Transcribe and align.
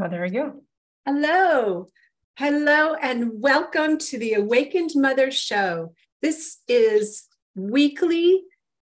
Oh, 0.00 0.08
there 0.08 0.22
we 0.22 0.30
go. 0.30 0.62
Hello. 1.04 1.88
Hello, 2.36 2.94
and 2.94 3.42
welcome 3.42 3.98
to 3.98 4.16
the 4.16 4.34
Awakened 4.34 4.90
Mother 4.94 5.32
Show. 5.32 5.92
This 6.22 6.58
is 6.68 7.26
weekly 7.56 8.44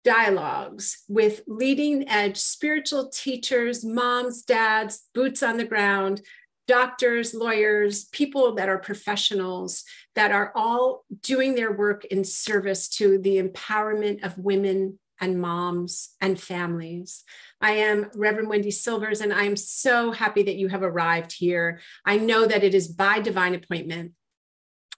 dialogues 0.04 1.06
with 1.08 1.44
leading 1.48 2.10
edge 2.10 2.36
spiritual 2.36 3.08
teachers, 3.08 3.86
moms, 3.86 4.42
dads, 4.42 5.08
boots 5.14 5.42
on 5.42 5.56
the 5.56 5.64
ground, 5.64 6.22
doctors, 6.68 7.34
lawyers, 7.34 8.04
people 8.06 8.56
that 8.56 8.68
are 8.68 8.80
professionals 8.80 9.86
that 10.16 10.34
are 10.34 10.52
all 10.54 11.06
doing 11.22 11.56
their 11.56 11.72
work 11.72 12.04
in 12.06 12.26
service 12.26 12.90
to 12.90 13.20
the 13.20 13.42
empowerment 13.42 14.26
of 14.26 14.38
women 14.38 15.00
and 15.20 15.42
moms 15.42 16.16
and 16.22 16.40
families. 16.40 17.24
I 17.62 17.72
am 17.72 18.10
Reverend 18.16 18.50
Wendy 18.50 18.72
Silvers, 18.72 19.22
and 19.22 19.34
I'm 19.34 19.56
so 19.56 20.12
happy 20.12 20.44
that 20.44 20.56
you 20.56 20.68
have 20.70 20.84
arrived 20.84 21.34
here. 21.34 21.82
I 22.06 22.18
know 22.18 22.46
that 22.46 22.64
it 22.64 22.74
is 22.74 22.88
by 22.88 23.20
divine 23.20 23.56
appointment. 23.56 24.14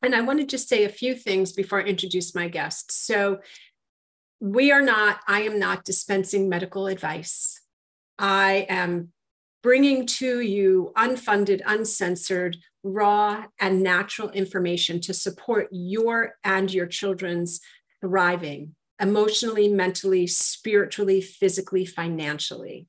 And 0.03 0.15
I 0.15 0.21
want 0.21 0.39
to 0.39 0.45
just 0.45 0.67
say 0.67 0.83
a 0.83 0.89
few 0.89 1.15
things 1.15 1.53
before 1.53 1.81
I 1.81 1.85
introduce 1.85 2.33
my 2.33 2.47
guests. 2.47 2.95
So, 3.05 3.39
we 4.39 4.71
are 4.71 4.81
not, 4.81 5.19
I 5.27 5.41
am 5.41 5.59
not 5.59 5.85
dispensing 5.85 6.49
medical 6.49 6.87
advice. 6.87 7.61
I 8.17 8.65
am 8.69 9.09
bringing 9.61 10.07
to 10.07 10.39
you 10.39 10.91
unfunded, 10.97 11.61
uncensored, 11.65 12.57
raw, 12.83 13.45
and 13.59 13.83
natural 13.83 14.29
information 14.31 14.99
to 15.01 15.13
support 15.13 15.67
your 15.71 16.33
and 16.43 16.73
your 16.73 16.87
children's 16.87 17.61
thriving 18.01 18.75
emotionally, 19.01 19.67
mentally, 19.67 20.27
spiritually, 20.27 21.21
physically, 21.21 21.85
financially. 21.85 22.87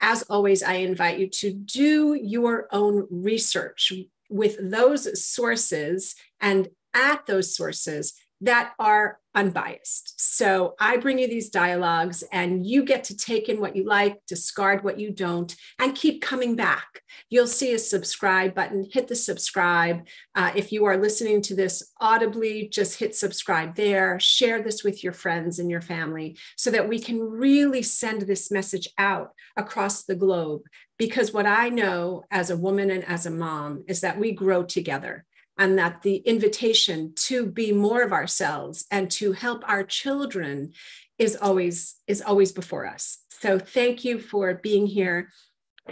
As 0.00 0.22
always, 0.24 0.62
I 0.62 0.74
invite 0.74 1.20
you 1.20 1.28
to 1.28 1.52
do 1.52 2.14
your 2.14 2.66
own 2.72 3.06
research 3.10 3.92
with 4.28 4.56
those 4.60 5.24
sources 5.24 6.16
and 6.40 6.68
at 6.92 7.26
those 7.26 7.54
sources 7.54 8.14
that 8.42 8.72
are 8.78 9.18
unbiased. 9.34 10.14
So 10.16 10.74
I 10.78 10.96
bring 10.96 11.18
you 11.18 11.28
these 11.28 11.48
dialogues, 11.48 12.22
and 12.32 12.66
you 12.66 12.84
get 12.84 13.04
to 13.04 13.16
take 13.16 13.48
in 13.48 13.60
what 13.60 13.76
you 13.76 13.84
like, 13.84 14.18
discard 14.26 14.84
what 14.84 15.00
you 15.00 15.10
don't, 15.10 15.54
and 15.78 15.94
keep 15.94 16.20
coming 16.20 16.54
back. 16.54 17.02
You'll 17.30 17.46
see 17.46 17.72
a 17.72 17.78
subscribe 17.78 18.54
button. 18.54 18.86
Hit 18.92 19.08
the 19.08 19.16
subscribe. 19.16 20.06
Uh, 20.34 20.52
if 20.54 20.72
you 20.72 20.84
are 20.84 20.98
listening 20.98 21.40
to 21.42 21.54
this 21.54 21.92
audibly, 22.00 22.68
just 22.68 22.98
hit 22.98 23.14
subscribe 23.14 23.76
there. 23.76 24.18
Share 24.20 24.60
this 24.60 24.84
with 24.84 25.02
your 25.02 25.12
friends 25.12 25.58
and 25.58 25.70
your 25.70 25.80
family 25.80 26.36
so 26.56 26.70
that 26.70 26.88
we 26.88 26.98
can 26.98 27.20
really 27.20 27.82
send 27.82 28.22
this 28.22 28.50
message 28.50 28.88
out 28.98 29.32
across 29.56 30.02
the 30.02 30.16
globe. 30.16 30.62
Because 30.98 31.32
what 31.32 31.46
I 31.46 31.68
know 31.68 32.24
as 32.30 32.50
a 32.50 32.56
woman 32.56 32.90
and 32.90 33.04
as 33.04 33.24
a 33.24 33.30
mom 33.30 33.84
is 33.88 34.02
that 34.02 34.18
we 34.18 34.32
grow 34.32 34.62
together 34.62 35.24
and 35.58 35.78
that 35.78 36.02
the 36.02 36.16
invitation 36.16 37.12
to 37.14 37.46
be 37.46 37.72
more 37.72 38.02
of 38.02 38.12
ourselves 38.12 38.86
and 38.90 39.10
to 39.12 39.32
help 39.32 39.62
our 39.68 39.84
children 39.84 40.72
is 41.18 41.36
always 41.36 41.96
is 42.06 42.22
always 42.22 42.52
before 42.52 42.86
us. 42.86 43.18
So 43.30 43.58
thank 43.58 44.04
you 44.04 44.18
for 44.18 44.54
being 44.54 44.86
here. 44.86 45.30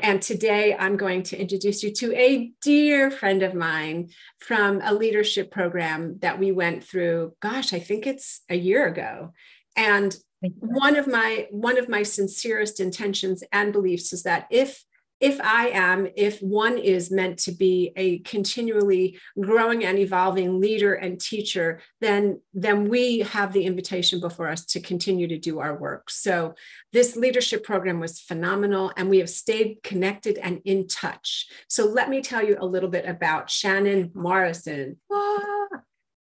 And 0.01 0.23
today 0.23 0.77
i'm 0.79 0.97
going 0.97 1.25
to 1.25 1.37
introduce 1.37 1.83
you 1.83 1.93
to 1.95 2.15
a 2.15 2.53
dear 2.63 3.11
friend 3.11 3.43
of 3.43 3.55
mine 3.55 4.11
from 4.39 4.81
a 4.85 4.95
leadership 4.95 5.51
program 5.51 6.19
that 6.21 6.39
we 6.39 6.53
went 6.53 6.85
through 6.85 7.35
gosh 7.41 7.73
i 7.73 7.81
think 7.81 8.07
it's 8.07 8.43
a 8.49 8.55
year 8.55 8.87
ago. 8.87 9.33
And 9.77 10.17
one 10.59 10.97
of 10.97 11.07
my 11.07 11.47
one 11.51 11.79
of 11.79 11.89
my 11.89 12.03
sincerest 12.03 12.81
intentions 12.81 13.43
and 13.53 13.73
beliefs 13.73 14.13
is 14.13 14.23
that 14.23 14.47
if 14.51 14.85
if 15.21 15.39
I 15.41 15.69
am, 15.69 16.09
if 16.17 16.41
one 16.41 16.79
is 16.79 17.11
meant 17.11 17.39
to 17.41 17.53
be 17.53 17.93
a 17.95 18.21
continually 18.21 19.19
growing 19.39 19.85
and 19.85 19.99
evolving 19.99 20.61
leader 20.61 20.95
and 20.95 21.21
teacher, 21.21 21.83
then, 22.01 22.41
then 22.55 22.89
we 22.89 23.21
have 23.21 23.53
the 23.53 23.65
invitation 23.65 24.19
before 24.19 24.49
us 24.49 24.65
to 24.67 24.81
continue 24.81 25.29
to 25.29 25.39
do 25.39 25.59
our 25.59 25.77
work. 25.77 26.11
So 26.11 26.55
this 26.93 27.17
leadership 27.17 27.65
program 27.65 28.01
was 28.01 28.21
phenomenal 28.21 28.93
and 28.97 29.11
we 29.11 29.19
have 29.19 29.31
stayed 29.31 29.83
connected 29.83 30.39
and 30.39 30.63
in 30.65 30.89
touch. 30.89 31.49
So 31.69 31.85
let 31.85 32.09
me 32.09 32.23
tell 32.23 32.43
you 32.43 32.57
a 32.59 32.67
little 32.67 32.89
bit 32.91 33.07
about 33.07 33.51
Shannon 33.51 34.11
Morrison. 34.15 34.97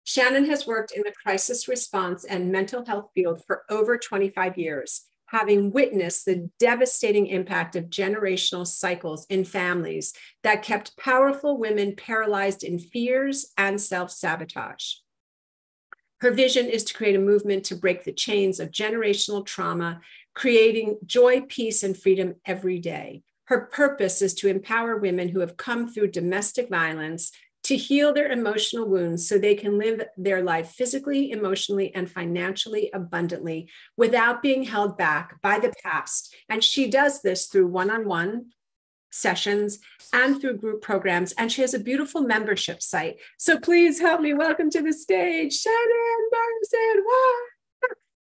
Shannon 0.02 0.46
has 0.46 0.66
worked 0.66 0.90
in 0.90 1.02
the 1.04 1.12
crisis 1.22 1.68
response 1.68 2.24
and 2.24 2.50
mental 2.50 2.84
health 2.84 3.10
field 3.14 3.42
for 3.46 3.62
over 3.70 3.96
25 3.96 4.58
years 4.58 5.04
having 5.28 5.70
witnessed 5.70 6.24
the 6.24 6.50
devastating 6.58 7.26
impact 7.26 7.76
of 7.76 7.84
generational 7.84 8.66
cycles 8.66 9.26
in 9.28 9.44
families 9.44 10.14
that 10.42 10.62
kept 10.62 10.96
powerful 10.96 11.58
women 11.58 11.94
paralyzed 11.94 12.64
in 12.64 12.78
fears 12.78 13.52
and 13.56 13.80
self 13.80 14.10
sabotage. 14.10 14.94
Her 16.20 16.30
vision 16.30 16.66
is 16.66 16.82
to 16.84 16.94
create 16.94 17.14
a 17.14 17.20
movement 17.20 17.64
to 17.64 17.76
break 17.76 18.04
the 18.04 18.12
chains 18.12 18.58
of 18.58 18.70
generational 18.70 19.44
trauma, 19.44 20.00
creating 20.34 20.98
joy, 21.04 21.42
peace, 21.42 21.82
and 21.82 21.96
freedom 21.96 22.34
every 22.44 22.80
day. 22.80 23.22
Her 23.44 23.60
purpose 23.72 24.20
is 24.20 24.34
to 24.34 24.48
empower 24.48 24.96
women 24.96 25.28
who 25.28 25.40
have 25.40 25.56
come 25.56 25.88
through 25.88 26.10
domestic 26.10 26.68
violence 26.68 27.32
to 27.68 27.76
heal 27.76 28.14
their 28.14 28.32
emotional 28.32 28.88
wounds 28.88 29.28
so 29.28 29.36
they 29.36 29.54
can 29.54 29.76
live 29.76 30.02
their 30.16 30.42
life 30.42 30.70
physically, 30.70 31.32
emotionally, 31.32 31.94
and 31.94 32.10
financially 32.10 32.90
abundantly 32.94 33.68
without 33.94 34.40
being 34.40 34.62
held 34.62 34.96
back 34.96 35.38
by 35.42 35.58
the 35.58 35.70
past. 35.84 36.34
And 36.48 36.64
she 36.64 36.88
does 36.88 37.20
this 37.20 37.44
through 37.44 37.66
one 37.66 37.90
on 37.90 38.08
one 38.08 38.46
sessions 39.10 39.80
and 40.14 40.40
through 40.40 40.56
group 40.56 40.80
programs. 40.80 41.32
And 41.32 41.52
she 41.52 41.60
has 41.60 41.74
a 41.74 41.78
beautiful 41.78 42.22
membership 42.22 42.82
site. 42.82 43.16
So 43.36 43.58
please 43.58 44.00
help 44.00 44.22
me 44.22 44.32
welcome 44.32 44.70
to 44.70 44.80
the 44.80 44.94
stage, 44.94 45.52
Shannon 45.52 46.30
Morrison. 46.32 47.04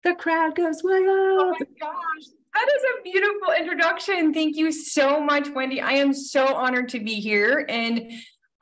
The 0.04 0.14
crowd 0.14 0.54
goes 0.54 0.84
wild. 0.84 1.04
Oh 1.04 1.56
my 1.58 1.66
gosh. 1.80 2.26
That 2.54 2.68
is 2.76 2.82
a 2.84 3.02
beautiful 3.02 3.54
introduction. 3.58 4.32
Thank 4.32 4.56
you 4.56 4.70
so 4.70 5.20
much, 5.20 5.48
Wendy. 5.50 5.80
I 5.80 5.92
am 5.92 6.12
so 6.12 6.54
honored 6.54 6.90
to 6.90 7.00
be 7.00 7.14
here. 7.14 7.64
And 7.68 8.12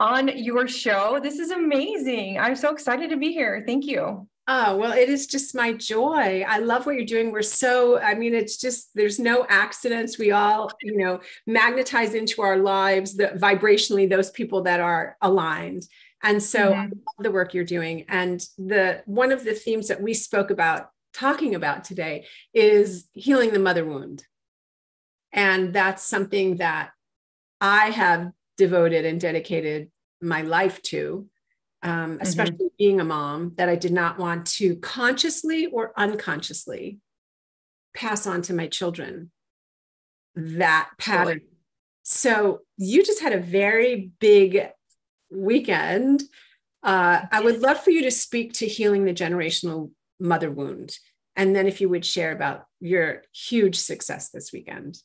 on 0.00 0.28
your 0.36 0.66
show. 0.66 1.20
This 1.22 1.38
is 1.38 1.50
amazing. 1.50 2.38
I'm 2.38 2.56
so 2.56 2.72
excited 2.72 3.10
to 3.10 3.16
be 3.16 3.32
here. 3.32 3.62
Thank 3.66 3.86
you. 3.86 4.26
Oh, 4.48 4.76
well, 4.76 4.92
it 4.92 5.08
is 5.08 5.28
just 5.28 5.54
my 5.54 5.74
joy. 5.74 6.44
I 6.48 6.58
love 6.58 6.84
what 6.84 6.96
you're 6.96 7.04
doing. 7.04 7.30
We're 7.30 7.42
so, 7.42 8.00
I 8.00 8.14
mean, 8.14 8.34
it's 8.34 8.56
just, 8.56 8.88
there's 8.96 9.20
no 9.20 9.46
accidents. 9.48 10.18
We 10.18 10.32
all, 10.32 10.72
you 10.82 10.96
know, 10.96 11.20
magnetize 11.46 12.14
into 12.14 12.42
our 12.42 12.56
lives 12.56 13.16
the 13.16 13.28
vibrationally 13.28 14.10
those 14.10 14.30
people 14.30 14.62
that 14.62 14.80
are 14.80 15.16
aligned. 15.20 15.86
And 16.22 16.42
so 16.42 16.72
mm-hmm. 16.72 17.22
the 17.22 17.30
work 17.30 17.54
you're 17.54 17.64
doing. 17.64 18.06
And 18.08 18.44
the 18.58 19.02
one 19.06 19.30
of 19.30 19.44
the 19.44 19.54
themes 19.54 19.88
that 19.88 20.02
we 20.02 20.14
spoke 20.14 20.50
about 20.50 20.90
talking 21.14 21.54
about 21.54 21.84
today 21.84 22.26
is 22.52 23.06
healing 23.12 23.52
the 23.52 23.58
mother 23.58 23.84
wound. 23.84 24.24
And 25.32 25.72
that's 25.72 26.02
something 26.02 26.56
that 26.56 26.90
I 27.60 27.90
have 27.90 28.32
devoted 28.60 29.06
and 29.06 29.18
dedicated 29.18 29.90
my 30.20 30.42
life 30.42 30.82
to, 30.82 31.26
um, 31.82 31.92
mm-hmm. 31.92 32.20
especially 32.20 32.66
mm-hmm. 32.66 32.78
being 32.78 33.00
a 33.00 33.04
mom, 33.04 33.54
that 33.56 33.70
I 33.70 33.76
did 33.76 33.92
not 33.92 34.18
want 34.18 34.46
to 34.58 34.76
consciously 34.76 35.66
or 35.66 35.92
unconsciously 35.96 36.98
pass 37.94 38.26
on 38.26 38.42
to 38.42 38.52
my 38.52 38.68
children 38.68 39.30
that 40.36 40.90
pattern. 40.98 41.40
So 42.02 42.60
you 42.76 43.02
just 43.02 43.22
had 43.22 43.32
a 43.32 43.40
very 43.40 44.10
big 44.20 44.68
weekend. 45.30 46.22
Uh, 46.82 47.22
I 47.32 47.40
would 47.40 47.60
love 47.60 47.82
for 47.82 47.90
you 47.90 48.02
to 48.02 48.10
speak 48.10 48.52
to 48.54 48.66
healing 48.66 49.04
the 49.04 49.14
generational 49.14 49.90
mother 50.18 50.50
wound. 50.50 50.98
And 51.34 51.56
then 51.56 51.66
if 51.66 51.80
you 51.80 51.88
would 51.88 52.04
share 52.04 52.32
about 52.32 52.66
your 52.80 53.22
huge 53.32 53.76
success 53.76 54.30
this 54.30 54.52
weekend. 54.52 54.98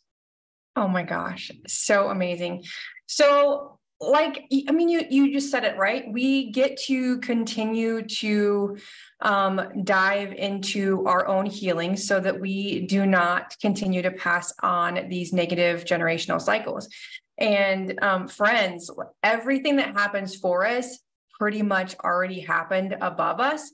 Oh 0.75 0.89
my 0.89 1.03
gosh, 1.03 1.51
so 1.67 2.09
amazing. 2.09 2.66
So 3.07 3.75
like 4.02 4.46
i 4.67 4.72
mean 4.72 4.90
you 4.90 5.03
you 5.09 5.31
just 5.31 5.49
said 5.49 5.63
it 5.63 5.78
right? 5.78 6.11
We 6.11 6.52
get 6.52 6.78
to 6.84 7.17
continue 7.19 8.02
to 8.02 8.78
um, 9.22 9.84
dive 9.84 10.34
into 10.34 11.05
our 11.07 11.28
own 11.28 11.46
healing 11.46 11.96
so 11.96 12.19
that 12.19 12.40
we 12.40 12.85
do 12.87 13.05
not 13.05 13.55
continue 13.61 14.02
to 14.02 14.11
pass 14.11 14.53
on 14.61 15.07
these 15.09 15.31
negative 15.31 15.85
generational 15.85 16.41
cycles. 16.41 16.90
And 17.37 17.97
um, 18.02 18.28
friends 18.28 18.91
everything 19.23 19.78
that 19.78 19.93
happens 19.93 20.35
for 20.35 20.66
us 20.66 20.99
pretty 21.37 21.61
much 21.61 21.96
already 22.03 22.40
happened 22.40 22.96
above 23.02 23.40
us 23.40 23.72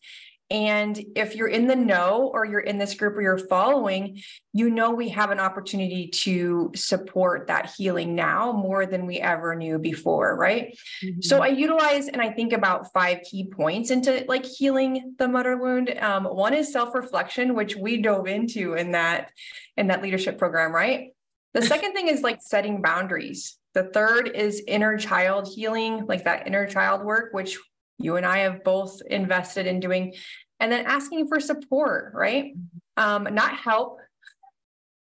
and 0.51 1.01
if 1.15 1.33
you're 1.33 1.48
in 1.48 1.65
the 1.65 1.77
know 1.77 2.30
or 2.33 2.45
you're 2.45 2.59
in 2.59 2.77
this 2.77 2.94
group 2.94 3.15
or 3.15 3.21
you're 3.21 3.38
following, 3.38 4.21
you 4.51 4.69
know 4.69 4.92
we 4.92 5.07
have 5.07 5.31
an 5.31 5.39
opportunity 5.39 6.09
to 6.09 6.74
support 6.75 7.48
that 7.48 7.71
healing 7.77 8.15
now 8.15 8.51
more 8.51 8.86
than 8.86 9.06
we 9.06 9.19
ever 9.19 9.56
knew 9.56 9.80
before, 9.80 10.36
right? 10.36 10.77
Mm-hmm. 11.01 11.21
So 11.21 11.42
I 11.42 11.48
utilize 11.48 12.09
and 12.09 12.21
I 12.21 12.31
think 12.31 12.51
about 12.51 12.92
five 12.92 13.21
key 13.24 13.45
points 13.45 13.92
into 13.92 14.25
like 14.27 14.45
healing 14.45 15.15
the 15.18 15.30
mother 15.30 15.56
wound. 15.56 15.98
Um, 15.98 16.25
one 16.25 16.54
is 16.54 16.74
self-reflection, 16.74 17.56
which 17.56 17.77
we 17.77 18.01
dove 18.01 18.27
into 18.27 18.74
in 18.74 18.92
that 18.92 19.31
in 19.77 19.88
that 19.88 20.04
leadership 20.04 20.38
program, 20.38 20.75
right? 20.75 21.12
The 21.54 21.62
second 21.74 21.94
thing 21.94 22.09
is 22.09 22.24
like 22.24 22.39
setting 22.42 22.81
boundaries 22.81 23.57
The 23.74 23.83
third 23.83 24.27
is 24.36 24.62
inner 24.68 24.97
child 24.97 25.47
healing, 25.47 26.06
like 26.07 26.25
that 26.25 26.45
inner 26.45 26.68
child 26.68 27.06
work, 27.06 27.33
which 27.33 27.57
you 28.03 28.18
and 28.18 28.25
I 28.25 28.39
have 28.39 28.63
both 28.63 29.01
invested 29.09 29.68
in 29.68 29.80
doing. 29.80 30.13
And 30.59 30.71
then 30.71 30.86
asking 30.86 31.27
for 31.27 31.39
support, 31.39 32.13
right? 32.13 32.53
Um, 32.98 33.27
not 33.31 33.56
help. 33.56 34.00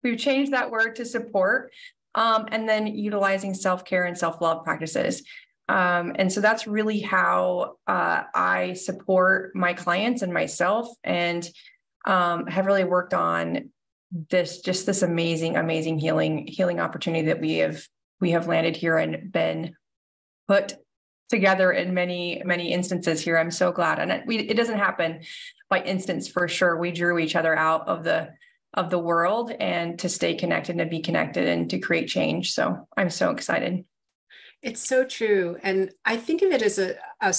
We've 0.02 0.18
changed 0.18 0.52
that 0.52 0.70
word 0.70 0.96
to 0.96 1.04
support. 1.04 1.72
Um, 2.16 2.46
and 2.52 2.68
then 2.68 2.86
utilizing 2.86 3.54
self 3.54 3.84
care 3.84 4.04
and 4.04 4.16
self 4.16 4.40
love 4.40 4.64
practices. 4.64 5.22
Um, 5.68 6.12
and 6.16 6.30
so 6.32 6.40
that's 6.40 6.66
really 6.66 7.00
how 7.00 7.76
uh, 7.86 8.24
I 8.34 8.74
support 8.74 9.54
my 9.56 9.72
clients 9.72 10.22
and 10.22 10.32
myself, 10.32 10.88
and 11.02 11.48
um, 12.04 12.46
have 12.46 12.66
really 12.66 12.84
worked 12.84 13.14
on 13.14 13.70
this 14.30 14.60
just 14.60 14.86
this 14.86 15.02
amazing, 15.02 15.56
amazing 15.56 15.98
healing 15.98 16.46
healing 16.46 16.80
opportunity 16.80 17.26
that 17.26 17.40
we 17.40 17.56
have 17.56 17.82
we 18.20 18.32
have 18.32 18.46
landed 18.46 18.76
here 18.76 18.98
and 18.98 19.32
been 19.32 19.74
put 20.46 20.74
together 21.34 21.72
in 21.72 21.92
many 21.94 22.42
many 22.44 22.72
instances 22.72 23.20
here. 23.20 23.36
I'm 23.36 23.50
so 23.50 23.72
glad, 23.72 23.98
and 23.98 24.10
it, 24.10 24.26
we, 24.26 24.38
it 24.38 24.56
doesn't 24.56 24.78
happen 24.78 25.20
by 25.68 25.82
instance 25.82 26.28
for 26.28 26.48
sure. 26.48 26.78
We 26.78 26.92
drew 26.92 27.18
each 27.18 27.36
other 27.36 27.56
out 27.56 27.86
of 27.88 28.04
the 28.04 28.30
of 28.74 28.90
the 28.90 28.98
world 28.98 29.52
and 29.60 29.98
to 30.00 30.08
stay 30.08 30.34
connected 30.34 30.80
and 30.80 30.90
be 30.90 31.00
connected 31.00 31.46
and 31.46 31.70
to 31.70 31.78
create 31.78 32.08
change. 32.08 32.52
So 32.52 32.88
I'm 32.96 33.10
so 33.10 33.30
excited. 33.30 33.84
It's 34.62 34.80
so 34.80 35.04
true. 35.04 35.56
And 35.62 35.92
I 36.04 36.16
think 36.16 36.42
of 36.42 36.50
it 36.50 36.62
as 36.62 36.78
a, 36.78 36.96
a, 37.20 37.34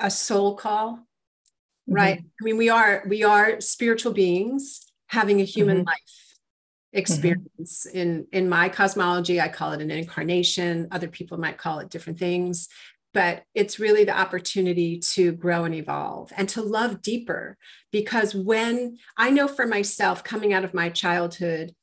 a 0.00 0.10
soul 0.10 0.56
call, 0.56 0.92
mm-hmm. 0.92 1.92
right? 1.92 2.18
I 2.20 2.44
mean, 2.44 2.56
we 2.56 2.70
are, 2.70 3.04
we 3.06 3.22
are 3.22 3.60
spiritual 3.60 4.12
beings 4.12 4.88
having 5.08 5.40
a 5.40 5.44
human 5.44 5.78
mm-hmm. 5.78 5.88
life 5.88 5.96
mm-hmm. 5.96 6.98
experience 6.98 7.86
mm-hmm. 7.88 7.98
in 7.98 8.26
in 8.32 8.48
my 8.48 8.68
cosmology 8.68 9.40
i 9.40 9.48
call 9.48 9.72
it 9.72 9.80
an 9.80 9.90
incarnation 9.90 10.86
other 10.90 11.08
people 11.08 11.38
might 11.38 11.58
call 11.58 11.78
it 11.78 11.90
different 11.90 12.18
things 12.18 12.68
but 13.18 13.42
it's 13.52 13.80
really 13.80 14.04
the 14.04 14.16
opportunity 14.16 14.98
to 14.98 15.32
grow 15.32 15.64
and 15.64 15.74
evolve 15.74 16.32
and 16.36 16.48
to 16.48 16.62
love 16.62 17.02
deeper 17.02 17.56
because 17.90 18.34
when 18.34 18.96
i 19.16 19.28
know 19.28 19.48
for 19.48 19.66
myself 19.66 20.22
coming 20.22 20.52
out 20.52 20.64
of 20.64 20.72
my 20.72 20.88
childhood 20.88 21.74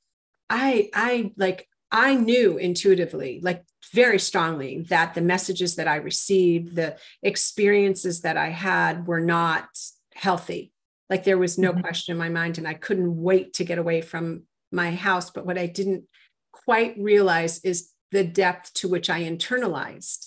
i 0.49 0.89
i 0.93 1.31
like 1.35 1.67
i 1.91 2.15
knew 2.15 2.57
intuitively 2.57 3.39
like 3.43 3.63
very 3.93 4.19
strongly 4.19 4.81
that 4.89 5.13
the 5.13 5.21
messages 5.21 5.75
that 5.75 5.87
I 5.87 5.97
received, 5.97 6.75
the 6.75 6.97
experiences 7.21 8.21
that 8.21 8.37
I 8.37 8.49
had 8.49 9.07
were 9.07 9.21
not 9.21 9.67
healthy. 10.13 10.71
Like 11.09 11.23
there 11.23 11.37
was 11.37 11.57
no 11.57 11.71
mm-hmm. 11.71 11.81
question 11.81 12.13
in 12.13 12.17
my 12.17 12.29
mind, 12.29 12.57
and 12.57 12.67
I 12.67 12.73
couldn't 12.73 13.21
wait 13.21 13.53
to 13.53 13.63
get 13.63 13.77
away 13.77 14.01
from 14.01 14.43
my 14.71 14.91
house. 14.91 15.29
But 15.29 15.45
what 15.45 15.57
I 15.57 15.67
didn't 15.67 16.05
quite 16.51 16.95
realize 16.97 17.59
is 17.59 17.91
the 18.11 18.23
depth 18.23 18.73
to 18.75 18.87
which 18.87 19.09
I 19.09 19.23
internalized 19.23 20.24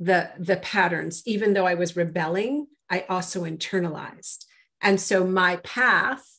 the, 0.00 0.30
the 0.38 0.56
patterns. 0.56 1.22
Even 1.26 1.52
though 1.52 1.66
I 1.66 1.74
was 1.74 1.96
rebelling, 1.96 2.66
I 2.88 3.04
also 3.08 3.44
internalized. 3.44 4.46
And 4.80 4.98
so 5.00 5.26
my 5.26 5.56
path, 5.56 6.38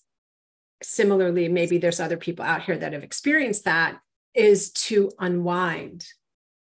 similarly, 0.83 1.47
maybe 1.47 1.77
there's 1.77 1.99
other 1.99 2.17
people 2.17 2.43
out 2.43 2.63
here 2.63 2.77
that 2.77 2.91
have 2.91 3.03
experienced 3.03 3.65
that, 3.65 3.99
is 4.33 4.71
to 4.71 5.11
unwind 5.19 6.07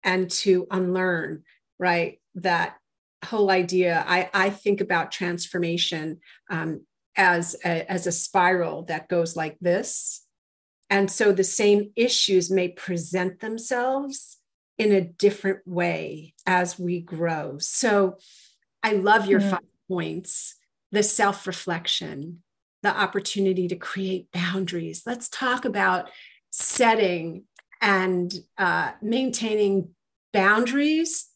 and 0.03 0.29
to 0.29 0.67
unlearn, 0.69 1.43
right? 1.79 2.19
That 2.35 2.75
whole 3.23 3.49
idea. 3.49 4.03
I, 4.05 4.29
I 4.33 4.49
think 4.49 4.81
about 4.81 5.11
transformation 5.11 6.19
um, 6.49 6.85
as, 7.15 7.55
a, 7.63 7.89
as 7.89 8.07
a 8.07 8.11
spiral 8.11 8.83
that 8.83 9.07
goes 9.07 9.35
like 9.35 9.57
this. 9.61 10.25
And 10.89 11.09
so 11.09 11.31
the 11.31 11.43
same 11.43 11.91
issues 11.95 12.49
may 12.49 12.69
present 12.69 13.39
themselves 13.39 14.38
in 14.79 14.93
a 14.93 15.01
different 15.01 15.59
way 15.67 16.33
as 16.47 16.79
we 16.79 17.01
grow. 17.01 17.57
So 17.59 18.17
I 18.81 18.93
love 18.93 19.27
your 19.27 19.41
mm-hmm. 19.41 19.49
five 19.51 19.59
points 19.87 20.55
the 20.91 21.03
self 21.03 21.45
reflection, 21.45 22.41
the 22.81 22.89
opportunity 22.89 23.67
to 23.67 23.75
create 23.75 24.31
boundaries. 24.31 25.03
Let's 25.05 25.29
talk 25.29 25.65
about 25.65 26.09
setting 26.49 27.43
and 27.81 28.33
uh, 28.57 28.93
maintaining 29.01 29.89
boundaries, 30.33 31.27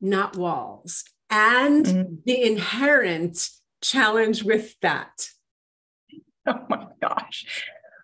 not 0.00 0.36
walls, 0.36 1.04
and 1.28 1.84
mm-hmm. 1.84 2.14
the 2.24 2.42
inherent 2.42 3.50
challenge 3.82 4.44
with 4.44 4.78
that. 4.80 5.28
Oh 6.46 6.64
my 6.68 6.86
gosh. 7.00 7.44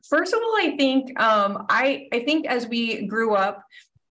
First 0.08 0.32
of 0.32 0.40
all, 0.40 0.56
I 0.56 0.76
think 0.76 1.18
um, 1.20 1.66
I 1.68 2.08
I 2.12 2.20
think 2.20 2.46
as 2.46 2.66
we 2.66 3.06
grew 3.06 3.34
up, 3.34 3.64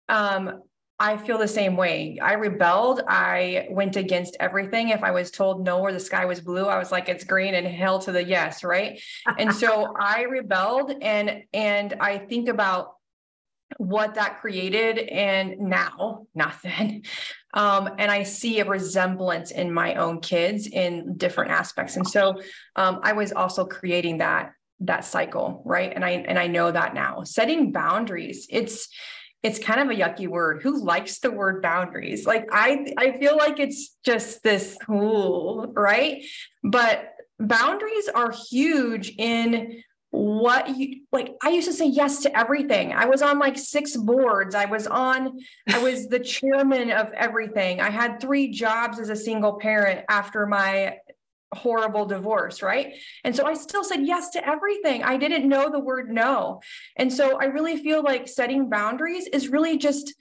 um, 0.10 0.62
I 0.98 1.18
feel 1.18 1.38
the 1.38 1.48
same 1.48 1.76
way. 1.76 2.20
I 2.22 2.34
rebelled. 2.34 3.02
I 3.08 3.68
went 3.70 3.98
against 3.98 4.38
everything. 4.40 4.90
If 4.90 5.04
I 5.04 5.12
was 5.12 5.30
told 5.30 5.66
no 5.66 5.80
or 5.82 5.92
the 5.92 6.00
sky 6.00 6.24
was 6.26 6.40
blue, 6.40 6.66
I 6.66 6.78
was 6.78 6.92
like, 6.92 7.10
it's 7.10 7.26
green 7.26 7.54
and 7.54 7.68
hell 7.68 8.00
to 8.00 8.12
the 8.14 8.24
yes, 8.24 8.64
right? 8.64 9.00
and 9.38 9.54
so 9.54 9.94
I 10.00 10.22
rebelled 10.24 10.94
and 11.02 11.44
and 11.54 11.96
I 12.00 12.18
think 12.18 12.48
about 12.48 12.94
what 13.78 14.14
that 14.16 14.40
created 14.40 15.00
and 15.00 15.58
now 15.60 16.28
nothing. 16.36 17.04
um, 17.56 17.90
and 17.98 18.12
i 18.12 18.22
see 18.22 18.60
a 18.60 18.66
resemblance 18.66 19.52
in 19.52 19.74
my 19.74 19.96
own 19.96 20.22
kids 20.22 20.68
in 20.68 21.18
different 21.18 21.52
aspects 21.52 21.96
and 21.96 22.08
so 22.08 22.40
um, 22.76 23.00
i 23.02 23.12
was 23.12 23.32
also 23.32 23.66
creating 23.66 24.20
that 24.20 24.52
that 24.82 25.04
cycle 25.04 25.64
right 25.66 25.94
and 25.96 26.06
i 26.06 26.12
and 26.12 26.38
i 26.38 26.46
know 26.48 26.72
that 26.72 26.94
now 26.94 27.24
setting 27.24 27.72
boundaries 27.72 28.46
it's 28.50 28.88
it's 29.46 29.60
kind 29.60 29.80
of 29.80 29.96
a 29.96 30.02
yucky 30.02 30.28
word. 30.28 30.64
Who 30.64 30.84
likes 30.84 31.20
the 31.20 31.30
word 31.30 31.62
boundaries? 31.62 32.26
Like 32.26 32.48
i 32.52 32.94
i 32.98 33.12
feel 33.20 33.38
like 33.38 33.60
it's 33.60 33.96
just 34.04 34.42
this 34.42 34.76
cool 34.84 35.72
right? 35.76 36.26
But 36.64 37.14
boundaries 37.40 38.10
are 38.10 38.34
huge 38.50 39.14
in 39.20 39.84
what 40.12 40.78
you 40.78 41.02
like 41.12 41.36
i 41.44 41.50
used 41.50 41.68
to 41.68 41.74
say 41.74 41.86
yes 41.86 42.24
to 42.24 42.36
everything. 42.36 42.94
I 42.94 43.06
was 43.06 43.22
on 43.22 43.38
like 43.38 43.58
six 43.58 43.96
boards. 43.96 44.56
I 44.56 44.66
was 44.66 44.88
on 44.88 45.38
i 45.70 45.78
was 45.78 46.08
the 46.08 46.20
chairman 46.34 46.90
of 46.90 47.14
everything. 47.14 47.82
I 47.82 47.92
had 47.92 48.20
three 48.20 48.50
jobs 48.50 49.00
as 49.00 49.10
a 49.10 49.16
single 49.16 49.60
parent 49.60 50.06
after 50.10 50.48
my 50.48 50.98
horrible 51.56 52.06
divorce 52.06 52.62
right? 52.62 52.94
And 53.24 53.36
so 53.36 53.46
i 53.46 53.54
still 53.54 53.84
said 53.84 54.06
yes 54.06 54.30
to 54.32 54.48
everything. 54.48 55.04
I 55.04 55.18
didn't 55.18 55.48
know 55.48 55.70
the 55.70 55.80
word 55.80 56.12
no. 56.12 56.62
And 56.96 57.12
so 57.12 57.40
i 57.40 57.46
really 57.46 57.78
feel 57.78 58.04
like 58.04 58.28
setting 58.28 58.70
boundaries 58.70 59.28
is 59.28 59.50
really 59.50 59.78
just 59.78 60.14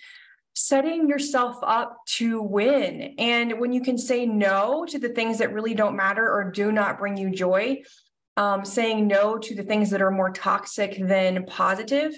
setting 0.57 1.09
yourself 1.09 1.57
up 1.63 1.99
to 2.07 2.41
win. 2.41 3.15
And 3.19 3.59
when 3.59 3.73
you 3.73 3.81
can 3.81 3.99
say 3.99 4.25
no 4.25 4.85
to 4.87 4.99
the 4.99 5.09
things 5.09 5.39
that 5.39 5.53
really 5.53 5.75
don't 5.75 5.97
matter 5.97 6.31
or 6.31 6.51
do 6.51 6.71
not 6.71 6.99
bring 6.99 7.17
you 7.17 7.31
joy 7.31 7.83
um, 8.37 8.65
saying 8.65 9.07
no 9.07 9.39
to 9.39 9.55
the 9.55 9.63
things 9.63 9.91
that 9.91 10.03
are 10.03 10.11
more 10.11 10.31
toxic 10.31 10.99
than 10.99 11.45
positive 11.47 12.15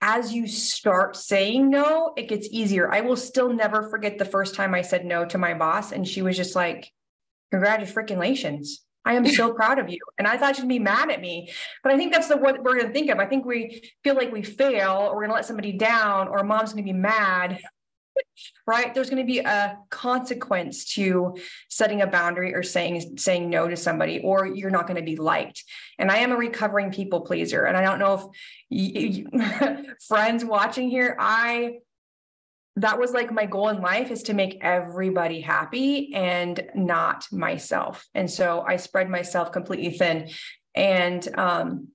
as 0.00 0.32
you 0.32 0.46
start 0.46 1.16
saying 1.16 1.70
no, 1.70 2.12
it 2.16 2.28
gets 2.28 2.48
easier. 2.50 2.92
I 2.92 3.00
will 3.00 3.16
still 3.16 3.52
never 3.52 3.88
forget 3.90 4.16
the 4.16 4.24
first 4.24 4.54
time 4.54 4.74
I 4.74 4.82
said 4.82 5.04
no 5.04 5.24
to 5.26 5.38
my 5.38 5.54
boss, 5.54 5.90
and 5.90 6.06
she 6.06 6.22
was 6.22 6.36
just 6.36 6.54
like, 6.54 6.92
Congratulations. 7.50 8.84
I 9.04 9.14
am 9.14 9.26
so 9.26 9.52
proud 9.54 9.78
of 9.78 9.88
you. 9.88 10.00
And 10.18 10.26
I 10.26 10.36
thought 10.36 10.58
you'd 10.58 10.68
be 10.68 10.78
mad 10.78 11.10
at 11.10 11.20
me. 11.20 11.50
But 11.82 11.92
I 11.92 11.96
think 11.96 12.12
that's 12.12 12.28
the 12.28 12.36
what 12.36 12.62
we're 12.62 12.74
going 12.74 12.86
to 12.86 12.92
think 12.92 13.10
of. 13.10 13.18
I 13.18 13.26
think 13.26 13.44
we 13.44 13.90
feel 14.04 14.14
like 14.14 14.32
we 14.32 14.42
fail 14.42 15.08
or 15.10 15.14
we're 15.14 15.22
going 15.22 15.30
to 15.30 15.34
let 15.34 15.46
somebody 15.46 15.72
down 15.72 16.28
or 16.28 16.44
mom's 16.44 16.72
going 16.72 16.84
to 16.84 16.92
be 16.92 16.98
mad 16.98 17.60
right 18.66 18.94
there's 18.94 19.10
going 19.10 19.22
to 19.22 19.26
be 19.26 19.38
a 19.38 19.76
consequence 19.90 20.92
to 20.94 21.36
setting 21.68 22.02
a 22.02 22.06
boundary 22.06 22.54
or 22.54 22.62
saying 22.62 23.16
saying 23.16 23.48
no 23.48 23.68
to 23.68 23.76
somebody 23.76 24.20
or 24.20 24.46
you're 24.46 24.70
not 24.70 24.86
going 24.86 24.96
to 24.96 25.02
be 25.02 25.16
liked 25.16 25.64
and 25.98 26.10
i 26.10 26.18
am 26.18 26.32
a 26.32 26.36
recovering 26.36 26.90
people 26.90 27.20
pleaser 27.20 27.64
and 27.64 27.76
i 27.76 27.82
don't 27.82 27.98
know 27.98 28.14
if 28.14 28.24
you, 28.70 29.26
you, 29.30 29.84
friends 30.08 30.44
watching 30.44 30.88
here 30.88 31.16
i 31.18 31.78
that 32.80 32.98
was 32.98 33.12
like 33.12 33.32
my 33.32 33.46
goal 33.46 33.68
in 33.68 33.80
life 33.80 34.10
is 34.10 34.22
to 34.24 34.34
make 34.34 34.58
everybody 34.60 35.40
happy 35.40 36.14
and 36.14 36.62
not 36.74 37.26
myself 37.32 38.06
and 38.14 38.30
so 38.30 38.64
i 38.66 38.76
spread 38.76 39.08
myself 39.08 39.52
completely 39.52 39.90
thin 39.90 40.28
and 40.74 41.28
um 41.38 41.88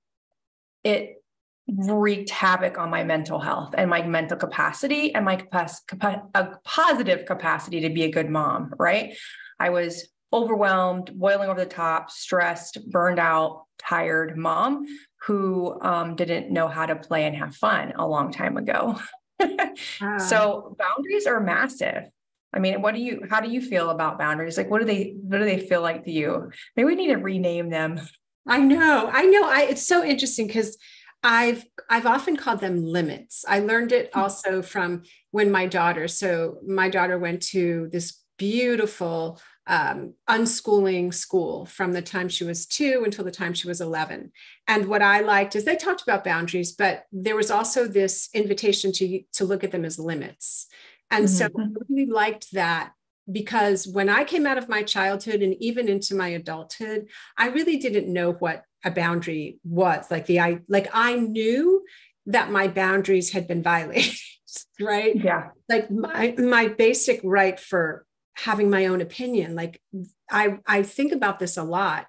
it 0.83 1.23
wreaked 1.67 2.29
havoc 2.29 2.77
on 2.77 2.89
my 2.89 3.03
mental 3.03 3.39
health 3.39 3.73
and 3.77 3.89
my 3.89 4.01
mental 4.01 4.37
capacity 4.37 5.13
and 5.15 5.23
my 5.23 5.37
capa- 5.37 6.23
a 6.33 6.47
positive 6.63 7.25
capacity 7.25 7.81
to 7.81 7.89
be 7.89 8.03
a 8.03 8.11
good 8.11 8.29
mom, 8.29 8.73
right? 8.77 9.15
I 9.59 9.69
was 9.69 10.09
overwhelmed, 10.33 11.17
boiling 11.17 11.49
over 11.49 11.59
the 11.59 11.65
top, 11.65 12.11
stressed, 12.11 12.89
burned 12.89 13.19
out, 13.19 13.65
tired 13.77 14.37
mom 14.37 14.85
who 15.25 15.79
um, 15.81 16.15
didn't 16.15 16.51
know 16.51 16.67
how 16.67 16.85
to 16.85 16.95
play 16.95 17.25
and 17.25 17.35
have 17.35 17.55
fun 17.55 17.93
a 17.95 18.05
long 18.05 18.31
time 18.31 18.57
ago. 18.57 18.99
ah. 20.01 20.17
So 20.17 20.75
boundaries 20.77 21.25
are 21.27 21.39
massive. 21.39 22.05
I 22.53 22.59
mean, 22.59 22.81
what 22.81 22.93
do 22.93 23.01
you, 23.01 23.23
how 23.29 23.39
do 23.41 23.49
you 23.49 23.61
feel 23.61 23.89
about 23.89 24.19
boundaries? 24.19 24.57
Like, 24.57 24.69
what 24.69 24.79
do 24.79 24.85
they, 24.85 25.15
what 25.21 25.39
do 25.39 25.45
they 25.45 25.59
feel 25.59 25.81
like 25.81 26.03
to 26.05 26.11
you? 26.11 26.51
Maybe 26.75 26.85
we 26.85 26.95
need 26.95 27.07
to 27.07 27.15
rename 27.15 27.69
them. 27.69 27.99
I 28.47 28.59
know, 28.59 29.09
I 29.11 29.23
know. 29.25 29.43
I, 29.49 29.63
it's 29.63 29.87
so 29.87 30.03
interesting 30.03 30.47
because 30.47 30.77
I've 31.23 31.63
I've 31.89 32.05
often 32.05 32.35
called 32.35 32.59
them 32.59 32.83
limits. 32.85 33.45
I 33.47 33.59
learned 33.59 33.93
it 33.93 34.09
Hmm. 34.13 34.19
also 34.19 34.61
from 34.61 35.03
when 35.31 35.49
my 35.51 35.65
daughter. 35.67 36.07
So 36.09 36.57
my 36.67 36.89
daughter 36.89 37.17
went 37.17 37.41
to 37.53 37.87
this 37.91 38.19
beautiful 38.37 39.39
um, 39.67 40.13
unschooling 40.29 41.13
school 41.13 41.65
from 41.65 41.93
the 41.93 42.01
time 42.01 42.27
she 42.27 42.43
was 42.43 42.65
two 42.65 43.03
until 43.05 43.23
the 43.23 43.31
time 43.31 43.53
she 43.53 43.67
was 43.67 43.79
11. 43.79 44.31
And 44.67 44.87
what 44.87 45.01
I 45.01 45.21
liked 45.21 45.55
is 45.55 45.63
they 45.63 45.75
talked 45.75 46.01
about 46.01 46.23
boundaries, 46.23 46.73
but 46.73 47.05
there 47.11 47.35
was 47.35 47.49
also 47.49 47.87
this 47.87 48.29
invitation 48.33 48.91
to 48.93 49.21
to 49.33 49.45
look 49.45 49.63
at 49.63 49.71
them 49.71 49.85
as 49.85 49.99
limits. 49.99 50.67
And 51.11 51.29
so 51.29 51.45
I 51.45 51.67
really 51.87 52.09
liked 52.09 52.53
that 52.53 52.93
because 53.31 53.87
when 53.87 54.09
I 54.09 54.23
came 54.23 54.45
out 54.45 54.57
of 54.57 54.67
my 54.67 54.83
childhood 54.83 55.41
and 55.41 55.55
even 55.61 55.87
into 55.87 56.15
my 56.15 56.29
adulthood, 56.29 57.07
I 57.37 57.47
really 57.49 57.77
didn't 57.77 58.11
know 58.11 58.33
what 58.33 58.63
a 58.83 58.91
boundary 58.91 59.59
was. 59.63 60.09
Like 60.09 60.25
the 60.25 60.39
I 60.39 60.59
like 60.67 60.89
I 60.93 61.15
knew 61.15 61.85
that 62.25 62.51
my 62.51 62.67
boundaries 62.67 63.31
had 63.31 63.47
been 63.47 63.63
violated, 63.63 64.19
right? 64.79 65.15
Yeah. 65.15 65.49
Like 65.69 65.89
my 65.89 66.35
my 66.37 66.67
basic 66.67 67.21
right 67.23 67.59
for 67.59 68.05
having 68.33 68.69
my 68.69 68.87
own 68.87 69.01
opinion. 69.01 69.55
Like 69.55 69.81
I 70.29 70.59
I 70.65 70.83
think 70.83 71.11
about 71.11 71.39
this 71.39 71.57
a 71.57 71.63
lot. 71.63 72.07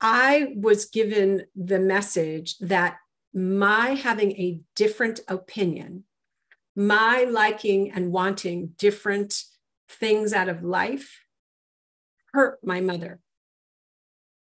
I 0.00 0.54
was 0.56 0.86
given 0.86 1.44
the 1.54 1.78
message 1.78 2.58
that 2.58 2.96
my 3.32 3.90
having 3.90 4.32
a 4.32 4.60
different 4.74 5.20
opinion, 5.28 6.04
my 6.76 7.24
liking 7.24 7.90
and 7.90 8.12
wanting 8.12 8.74
different 8.76 9.44
things 9.88 10.32
out 10.32 10.48
of 10.48 10.62
life 10.62 11.24
hurt 12.32 12.58
my 12.62 12.80
mother. 12.80 13.20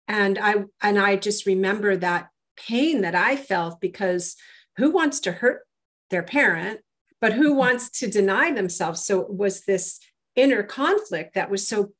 And 0.08 0.38
I 0.38 0.64
and 0.82 0.98
I 0.98 1.16
just 1.16 1.46
remember 1.46 1.96
that 1.96 2.28
pain 2.56 3.00
that 3.02 3.14
I 3.14 3.36
felt 3.36 3.80
because 3.80 4.36
who 4.76 4.90
wants 4.90 5.20
to 5.20 5.32
hurt 5.32 5.62
their 6.10 6.22
parent, 6.22 6.80
but 7.20 7.32
who 7.32 7.52
wants 7.54 7.90
to 7.98 8.06
deny 8.06 8.52
themselves? 8.52 9.04
So 9.04 9.20
it 9.20 9.32
was 9.32 9.62
this 9.62 10.00
inner 10.36 10.62
conflict 10.62 11.34
that 11.34 11.50
was 11.50 11.66
so 11.66 11.92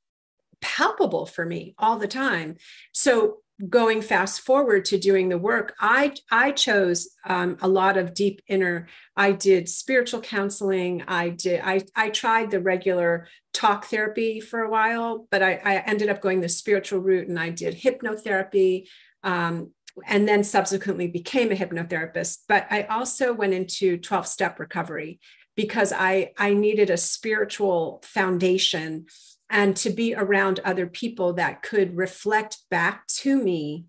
palpable 0.61 1.27
for 1.27 1.45
me 1.45 1.75
all 1.79 1.99
the 1.99 2.09
time. 2.09 2.57
So 2.93 3.39
going 3.69 4.03
fast 4.03 4.43
forward 4.43 4.85
to 4.85 4.99
doing 4.99 5.29
the 5.29 5.39
work, 5.39 5.75
I 5.81 6.15
I 6.31 6.53
chose 6.53 7.09
um, 7.25 7.57
a 7.63 7.69
lot 7.69 7.97
of 7.97 8.15
deep 8.15 8.43
inner. 8.49 8.89
I 9.17 9.33
did 9.33 9.69
spiritual 9.69 10.21
counseling. 10.21 11.03
I 11.09 11.31
did. 11.31 11.61
I 11.65 11.83
I 11.95 12.11
tried 12.11 12.51
the 12.51 12.61
regular 12.61 13.29
talk 13.55 13.87
therapy 13.87 14.41
for 14.41 14.61
a 14.61 14.71
while, 14.71 15.27
but 15.31 15.43
I, 15.43 15.61
I 15.65 15.77
ended 15.79 16.11
up 16.11 16.21
going 16.21 16.41
the 16.41 16.49
spiritual 16.49 17.01
route, 17.01 17.29
and 17.29 17.39
I 17.39 17.51
did 17.51 17.81
hypnotherapy. 17.81 18.89
Um, 19.23 19.71
and 20.05 20.29
then 20.29 20.45
subsequently 20.45 21.09
became 21.09 21.51
a 21.51 21.55
hypnotherapist. 21.55 22.41
But 22.49 22.67
I 22.71 22.83
also 22.83 23.33
went 23.33 23.55
into 23.55 23.97
12 23.97 24.27
step 24.27 24.61
recovery 24.61 25.21
because 25.57 25.93
I, 25.93 26.33
I 26.37 26.55
needed 26.55 26.91
a 26.91 26.97
spiritual 26.97 28.03
foundation 28.05 29.07
and 29.49 29.77
to 29.77 29.91
be 29.91 30.15
around 30.15 30.61
other 30.65 30.87
people 30.87 31.35
that 31.35 31.63
could 31.63 31.97
reflect 31.97 32.59
back 32.71 33.07
to 33.07 33.43
me 33.43 33.87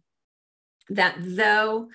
that 0.89 1.15
though 1.19 1.89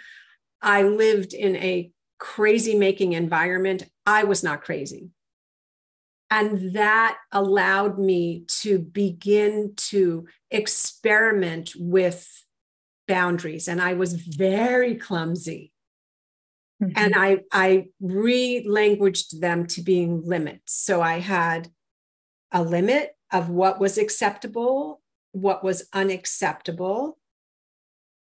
I 0.61 0.83
lived 0.83 1.33
in 1.33 1.57
a 1.57 1.91
crazy 2.19 2.77
making 2.77 3.15
environment, 3.15 3.85
I 4.07 4.25
was 4.25 4.45
not 4.45 4.63
crazy. 4.63 5.09
And 6.31 6.75
that 6.75 7.19
allowed 7.31 7.99
me 7.99 8.45
to 8.61 8.79
begin 8.79 9.75
to 9.77 10.27
experiment 10.51 11.73
with 11.77 12.27
boundaries. 13.07 13.69
And 13.69 13.83
I 13.83 13.95
was 13.95 14.15
very 14.15 14.95
clumsy. 14.95 15.72
Mhm. 16.83 16.93
And 16.97 17.15
I, 17.15 17.39
I 17.53 17.87
re-languaged 18.01 19.41
them 19.41 19.67
to 19.69 19.83
being 19.83 20.23
limits. 20.25 20.73
So 20.75 21.01
I 21.01 21.21
had 21.21 21.69
a 22.51 22.63
limit 22.63 23.17
of 23.33 23.49
what 23.49 23.79
was 23.79 23.97
acceptable, 23.97 25.01
what 25.31 25.63
was 25.63 25.89
unacceptable, 25.93 27.19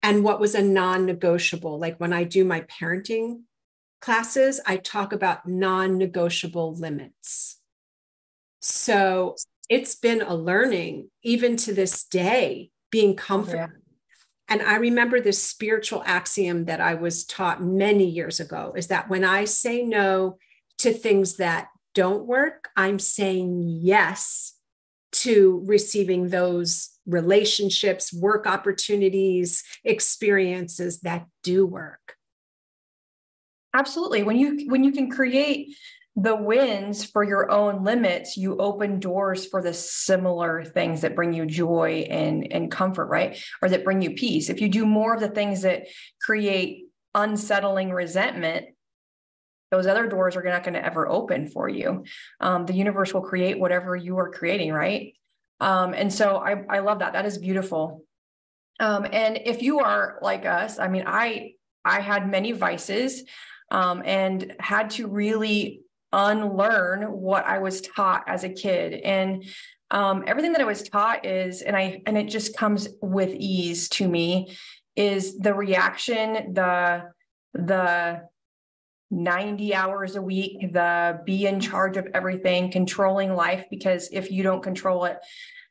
and 0.01 0.23
what 0.23 0.39
was 0.39 0.53
a 0.53 0.61
non-negotiable. 0.61 1.79
Like 1.79 1.99
when 1.99 2.13
I 2.13 2.23
do 2.25 2.45
my 2.45 2.61
parenting 2.61 3.41
classes, 4.01 4.61
I 4.67 4.77
talk 4.77 5.13
about 5.13 5.47
non-negotiable 5.47 6.75
limits. 6.75 7.59
So 8.61 9.35
it's 9.69 9.95
been 9.95 10.21
a 10.21 10.35
learning, 10.35 11.09
even 11.23 11.57
to 11.57 11.73
this 11.73 12.03
day, 12.03 12.69
being 12.91 13.15
comfortable. 13.15 13.73
And 14.53 14.61
I 14.61 14.75
remember 14.75 15.19
this 15.19 15.41
spiritual 15.41 16.03
axiom 16.05 16.65
that 16.65 16.79
I 16.79 16.93
was 16.93 17.25
taught 17.25 17.63
many 17.63 18.05
years 18.05 18.39
ago 18.39 18.71
is 18.77 18.85
that 18.89 19.09
when 19.09 19.23
I 19.23 19.45
say 19.45 19.81
no 19.81 20.37
to 20.77 20.93
things 20.93 21.37
that 21.37 21.69
don't 21.95 22.27
work, 22.27 22.69
I'm 22.77 22.99
saying 22.99 23.63
yes 23.81 24.53
to 25.13 25.63
receiving 25.65 26.29
those 26.29 26.91
relationships, 27.07 28.13
work 28.13 28.45
opportunities, 28.45 29.63
experiences 29.83 30.99
that 30.99 31.25
do 31.41 31.65
work. 31.65 32.17
Absolutely. 33.73 34.21
When 34.21 34.37
you 34.37 34.69
when 34.69 34.83
you 34.83 34.91
can 34.91 35.09
create 35.09 35.75
the 36.15 36.35
wins 36.35 37.03
for 37.03 37.23
your 37.23 37.49
own 37.49 37.83
limits, 37.83 38.37
you 38.37 38.57
open 38.57 38.99
doors 38.99 39.47
for 39.47 39.63
the 39.63 39.73
similar 39.73 40.63
things 40.63 41.01
that 41.01 41.15
bring 41.15 41.33
you 41.33 41.45
joy 41.45 42.05
and, 42.09 42.51
and 42.51 42.71
comfort, 42.71 43.07
right? 43.07 43.41
Or 43.61 43.69
that 43.69 43.83
bring 43.83 44.01
you 44.01 44.11
peace. 44.11 44.49
If 44.49 44.61
you 44.61 44.69
do 44.69 44.85
more 44.85 45.15
of 45.15 45.21
the 45.21 45.29
things 45.29 45.63
that 45.63 45.87
create 46.21 46.85
unsettling 47.15 47.91
resentment, 47.91 48.67
those 49.71 49.87
other 49.87 50.07
doors 50.07 50.35
are 50.35 50.43
not 50.43 50.63
going 50.63 50.75
to 50.75 50.85
ever 50.85 51.07
open 51.07 51.47
for 51.47 51.67
you. 51.67 52.03
Um, 52.39 52.67
the 52.67 52.73
universe 52.73 53.11
will 53.11 53.21
create 53.21 53.59
whatever 53.59 53.95
you 53.95 54.19
are 54.19 54.29
creating, 54.29 54.71
right? 54.71 55.15
Um, 55.59 55.95
and 55.95 56.13
so 56.13 56.37
I, 56.37 56.63
I 56.69 56.79
love 56.79 56.99
that. 56.99 57.13
That 57.13 57.25
is 57.25 57.39
beautiful. 57.39 58.03
Um, 58.79 59.07
and 59.11 59.39
if 59.45 59.63
you 59.63 59.79
are 59.79 60.19
like 60.21 60.45
us, 60.45 60.77
I 60.77 60.89
mean, 60.89 61.05
I 61.07 61.53
I 61.85 61.99
had 61.99 62.29
many 62.29 62.51
vices 62.51 63.23
um, 63.71 64.03
and 64.05 64.55
had 64.59 64.91
to 64.91 65.07
really 65.07 65.82
unlearn 66.13 67.11
what 67.11 67.45
I 67.45 67.57
was 67.57 67.81
taught 67.81 68.23
as 68.27 68.43
a 68.43 68.49
kid. 68.49 68.93
And 68.93 69.43
um, 69.91 70.23
everything 70.27 70.53
that 70.53 70.61
I 70.61 70.65
was 70.65 70.83
taught 70.83 71.25
is, 71.25 71.61
and 71.61 71.75
I 71.75 72.01
and 72.05 72.17
it 72.17 72.29
just 72.29 72.55
comes 72.55 72.87
with 73.01 73.29
ease 73.31 73.89
to 73.89 74.07
me, 74.07 74.55
is 74.95 75.37
the 75.37 75.53
reaction, 75.53 76.53
the 76.53 77.11
the 77.53 78.21
90 79.11 79.75
hours 79.75 80.15
a 80.15 80.21
week, 80.21 80.73
the 80.73 81.21
be 81.25 81.45
in 81.45 81.59
charge 81.59 81.97
of 81.97 82.07
everything, 82.13 82.71
controlling 82.71 83.35
life, 83.35 83.65
because 83.69 84.09
if 84.11 84.31
you 84.31 84.41
don't 84.41 84.63
control 84.63 85.05
it, 85.05 85.19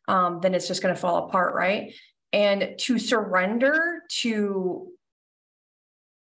um, 0.07 0.41
then 0.41 0.55
it's 0.55 0.69
just 0.69 0.83
going 0.83 0.95
to 0.95 1.01
fall 1.01 1.27
apart, 1.27 1.55
right? 1.55 1.95
And 2.33 2.75
to 2.79 2.99
surrender 2.99 4.03
to 4.21 4.92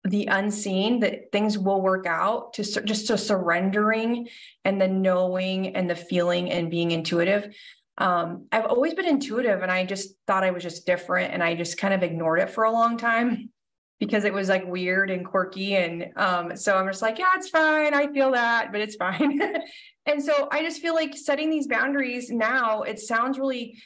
the 0.05 0.27
unseen 0.27 1.01
that 1.01 1.31
things 1.31 1.57
will 1.57 1.81
work 1.81 2.07
out 2.07 2.55
to 2.55 2.65
sur- 2.65 2.83
just 2.83 3.07
to 3.07 3.17
surrendering 3.17 4.29
and 4.65 4.81
the 4.81 4.89
knowing 4.89 5.77
and 5.77 5.89
the 5.89 5.95
feeling 5.95 6.51
and 6.51 6.71
being 6.71 6.91
intuitive. 6.91 7.55
Um, 7.99 8.47
i've 8.51 8.65
always 8.65 8.95
been 8.95 9.05
intuitive 9.05 9.63
and 9.63 9.71
i 9.71 9.85
just 9.85 10.15
thought 10.27 10.45
i 10.45 10.51
was 10.51 10.63
just 10.63 10.87
different 10.87 11.35
and 11.35 11.43
i 11.43 11.55
just 11.55 11.77
kind 11.77 11.93
of 11.93 12.03
ignored 12.03 12.41
it 12.41 12.49
for 12.49 12.65
a 12.65 12.73
long 12.73 12.97
time 12.97 13.51
because 14.01 14.25
it 14.25 14.33
was 14.33 14.49
like 14.49 14.67
weird 14.67 15.11
and 15.11 15.27
quirky 15.27 15.77
and 15.77 16.07
um, 16.17 16.57
so 16.57 16.75
i'm 16.75 16.87
just 16.87 17.03
like 17.03 17.19
yeah 17.19 17.29
it's 17.37 17.51
fine. 17.51 17.93
I 17.93 18.11
feel 18.11 18.33
that 18.33 18.73
but 18.73 18.81
it's 18.81 18.97
fine. 18.97 19.41
And 20.07 20.21
so 20.21 20.49
i 20.51 20.63
just 20.63 20.81
feel 20.81 20.95
like 20.95 21.15
setting 21.17 21.51
these 21.51 21.69
boundaries 21.69 22.31
now 22.31 22.83
it 22.83 22.99
sounds 22.99 23.39
really 23.39 23.79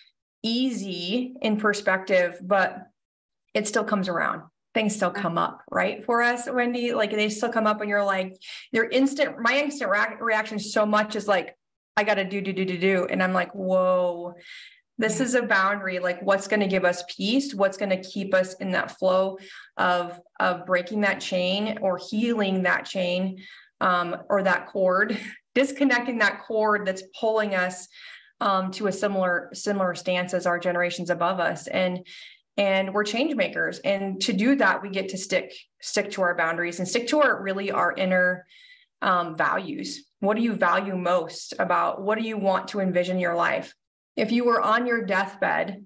easy 0.43 1.35
in 1.43 1.57
perspective 1.59 2.39
but 2.43 2.79
it 3.55 3.67
still 3.67 3.85
comes 3.85 4.09
around 4.09 4.43
things 4.77 4.95
still 4.95 5.11
come 5.11 5.39
up, 5.39 5.63
right? 5.71 6.05
For 6.05 6.21
us, 6.21 6.47
Wendy, 6.53 6.93
like 6.93 7.11
they 7.11 7.31
still 7.31 7.49
come 7.49 7.67
up 7.67 7.81
and 7.81 7.89
you're 7.89 8.05
like, 8.05 8.37
your 8.73 8.85
instant, 8.91 9.41
my 9.41 9.59
instant 9.59 9.91
ra- 9.91 10.19
reaction 10.21 10.59
so 10.59 10.85
much 10.85 11.17
is 11.17 11.27
like, 11.27 11.57
I 11.97 12.05
got 12.05 12.17
to 12.17 12.25
do, 12.25 12.43
do, 12.43 12.53
do, 12.53 12.67
do, 12.67 12.77
do. 12.77 13.07
And 13.09 13.23
I'm 13.23 13.33
like, 13.33 13.55
whoa, 13.55 14.35
this 14.99 15.19
is 15.21 15.35
a 15.35 15.41
boundary. 15.41 15.99
Like 15.99 16.21
what's 16.21 16.47
going 16.47 16.61
to 16.61 16.67
give 16.67 16.85
us 16.85 17.05
peace? 17.09 17.55
What's 17.55 17.79
going 17.79 17.89
to 17.89 18.03
keep 18.03 18.35
us 18.35 18.53
in 18.57 18.73
that 18.73 18.99
flow 18.99 19.39
of, 19.79 20.21
of 20.41 20.67
breaking 20.67 21.01
that 21.01 21.23
chain 21.23 21.79
or 21.81 21.99
healing 22.11 22.65
that 22.65 22.85
chain 22.85 23.39
um, 23.81 24.15
or 24.29 24.43
that 24.43 24.67
cord, 24.67 25.19
disconnecting 25.55 26.19
that 26.19 26.43
cord 26.43 26.87
that's 26.87 27.05
pulling 27.19 27.55
us 27.55 27.89
um, 28.43 28.71
to 28.73 28.89
a 28.89 28.93
similar, 28.93 29.49
similar 29.55 29.95
stance 29.95 30.35
as 30.35 30.45
our 30.45 30.59
generations 30.59 31.09
above 31.09 31.41
us. 31.41 31.67
And 31.67 32.07
and 32.57 32.93
we're 32.93 33.05
change 33.05 33.35
makers 33.35 33.79
and 33.81 34.21
to 34.21 34.33
do 34.33 34.57
that 34.57 34.83
we 34.83 34.89
get 34.89 35.11
to 35.11 35.19
stick 35.19 35.53
stick 35.81 36.11
to 36.11 36.23
our 36.23 36.37
boundaries 36.37 36.79
and 36.79 36.89
stick 36.89 37.07
to 37.09 37.21
our 37.21 37.43
really 37.43 37.71
our 37.71 37.93
inner 37.93 38.47
um, 39.03 39.37
values 39.37 40.05
what 40.21 40.37
do 40.37 40.43
you 40.43 40.55
value 40.55 40.97
most 40.97 41.55
about 41.59 42.03
what 42.03 42.19
do 42.19 42.25
you 42.27 42.37
want 42.39 42.69
to 42.69 42.81
envision 42.81 43.19
your 43.19 43.35
life 43.35 43.75
if 44.17 44.33
you 44.33 44.45
were 44.45 44.61
on 44.61 44.87
your 44.87 45.05
deathbed 45.05 45.85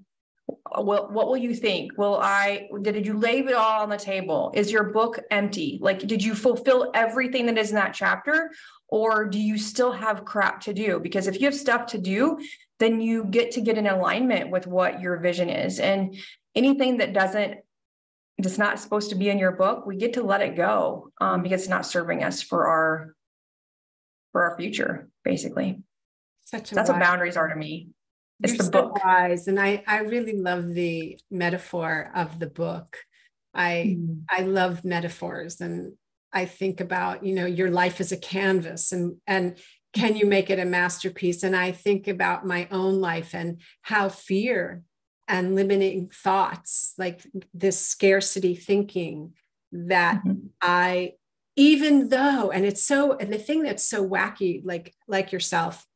what, 0.79 1.13
what 1.13 1.29
will 1.29 1.37
you 1.37 1.55
think? 1.55 1.97
Will 1.99 2.19
I, 2.21 2.69
did 2.83 3.07
you 3.07 3.19
lay 3.19 3.39
it 3.41 3.53
all 3.55 3.83
on 3.83 3.89
the 3.89 3.97
table? 3.97 4.53
Is 4.55 4.71
your 4.71 4.85
book 4.85 5.19
empty? 5.31 5.79
Like, 5.81 6.01
did 6.01 6.23
you 6.23 6.35
fulfill 6.35 6.91
everything 6.95 7.47
that 7.47 7.59
is 7.59 7.71
in 7.71 7.77
that 7.77 7.95
chapter? 7.95 8.51
Or 8.89 9.27
do 9.27 9.39
you 9.39 9.59
still 9.59 9.93
have 9.93 10.25
crap 10.25 10.61
to 10.63 10.75
do? 10.75 10.99
Because 11.01 11.27
if 11.27 11.41
you 11.41 11.47
have 11.47 11.55
stuff 11.55 11.87
to 11.87 11.99
do, 11.99 12.39
then 12.79 13.01
you 13.01 13.25
get 13.25 13.53
to 13.53 13.61
get 13.61 13.79
in 13.79 13.87
alignment 13.87 14.51
with 14.51 14.67
what 14.67 15.01
your 15.01 15.19
vision 15.19 15.49
is. 15.49 15.79
And 15.79 16.17
anything 16.55 16.99
that 16.99 17.13
doesn't, 17.13 17.59
that's 18.39 18.59
not 18.59 18.79
supposed 18.79 19.11
to 19.11 19.17
be 19.17 19.29
in 19.29 19.39
your 19.39 19.53
book, 19.53 19.87
we 19.87 19.97
get 19.97 20.15
to 20.15 20.23
let 20.23 20.41
it 20.41 20.57
go 20.57 21.11
um, 21.21 21.43
because 21.43 21.63
it's 21.63 21.71
not 21.71 21.87
serving 21.87 22.25
us 22.25 22.43
for 22.43 22.67
our, 22.67 23.15
for 24.33 24.45
our 24.45 24.57
future, 24.57 25.09
basically. 25.25 25.83
Such 26.45 26.71
that's 26.71 26.91
what 26.91 26.99
boundaries 27.01 27.37
are 27.37 27.49
to 27.49 27.55
me. 27.55 27.91
It's 28.43 28.55
You're 28.55 28.65
the 28.65 28.71
book. 28.71 28.99
So 28.99 29.03
wise. 29.05 29.47
And 29.47 29.61
I, 29.61 29.85
I 29.87 29.99
really 29.99 30.37
love 30.37 30.67
the 30.73 31.19
metaphor 31.31 32.11
of 32.15 32.39
the 32.39 32.49
book. 32.49 32.97
I 33.55 33.97
mm. 33.99 34.23
I 34.31 34.43
love 34.43 34.85
metaphors 34.85 35.61
and 35.61 35.95
I 36.33 36.45
think 36.45 36.81
about, 36.81 37.25
you 37.25 37.35
know, 37.35 37.47
your 37.47 37.71
life 37.71 38.01
as 38.01 38.13
a 38.13 38.17
canvas 38.17 38.93
and 38.93 39.17
and 39.27 39.59
can 39.93 40.17
you 40.17 40.27
make 40.27 40.51
it 40.51 40.61
a 40.61 40.65
masterpiece? 40.65 41.43
And 41.43 41.57
I 41.57 41.73
think 41.73 42.07
about 42.07 42.47
my 42.47 42.69
own 42.71 43.01
life 43.01 43.35
and 43.35 43.61
how 43.83 44.09
fear 44.09 44.83
and 45.31 45.55
limiting 45.55 46.11
thoughts, 46.13 46.93
like 46.99 47.25
this 47.55 47.85
scarcity 47.85 48.55
thinking 48.55 49.33
that 49.73 50.23
mm-hmm. 50.25 50.49
I 50.61 51.13
even 51.57 52.09
though 52.09 52.51
and 52.51 52.65
it's 52.65 52.83
so 52.83 53.17
and 53.17 53.33
the 53.33 53.39
thing 53.39 53.63
that's 53.63 53.85
so 53.85 54.07
wacky 54.07 54.63
like 54.65 54.95
like 55.07 55.33
yourself 55.33 55.87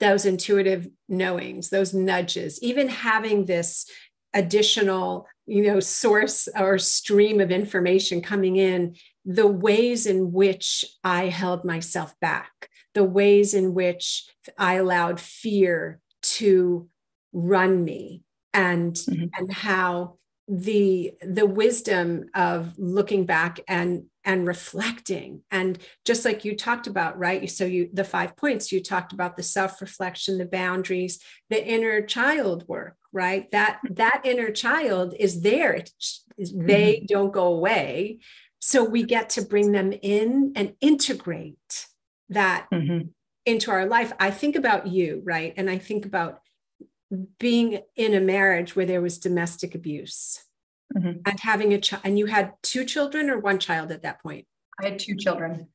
those 0.00 0.26
intuitive 0.26 0.88
knowings, 1.08 1.70
those 1.70 1.94
nudges, 1.94 2.60
even 2.60 2.88
having 2.88 3.44
this 3.44 3.88
additional 4.34 5.26
you 5.46 5.62
know 5.62 5.80
source 5.80 6.48
or 6.56 6.78
stream 6.78 7.40
of 7.40 7.50
information 7.50 8.20
coming 8.20 8.56
in 8.56 8.94
the 9.24 9.46
ways 9.46 10.06
in 10.06 10.32
which 10.32 10.84
i 11.04 11.26
held 11.26 11.64
myself 11.64 12.18
back 12.20 12.70
the 12.94 13.04
ways 13.04 13.52
in 13.52 13.74
which 13.74 14.26
i 14.56 14.74
allowed 14.74 15.20
fear 15.20 16.00
to 16.22 16.88
run 17.32 17.84
me 17.84 18.22
and 18.52 18.94
mm-hmm. 18.94 19.26
and 19.36 19.52
how 19.52 20.16
the 20.48 21.12
the 21.22 21.46
wisdom 21.46 22.26
of 22.34 22.76
looking 22.78 23.24
back 23.24 23.60
and 23.68 24.04
and 24.24 24.46
reflecting 24.46 25.40
and 25.50 25.78
just 26.04 26.24
like 26.24 26.44
you 26.44 26.56
talked 26.56 26.86
about 26.86 27.18
right 27.18 27.50
so 27.50 27.64
you 27.64 27.88
the 27.92 28.04
five 28.04 28.36
points 28.36 28.70
you 28.70 28.82
talked 28.82 29.12
about 29.12 29.36
the 29.36 29.42
self 29.42 29.80
reflection 29.80 30.38
the 30.38 30.44
boundaries 30.44 31.20
the 31.48 31.64
inner 31.64 32.02
child 32.02 32.64
work 32.68 32.96
right 33.12 33.50
that 33.50 33.80
that 33.88 34.20
inner 34.24 34.50
child 34.50 35.14
is 35.18 35.42
there 35.42 35.74
mm-hmm. 35.74 36.66
they 36.66 36.96
mm-hmm. 36.96 37.06
don't 37.06 37.32
go 37.32 37.46
away 37.46 38.18
so 38.58 38.84
we 38.84 39.04
get 39.04 39.30
to 39.30 39.42
bring 39.42 39.72
them 39.72 39.92
in 40.02 40.52
and 40.54 40.74
integrate 40.80 41.86
that 42.28 42.66
mm-hmm. 42.72 43.06
into 43.46 43.70
our 43.70 43.86
life 43.86 44.12
i 44.20 44.30
think 44.30 44.54
about 44.54 44.86
you 44.86 45.22
right 45.24 45.54
and 45.56 45.70
i 45.70 45.78
think 45.78 46.04
about 46.04 46.41
being 47.38 47.80
in 47.96 48.14
a 48.14 48.20
marriage 48.20 48.74
where 48.74 48.86
there 48.86 49.02
was 49.02 49.18
domestic 49.18 49.74
abuse 49.74 50.44
mm-hmm. 50.96 51.18
and 51.24 51.40
having 51.40 51.72
a 51.72 51.80
child 51.80 52.02
and 52.04 52.18
you 52.18 52.26
had 52.26 52.52
two 52.62 52.84
children 52.84 53.28
or 53.28 53.38
one 53.38 53.58
child 53.58 53.90
at 53.90 54.02
that 54.02 54.22
point 54.22 54.46
i 54.80 54.88
had 54.88 54.98
two 54.98 55.16
children 55.16 55.68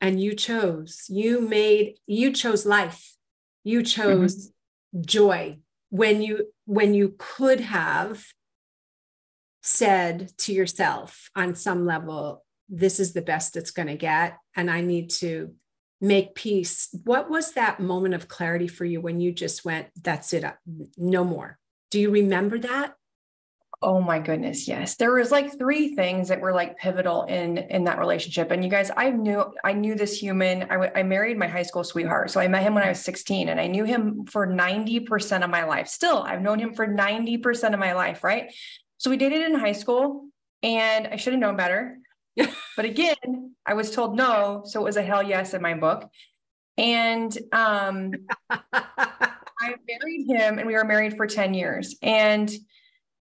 and 0.00 0.20
you 0.20 0.34
chose 0.34 1.04
you 1.08 1.40
made 1.40 1.96
you 2.06 2.32
chose 2.32 2.66
life 2.66 3.14
you 3.62 3.82
chose 3.82 4.48
mm-hmm. 4.48 5.02
joy 5.02 5.58
when 5.90 6.22
you 6.22 6.46
when 6.64 6.94
you 6.94 7.14
could 7.18 7.60
have 7.60 8.24
said 9.62 10.32
to 10.38 10.52
yourself 10.52 11.30
on 11.36 11.54
some 11.54 11.84
level 11.86 12.44
this 12.68 12.98
is 12.98 13.12
the 13.12 13.22
best 13.22 13.56
it's 13.56 13.70
going 13.70 13.88
to 13.88 13.96
get 13.96 14.38
and 14.56 14.70
i 14.70 14.80
need 14.80 15.10
to 15.10 15.54
make 16.00 16.34
peace. 16.34 16.88
What 17.04 17.30
was 17.30 17.52
that 17.52 17.80
moment 17.80 18.14
of 18.14 18.28
clarity 18.28 18.68
for 18.68 18.84
you 18.84 19.00
when 19.00 19.20
you 19.20 19.32
just 19.32 19.64
went, 19.64 19.88
that's 20.00 20.32
it, 20.32 20.44
uh, 20.44 20.52
no 20.96 21.24
more? 21.24 21.58
Do 21.90 22.00
you 22.00 22.10
remember 22.10 22.58
that? 22.58 22.94
Oh 23.82 24.02
my 24.02 24.18
goodness, 24.18 24.68
yes. 24.68 24.96
There 24.96 25.14
was 25.14 25.30
like 25.30 25.56
three 25.58 25.94
things 25.94 26.28
that 26.28 26.42
were 26.42 26.52
like 26.52 26.76
pivotal 26.76 27.22
in 27.22 27.56
in 27.56 27.84
that 27.84 27.98
relationship. 27.98 28.50
And 28.50 28.62
you 28.62 28.68
guys, 28.68 28.90
I 28.94 29.08
knew 29.08 29.42
I 29.64 29.72
knew 29.72 29.94
this 29.94 30.20
human. 30.20 30.64
I, 30.64 30.74
w- 30.74 30.92
I 30.94 31.02
married 31.02 31.38
my 31.38 31.46
high 31.46 31.62
school 31.62 31.82
sweetheart, 31.82 32.30
so 32.30 32.40
I 32.40 32.48
met 32.48 32.62
him 32.62 32.74
when 32.74 32.84
I 32.84 32.90
was 32.90 33.00
16, 33.00 33.48
and 33.48 33.58
I 33.58 33.68
knew 33.68 33.84
him 33.84 34.26
for 34.26 34.46
90% 34.46 35.42
of 35.42 35.48
my 35.48 35.64
life. 35.64 35.88
Still, 35.88 36.18
I've 36.18 36.42
known 36.42 36.58
him 36.58 36.74
for 36.74 36.86
90% 36.86 37.72
of 37.72 37.80
my 37.80 37.94
life, 37.94 38.22
right? 38.22 38.52
So 38.98 39.08
we 39.08 39.16
dated 39.16 39.40
in 39.40 39.58
high 39.58 39.72
school, 39.72 40.28
and 40.62 41.06
I 41.06 41.16
should 41.16 41.32
have 41.32 41.40
known 41.40 41.56
better. 41.56 41.99
But 42.36 42.84
again, 42.84 43.54
I 43.66 43.74
was 43.74 43.90
told 43.90 44.16
no. 44.16 44.62
So 44.64 44.80
it 44.80 44.84
was 44.84 44.96
a 44.96 45.02
hell 45.02 45.22
yes 45.22 45.54
in 45.54 45.62
my 45.62 45.74
book. 45.74 46.08
And 46.76 47.36
um, 47.52 48.12
I 48.50 49.74
married 49.86 50.26
him 50.28 50.58
and 50.58 50.66
we 50.66 50.74
were 50.74 50.84
married 50.84 51.16
for 51.16 51.26
10 51.26 51.54
years. 51.54 51.96
And 52.02 52.50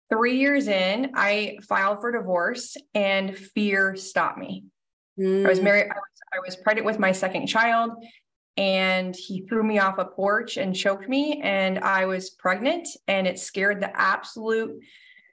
three 0.09 0.37
years 0.37 0.67
in, 0.67 1.11
I 1.15 1.57
filed 1.67 2.01
for 2.01 2.11
divorce 2.11 2.75
and 2.93 3.37
fear 3.37 3.95
stopped 3.95 4.39
me. 4.39 4.65
Mm. 5.19 5.45
I 5.45 5.49
was 5.49 5.59
mm. 5.59 5.63
married, 5.63 5.83
I 5.83 5.95
was, 5.95 6.21
I 6.33 6.39
was 6.45 6.55
pregnant 6.55 6.85
with 6.85 6.99
my 6.99 7.11
second 7.11 7.47
child 7.47 7.91
and 8.57 9.15
he 9.15 9.45
threw 9.47 9.63
me 9.63 9.79
off 9.79 9.97
a 9.97 10.05
porch 10.05 10.57
and 10.57 10.75
choked 10.75 11.09
me 11.09 11.41
and 11.41 11.79
I 11.79 12.05
was 12.05 12.31
pregnant 12.31 12.87
and 13.07 13.25
it 13.27 13.39
scared 13.39 13.81
the 13.81 13.95
absolute 13.99 14.79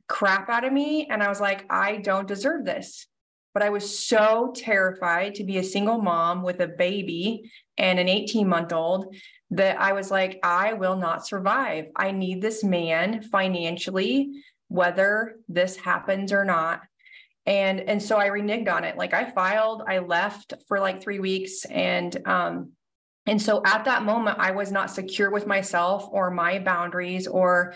crap 0.09 0.49
out 0.49 0.65
of 0.65 0.73
me 0.73 1.07
and 1.11 1.23
I 1.23 1.29
was 1.29 1.41
like 1.41 1.67
I 1.71 1.99
don't 1.99 2.27
deserve 2.27 2.65
this 2.65 3.07
but 3.53 3.63
I 3.63 3.71
was 3.71 3.99
so 3.99 4.53
terrified 4.55 5.35
to 5.37 5.45
be 5.45 5.59
a 5.59 5.65
single 5.65 5.99
mom 5.99 6.43
with 6.43 6.61
a 6.61 6.69
baby 6.69 7.51
and 7.79 7.99
an 7.99 8.09
18 8.09 8.49
month 8.49 8.73
old 8.73 9.15
that 9.51 9.81
I 9.81 9.93
was 9.93 10.11
like, 10.11 10.39
I 10.43 10.75
will 10.75 10.97
not 10.97 11.27
survive. 11.27 11.87
I 11.97 12.13
need 12.13 12.41
this 12.41 12.63
man 12.63 13.23
financially, 13.23 14.31
whether 14.69 15.37
this 15.49 15.77
happens 15.77 16.33
or 16.33 16.45
not. 16.45 16.83
And 17.47 17.81
and 17.81 18.03
so 18.03 18.19
I 18.19 18.29
reneged 18.29 18.71
on 18.71 18.85
it. 18.85 18.97
Like 18.97 19.15
I 19.15 19.31
filed, 19.31 19.83
I 19.89 19.99
left 19.99 20.55
for 20.69 20.79
like 20.79 21.03
three 21.03 21.19
weeks. 21.19 21.65
And 21.65 22.17
um, 22.29 22.73
and 23.27 23.41
so 23.41 23.63
at 23.65 23.85
that 23.87 24.05
moment, 24.05 24.39
I 24.39 24.53
was 24.53 24.71
not 24.71 24.91
secure 24.91 25.31
with 25.31 25.47
myself 25.47 26.09
or 26.11 26.31
my 26.31 26.59
boundaries 26.59 27.27
or 27.27 27.75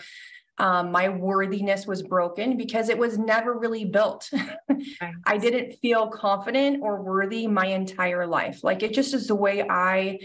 um, 0.57 0.91
my 0.91 1.09
worthiness 1.09 1.85
was 1.85 2.01
broken 2.01 2.57
because 2.57 2.89
it 2.89 2.97
was 2.97 3.17
never 3.17 3.57
really 3.57 3.85
built. 3.85 4.29
I 5.25 5.37
didn't 5.37 5.73
feel 5.79 6.07
confident 6.07 6.81
or 6.81 7.01
worthy 7.01 7.45
my 7.47 7.67
entire 7.67 8.25
life. 8.25 8.63
Like 8.63 8.81
it 8.81 8.93
just 8.93 9.13
is 9.13 9.27
the 9.27 9.35
way 9.35 9.65
I 9.67 10.19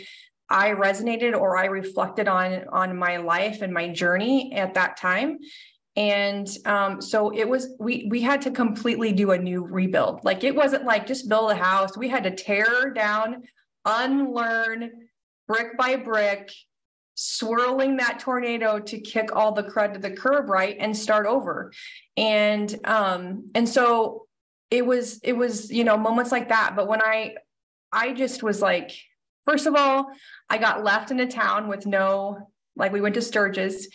I 0.48 0.70
resonated 0.70 1.38
or 1.38 1.56
I 1.56 1.66
reflected 1.66 2.28
on 2.28 2.64
on 2.72 2.96
my 2.96 3.16
life 3.16 3.62
and 3.62 3.72
my 3.72 3.88
journey 3.88 4.52
at 4.54 4.74
that 4.74 4.96
time. 4.96 5.38
And 5.96 6.48
um, 6.64 7.00
so 7.00 7.30
it 7.30 7.48
was 7.48 7.74
we 7.80 8.06
we 8.08 8.20
had 8.20 8.40
to 8.42 8.52
completely 8.52 9.12
do 9.12 9.32
a 9.32 9.38
new 9.38 9.64
rebuild. 9.64 10.24
Like 10.24 10.44
it 10.44 10.54
wasn't 10.54 10.84
like 10.84 11.06
just 11.06 11.28
build 11.28 11.50
a 11.50 11.56
house. 11.56 11.96
We 11.96 12.08
had 12.08 12.22
to 12.24 12.30
tear 12.30 12.92
down, 12.94 13.42
unlearn 13.84 15.08
brick 15.48 15.76
by 15.76 15.96
brick, 15.96 16.52
swirling 17.22 17.98
that 17.98 18.18
tornado 18.18 18.78
to 18.78 18.98
kick 18.98 19.36
all 19.36 19.52
the 19.52 19.62
crud 19.62 19.92
to 19.92 19.98
the 19.98 20.10
curb 20.10 20.48
right 20.48 20.78
and 20.80 20.96
start 20.96 21.26
over 21.26 21.70
and 22.16 22.80
um 22.86 23.50
and 23.54 23.68
so 23.68 24.26
it 24.70 24.86
was 24.86 25.20
it 25.22 25.34
was 25.34 25.70
you 25.70 25.84
know 25.84 25.98
moments 25.98 26.32
like 26.32 26.48
that 26.48 26.72
but 26.74 26.88
when 26.88 27.02
i 27.02 27.34
i 27.92 28.14
just 28.14 28.42
was 28.42 28.62
like 28.62 28.90
first 29.44 29.66
of 29.66 29.74
all 29.76 30.10
i 30.48 30.56
got 30.56 30.82
left 30.82 31.10
in 31.10 31.20
a 31.20 31.30
town 31.30 31.68
with 31.68 31.84
no 31.84 32.48
like 32.74 32.90
we 32.90 33.02
went 33.02 33.14
to 33.14 33.20
sturgis 33.20 33.88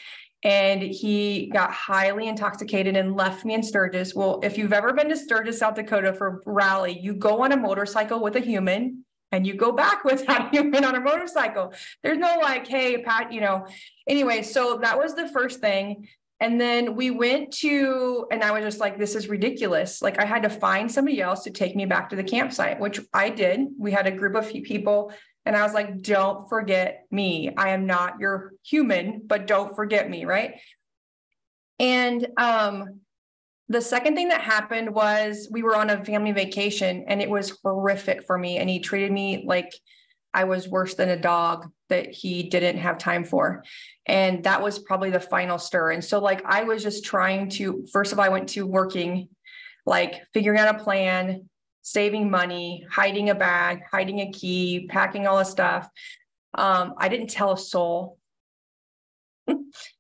and 0.44 0.84
he 0.84 1.48
got 1.48 1.72
highly 1.72 2.28
intoxicated 2.28 2.96
and 2.96 3.16
left 3.16 3.46
me 3.46 3.56
in 3.56 3.64
Sturgis. 3.64 4.14
Well, 4.14 4.40
if 4.44 4.60
you've 4.60 4.74
ever 4.74 4.94
been 4.94 5.10
to 5.10 5.18
Sturgis, 5.18 5.58
South 5.58 5.74
Dakota 5.74 6.14
for 6.14 6.44
rally, 6.46 7.00
you 7.00 7.16
go 7.16 7.42
on 7.42 7.52
a 7.52 7.58
motorcycle 7.58 8.22
with 8.22 8.36
a 8.36 8.40
human 8.40 9.05
and 9.36 9.46
you 9.46 9.54
go 9.54 9.72
back 9.72 10.04
with 10.04 10.26
that 10.28 10.54
human 10.54 10.86
on 10.86 10.96
a 10.96 11.00
motorcycle. 11.00 11.74
There's 12.04 12.18
no 12.18 12.38
like, 12.42 12.66
hey, 12.68 13.04
Pat, 13.04 13.34
you 13.34 13.42
know. 13.42 13.68
Anyway, 14.08 14.42
so 14.42 14.78
that 14.82 14.98
was 14.98 15.14
the 15.14 15.28
first 15.28 15.60
thing. 15.60 16.08
And 16.40 16.60
then 16.60 16.96
we 16.96 17.12
went 17.12 17.52
to, 17.60 18.28
and 18.32 18.44
I 18.44 18.52
was 18.52 18.64
just 18.64 18.80
like, 18.80 18.98
this 18.98 19.16
is 19.16 19.30
ridiculous. 19.30 20.02
Like, 20.02 20.20
I 20.20 20.26
had 20.26 20.44
to 20.44 20.50
find 20.50 20.92
somebody 20.92 21.22
else 21.22 21.44
to 21.44 21.52
take 21.52 21.76
me 21.76 21.86
back 21.86 22.10
to 22.10 22.16
the 22.16 22.24
campsite, 22.24 22.80
which 22.80 23.00
I 23.14 23.30
did. 23.30 23.68
We 23.78 23.92
had 23.92 24.06
a 24.08 24.12
group 24.12 24.36
of 24.36 24.52
people, 24.52 25.14
and 25.46 25.56
I 25.56 25.64
was 25.64 25.74
like, 25.74 26.02
don't 26.02 26.48
forget 26.50 27.06
me. 27.10 27.52
I 27.56 27.70
am 27.70 27.86
not 27.86 28.20
your 28.20 28.52
human, 28.64 29.22
but 29.26 29.48
don't 29.48 29.76
forget 29.76 30.10
me. 30.10 30.26
Right. 30.26 30.60
And 31.80 32.28
um, 32.38 33.02
the 33.68 33.82
second 33.82 34.16
thing 34.16 34.28
that 34.28 34.42
happened 34.42 34.94
was 34.94 35.48
we 35.52 35.64
were 35.64 35.76
on 35.76 35.90
a 35.90 36.04
family 36.06 36.32
vacation 36.32 37.06
and 37.08 37.22
it 37.22 37.30
was 37.30 37.58
horrific 37.64 38.26
for 38.26 38.38
me. 38.38 38.58
And 38.58 38.70
he 38.70 38.80
treated 38.80 39.12
me 39.12 39.44
like 39.46 39.74
I 40.34 40.44
was 40.44 40.68
worse 40.68 40.94
than 40.96 41.10
a 41.10 41.20
dog 41.20 41.72
that 41.90 42.12
he 42.12 42.44
didn't 42.44 42.78
have 42.78 42.98
time 42.98 43.24
for. 43.24 43.64
And 44.06 44.44
that 44.44 44.62
was 44.62 44.78
probably 44.78 45.10
the 45.10 45.20
final 45.20 45.58
stir. 45.58 45.92
And 45.92 46.04
so, 46.04 46.20
like, 46.20 46.44
I 46.46 46.64
was 46.64 46.84
just 46.84 47.06
trying 47.06 47.50
to, 47.52 47.86
first 47.92 48.12
of 48.12 48.20
all, 48.20 48.26
I 48.26 48.30
went 48.30 48.50
to 48.50 48.68
working, 48.68 49.30
like 49.86 50.22
figuring 50.34 50.60
out 50.60 50.76
a 50.76 50.84
plan, 50.84 51.50
saving 51.82 52.30
money, 52.30 52.86
hiding 52.92 53.30
a 53.30 53.36
bag, 53.36 53.84
hiding 53.90 54.20
a 54.20 54.32
key, 54.32 54.88
packing 54.90 55.26
all 55.26 55.38
the 55.38 55.44
stuff. 55.44 55.90
Um, 56.54 56.96
I 56.98 57.10
didn't 57.10 57.30
tell 57.30 57.54
a 57.54 57.58
soul. 57.58 58.20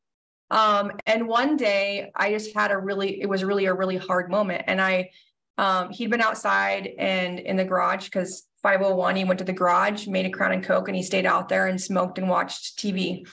um, 0.51 0.91
and 1.05 1.27
one 1.27 1.57
day 1.57 2.11
I 2.15 2.31
just 2.31 2.53
had 2.55 2.71
a 2.71 2.77
really, 2.77 3.21
it 3.21 3.27
was 3.27 3.43
really 3.43 3.65
a 3.65 3.73
really 3.73 3.97
hard 3.97 4.29
moment. 4.29 4.63
And 4.67 4.81
I, 4.81 5.09
um, 5.57 5.89
he'd 5.91 6.11
been 6.11 6.21
outside 6.21 6.89
and 6.97 7.39
in 7.39 7.55
the 7.55 7.63
garage 7.63 8.05
because 8.05 8.45
501, 8.61 9.15
he 9.15 9.23
went 9.23 9.39
to 9.39 9.45
the 9.45 9.53
garage, 9.53 10.07
made 10.07 10.25
a 10.25 10.29
crown 10.29 10.51
and 10.51 10.63
coke, 10.63 10.87
and 10.87 10.95
he 10.95 11.03
stayed 11.03 11.25
out 11.25 11.49
there 11.49 11.67
and 11.67 11.79
smoked 11.79 12.17
and 12.17 12.29
watched 12.29 12.77
TV. 12.77 13.27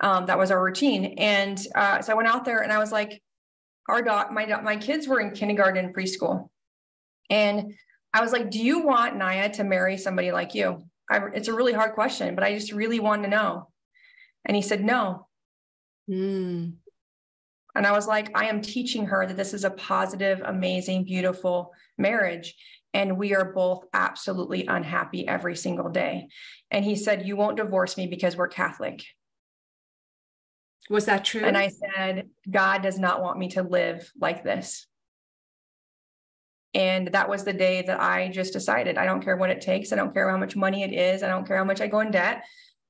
Um, 0.00 0.26
that 0.26 0.38
was 0.38 0.50
our 0.50 0.62
routine. 0.62 1.14
And 1.18 1.60
uh, 1.74 2.00
so 2.02 2.12
I 2.12 2.16
went 2.16 2.28
out 2.28 2.44
there 2.44 2.60
and 2.60 2.72
I 2.72 2.78
was 2.78 2.92
like, 2.92 3.22
our 3.88 4.02
dog, 4.02 4.30
my 4.30 4.46
my 4.62 4.76
kids 4.76 5.06
were 5.06 5.20
in 5.20 5.32
kindergarten 5.32 5.84
and 5.84 5.94
preschool. 5.94 6.48
And 7.30 7.74
I 8.12 8.22
was 8.22 8.32
like, 8.32 8.50
do 8.50 8.58
you 8.58 8.84
want 8.84 9.16
Naya 9.16 9.50
to 9.54 9.64
marry 9.64 9.96
somebody 9.96 10.32
like 10.32 10.54
you? 10.54 10.84
I, 11.10 11.20
it's 11.34 11.48
a 11.48 11.54
really 11.54 11.72
hard 11.72 11.92
question, 11.94 12.34
but 12.34 12.44
I 12.44 12.54
just 12.54 12.72
really 12.72 13.00
wanted 13.00 13.24
to 13.24 13.28
know. 13.28 13.68
And 14.44 14.56
he 14.56 14.62
said, 14.62 14.84
no. 14.84 15.26
Mm. 16.10 16.74
And 17.74 17.86
I 17.86 17.92
was 17.92 18.06
like, 18.06 18.36
I 18.36 18.46
am 18.46 18.60
teaching 18.60 19.06
her 19.06 19.26
that 19.26 19.36
this 19.36 19.52
is 19.52 19.64
a 19.64 19.70
positive, 19.70 20.40
amazing, 20.44 21.04
beautiful 21.04 21.72
marriage. 21.98 22.54
And 22.92 23.18
we 23.18 23.34
are 23.34 23.52
both 23.52 23.84
absolutely 23.92 24.66
unhappy 24.66 25.26
every 25.26 25.56
single 25.56 25.88
day. 25.88 26.28
And 26.70 26.84
he 26.84 26.94
said, 26.94 27.26
You 27.26 27.36
won't 27.36 27.56
divorce 27.56 27.96
me 27.96 28.06
because 28.06 28.36
we're 28.36 28.48
Catholic. 28.48 29.02
Was 30.90 31.06
that 31.06 31.24
true? 31.24 31.42
And 31.42 31.56
I 31.56 31.68
said, 31.68 32.28
God 32.48 32.82
does 32.82 32.98
not 32.98 33.22
want 33.22 33.38
me 33.38 33.48
to 33.50 33.62
live 33.62 34.10
like 34.20 34.44
this. 34.44 34.86
And 36.74 37.08
that 37.08 37.28
was 37.28 37.44
the 37.44 37.52
day 37.52 37.82
that 37.82 38.00
I 38.00 38.28
just 38.28 38.52
decided 38.52 38.98
I 38.98 39.06
don't 39.06 39.22
care 39.22 39.36
what 39.36 39.50
it 39.50 39.60
takes. 39.60 39.92
I 39.92 39.96
don't 39.96 40.12
care 40.12 40.28
how 40.28 40.36
much 40.36 40.56
money 40.56 40.82
it 40.82 40.92
is. 40.92 41.22
I 41.22 41.28
don't 41.28 41.46
care 41.46 41.56
how 41.56 41.64
much 41.64 41.80
I 41.80 41.86
go 41.86 42.00
in 42.00 42.10
debt. 42.10 42.44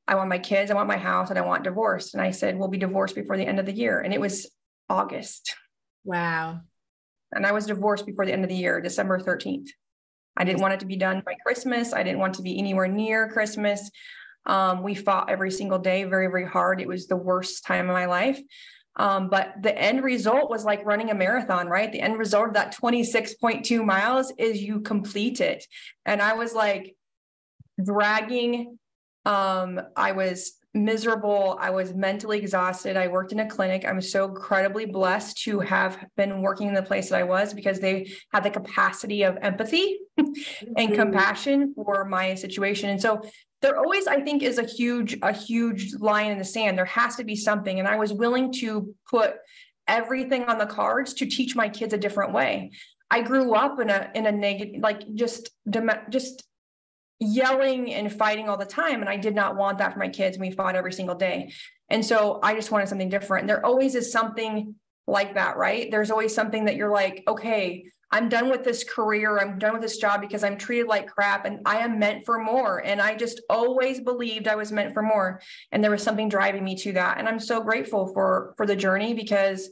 I 0.07 0.17
want 0.17 0.29
my 0.29 0.39
kids, 0.39 0.71
I 0.71 0.75
want 0.75 0.89
my 0.89 0.99
house, 0.99 1.31
and 1.31 1.39
I 1.39 1.43
want 1.43 1.65
divorce. 1.65 2.15
And 2.15 2.23
I 2.23 2.31
said, 2.31 2.59
We'll 2.59 2.69
be 2.69 2.79
divorced 2.79 3.15
before 3.15 3.37
the 3.37 3.47
end 3.47 3.59
of 3.59 3.67
the 3.67 3.73
year. 3.73 4.01
And 4.01 4.13
it 4.13 4.21
was 4.21 4.51
August. 4.89 5.55
Wow. 6.05 6.61
And 7.33 7.47
I 7.47 7.53
was 7.53 7.67
divorced 7.67 8.07
before 8.07 8.27
the 8.27 8.33
end 8.33 8.45
of 8.45 8.51
the 8.51 8.57
year, 8.57 8.81
December 8.81 9.19
13th. 9.19 9.69
I 10.37 10.45
didn't 10.45 10.61
want 10.61 10.75
it 10.75 10.81
to 10.81 10.87
be 10.87 10.97
done 10.97 11.23
by 11.25 11.35
Christmas. 11.45 11.93
I 11.93 12.03
didn't 12.03 12.19
want 12.19 12.35
to 12.35 12.43
be 12.43 12.59
anywhere 12.59 12.89
near 12.89 13.29
Christmas. 13.29 13.91
Um, 14.47 14.83
we 14.83 14.95
fought 14.95 15.31
every 15.31 15.51
single 15.51 15.79
day 15.79 16.05
very, 16.05 16.27
very 16.27 16.47
hard. 16.47 16.81
It 16.81 16.89
was 16.89 17.07
the 17.07 17.17
worst 17.17 17.65
time 17.65 17.89
of 17.89 17.95
my 17.95 18.07
life. 18.07 18.41
Um, 18.97 19.29
but 19.29 19.55
the 19.61 19.77
end 19.77 20.05
result 20.05 20.51
was 20.51 20.65
like 20.65 20.85
running 20.85 21.11
a 21.11 21.15
marathon, 21.15 21.67
right? 21.67 21.91
The 21.91 22.01
end 22.01 22.17
result 22.17 22.49
of 22.49 22.55
that 22.55 22.77
26.2 22.77 23.85
miles 23.85 24.33
is 24.39 24.63
you 24.63 24.81
complete 24.81 25.41
it. 25.41 25.65
And 26.07 26.23
I 26.23 26.35
was 26.35 26.53
like 26.53 26.95
dragging. 27.83 28.79
Um, 29.25 29.81
I 29.97 30.13
was 30.13 30.59
miserable. 30.75 31.57
I 31.61 31.71
was 31.71 31.95
mentally 31.95 32.39
exhausted. 32.39 32.97
I 32.97 33.07
worked 33.07 33.33
in 33.33 33.41
a 33.41 33.49
clinic. 33.49 33.85
I'm 33.87 34.01
so 34.01 34.25
incredibly 34.25 34.87
blessed 34.87 35.39
to 35.45 35.61
have 35.61 36.05
been 36.17 36.43
working 36.43 36.67
in 36.67 36.75
the 36.75 36.83
place 36.83 37.11
that 37.11 37.21
I 37.21 37.23
was 37.23 37.55
because 37.55 37.79
they 37.79 38.11
had 38.33 38.43
the 38.43 38.51
capacity 38.51 39.23
of 39.23 39.39
empathy 39.41 39.99
and 40.17 40.37
mm-hmm. 40.37 40.95
compassion 40.95 41.75
for 41.77 42.05
my 42.05 42.35
situation. 42.35 42.91
And 42.91 43.01
so 43.01 43.23
there 43.63 43.79
always, 43.79 44.09
I 44.09 44.21
think, 44.21 44.43
is 44.43 44.59
a 44.59 44.67
huge, 44.67 45.17
a 45.23 45.33
huge 45.33 45.95
line 45.95 46.33
in 46.33 46.39
the 46.39 46.45
sand. 46.45 46.77
There 46.77 46.85
has 46.87 47.17
to 47.17 47.25
be 47.25 47.37
something. 47.37 47.79
And 47.79 47.87
I 47.87 47.97
was 47.97 48.13
willing 48.13 48.53
to 48.55 48.95
put 49.09 49.37
everything 49.87 50.45
on 50.45 50.59
the 50.59 50.67
cards 50.67 51.15
to 51.15 51.27
teach 51.27 51.55
my 51.55 51.69
kids 51.69 51.95
a 51.95 51.99
different 51.99 52.33
way. 52.33 52.73
I 53.11 53.23
grew 53.23 53.55
up 53.55 53.79
in 53.79 53.91
a 53.91 54.11
in 54.15 54.27
a 54.27 54.33
negative, 54.33 54.81
like 54.83 55.03
just 55.15 55.51
just 56.11 56.43
yelling 57.21 57.93
and 57.95 58.13
fighting 58.13 58.49
all 58.49 58.57
the 58.57 58.65
time. 58.65 59.01
And 59.01 59.09
I 59.09 59.17
did 59.17 59.35
not 59.35 59.57
want 59.57 59.79
that 59.79 59.93
for 59.93 59.99
my 59.99 60.09
kids. 60.09 60.39
We 60.39 60.51
fought 60.51 60.77
every 60.77 60.93
single 60.93 61.15
day. 61.15 61.53
And 61.89 62.05
so 62.05 62.41
I 62.43 62.55
just 62.55 62.71
wanted 62.71 62.89
something 62.89 63.09
different. 63.09 63.43
And 63.43 63.49
there 63.49 63.65
always 63.65 63.95
is 63.95 64.11
something 64.11 64.75
like 65.07 65.35
that, 65.35 65.57
right? 65.57 65.91
There's 65.91 66.11
always 66.11 66.35
something 66.35 66.65
that 66.65 66.77
you're 66.77 66.93
like, 66.93 67.23
okay, 67.29 67.85
I'm 68.11 68.29
done 68.29 68.49
with 68.49 68.65
this 68.65 68.85
career. 68.85 69.39
I'm 69.39 69.59
done 69.59 69.73
with 69.73 69.83
this 69.83 69.99
job 69.99 70.21
because 70.21 70.45
I'm 70.45 70.57
treated 70.57 70.87
like 70.87 71.09
crap 71.09 71.47
and 71.47 71.61
I 71.67 71.79
am 71.79 71.99
meant 71.99 72.25
for 72.25 72.39
more. 72.39 72.79
And 72.85 73.01
I 73.01 73.17
just 73.17 73.41
always 73.51 74.01
believed 74.01 74.47
I 74.47 74.55
was 74.55 74.73
meant 74.73 74.95
for 74.95 75.03
more. 75.03 75.41
And 75.73 75.83
there 75.83 75.91
was 75.91 76.03
something 76.03 76.29
driving 76.29 76.65
me 76.65 76.77
to 76.77 76.93
that. 76.93 77.19
And 77.19 77.29
I'm 77.29 77.41
so 77.41 77.61
grateful 77.61 78.13
for 78.15 78.55
for 78.57 78.67
the 78.67 78.77
journey 78.77 79.15
because 79.15 79.71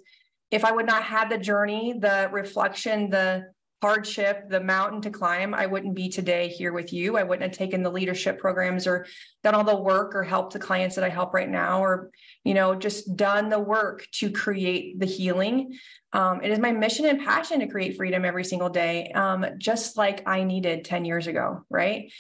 if 0.51 0.65
I 0.65 0.73
would 0.73 0.87
not 0.87 1.05
have 1.05 1.31
the 1.31 1.39
journey, 1.39 1.95
the 1.99 2.29
reflection, 2.33 3.09
the 3.09 3.45
hardship, 3.83 4.49
the 4.49 4.61
mountain 4.61 5.01
to 5.01 5.11
climb, 5.11 5.55
I 5.55 5.67
wouldn't 5.67 5.97
be 5.97 6.09
today 6.09 6.47
here 6.47 6.73
with 6.73 6.93
you. 6.93 7.19
I 7.19 7.25
wouldn't 7.25 7.43
have 7.43 7.59
taken 7.59 7.83
the 7.83 7.91
leadership 7.91 8.39
programs 8.39 8.87
or 8.87 9.07
done 9.43 9.57
all 9.57 9.65
the 9.65 9.75
work 9.75 10.15
or 10.15 10.23
helped 10.23 10.53
the 10.53 10.61
clients 10.61 10.95
that 10.95 11.05
I 11.05 11.09
help 11.09 11.35
right 11.35 11.51
now, 11.51 11.83
or, 11.83 12.11
you 12.45 12.55
know, 12.55 12.77
just 12.77 13.17
done 13.17 13.49
the 13.49 13.59
work 13.59 14.07
to 14.13 14.31
create 14.31 15.01
the 15.01 15.07
healing. 15.07 15.77
Um, 16.13 16.41
it 16.45 16.53
is 16.53 16.61
my 16.61 16.71
mission 16.71 17.07
and 17.07 17.25
passion 17.25 17.59
to 17.59 17.67
create 17.67 17.97
freedom 17.97 18.25
every 18.25 18.45
single 18.45 18.69
day, 18.69 19.11
um, 19.17 19.45
just 19.59 19.97
like 19.97 20.23
I 20.29 20.45
needed 20.45 20.85
10 20.85 21.05
years 21.05 21.27
ago, 21.27 21.65
right? 21.69 22.13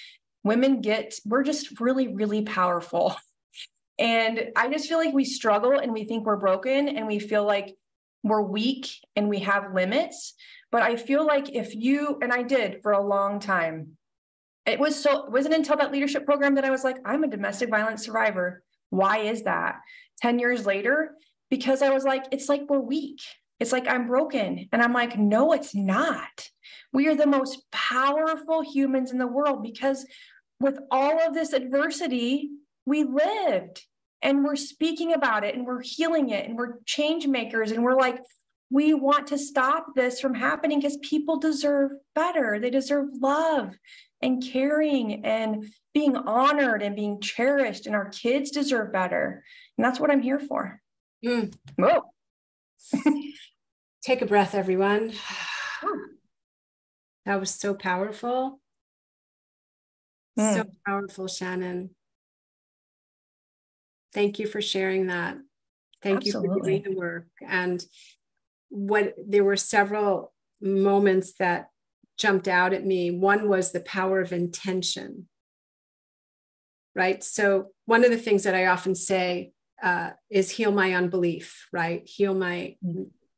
Women 0.42 0.80
get, 0.80 1.14
we're 1.24 1.44
just 1.44 1.80
really, 1.80 2.08
really 2.08 2.42
powerful. 2.42 3.14
And 3.98 4.48
I 4.56 4.68
just 4.68 4.88
feel 4.88 4.98
like 4.98 5.14
we 5.14 5.24
struggle 5.24 5.78
and 5.78 5.92
we 5.92 6.04
think 6.04 6.24
we're 6.24 6.36
broken 6.36 6.88
and 6.88 7.06
we 7.06 7.20
feel 7.20 7.44
like 7.44 7.76
we're 8.24 8.42
weak 8.42 8.88
and 9.14 9.28
we 9.28 9.40
have 9.40 9.74
limits 9.74 10.34
but 10.72 10.82
I 10.82 10.96
feel 10.96 11.24
like 11.24 11.54
if 11.54 11.74
you, 11.74 12.18
and 12.22 12.32
I 12.32 12.42
did 12.42 12.82
for 12.82 12.92
a 12.92 13.06
long 13.06 13.38
time, 13.38 13.98
it 14.64 14.80
was 14.80 15.00
so, 15.00 15.26
it 15.26 15.30
wasn't 15.32 15.54
until 15.54 15.76
that 15.76 15.92
leadership 15.92 16.24
program 16.24 16.54
that 16.54 16.64
I 16.64 16.70
was 16.70 16.82
like, 16.82 16.96
I'm 17.04 17.24
a 17.24 17.28
domestic 17.28 17.68
violence 17.68 18.04
survivor. 18.04 18.62
Why 18.90 19.18
is 19.18 19.42
that? 19.42 19.80
10 20.22 20.38
years 20.38 20.64
later, 20.64 21.14
because 21.50 21.82
I 21.82 21.90
was 21.90 22.04
like, 22.04 22.24
it's 22.32 22.48
like 22.48 22.62
we're 22.68 22.80
weak. 22.80 23.20
It's 23.60 23.72
like 23.72 23.86
I'm 23.86 24.06
broken. 24.06 24.68
And 24.72 24.80
I'm 24.82 24.94
like, 24.94 25.18
no, 25.18 25.52
it's 25.52 25.74
not. 25.74 26.48
We 26.92 27.06
are 27.08 27.14
the 27.14 27.26
most 27.26 27.58
powerful 27.70 28.62
humans 28.62 29.12
in 29.12 29.18
the 29.18 29.26
world 29.26 29.62
because 29.62 30.06
with 30.58 30.78
all 30.90 31.20
of 31.20 31.34
this 31.34 31.52
adversity, 31.52 32.50
we 32.86 33.04
lived 33.04 33.82
and 34.22 34.44
we're 34.44 34.56
speaking 34.56 35.12
about 35.12 35.44
it 35.44 35.54
and 35.54 35.66
we're 35.66 35.82
healing 35.82 36.30
it 36.30 36.48
and 36.48 36.56
we're 36.56 36.78
change 36.86 37.26
makers 37.26 37.72
and 37.72 37.82
we're 37.82 37.96
like 37.96 38.18
we 38.72 38.94
want 38.94 39.26
to 39.26 39.38
stop 39.38 39.94
this 39.94 40.18
from 40.18 40.34
happening 40.34 40.80
because 40.80 40.96
people 40.98 41.38
deserve 41.38 41.92
better. 42.14 42.58
They 42.58 42.70
deserve 42.70 43.08
love 43.20 43.74
and 44.22 44.42
caring 44.42 45.26
and 45.26 45.66
being 45.92 46.16
honored 46.16 46.82
and 46.82 46.96
being 46.96 47.20
cherished. 47.20 47.86
And 47.86 47.94
our 47.94 48.08
kids 48.08 48.50
deserve 48.50 48.90
better. 48.90 49.44
And 49.76 49.84
that's 49.84 50.00
what 50.00 50.10
I'm 50.10 50.22
here 50.22 50.38
for. 50.38 50.80
Mm. 51.24 51.54
Whoa. 51.76 52.02
Take 54.02 54.22
a 54.22 54.26
breath, 54.26 54.54
everyone. 54.54 55.12
That 57.24 57.38
was 57.38 57.54
so 57.54 57.72
powerful. 57.72 58.60
Mm. 60.36 60.54
So 60.54 60.64
powerful, 60.84 61.28
Shannon. 61.28 61.90
Thank 64.12 64.40
you 64.40 64.48
for 64.48 64.60
sharing 64.60 65.06
that. 65.06 65.36
Thank 66.02 66.26
Absolutely. 66.26 66.48
you 66.48 66.54
for 66.58 66.64
doing 66.66 66.82
the 66.82 66.98
work. 66.98 67.28
And 67.46 67.80
what 68.72 69.14
there 69.18 69.44
were 69.44 69.56
several 69.56 70.32
moments 70.60 71.34
that 71.38 71.68
jumped 72.16 72.48
out 72.48 72.72
at 72.72 72.86
me. 72.86 73.10
One 73.10 73.48
was 73.48 73.72
the 73.72 73.80
power 73.80 74.20
of 74.20 74.32
intention. 74.32 75.28
Right. 76.94 77.22
So, 77.22 77.68
one 77.86 78.04
of 78.04 78.10
the 78.10 78.18
things 78.18 78.44
that 78.44 78.54
I 78.54 78.66
often 78.66 78.94
say 78.94 79.52
uh, 79.82 80.10
is 80.30 80.50
heal 80.50 80.72
my 80.72 80.94
unbelief, 80.94 81.68
right? 81.72 82.02
Heal 82.06 82.34
my 82.34 82.76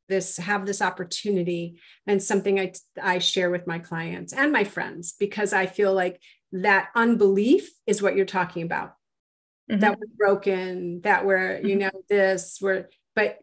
this, 0.07 0.37
have 0.37 0.65
this 0.65 0.81
opportunity, 0.81 1.79
and 2.05 2.21
something 2.21 2.59
I, 2.59 2.73
I 3.01 3.19
share 3.19 3.49
with 3.49 3.65
my 3.65 3.79
clients 3.79 4.33
and 4.33 4.51
my 4.51 4.63
friends 4.63 5.15
because 5.19 5.51
I 5.51 5.65
feel 5.65 5.93
like 5.93 6.21
that 6.51 6.89
unbelief 6.95 7.71
is 7.87 8.01
what 8.01 8.15
you're 8.15 8.25
talking 8.25 8.63
about. 8.63 8.93
Mm-hmm. 9.71 9.79
That 9.79 9.97
we're 9.99 10.15
broken, 10.17 11.01
that 11.01 11.25
we're, 11.25 11.57
mm-hmm. 11.57 11.67
you 11.67 11.75
know, 11.77 11.91
this, 12.07 12.59
we're, 12.61 12.87
but 13.15 13.39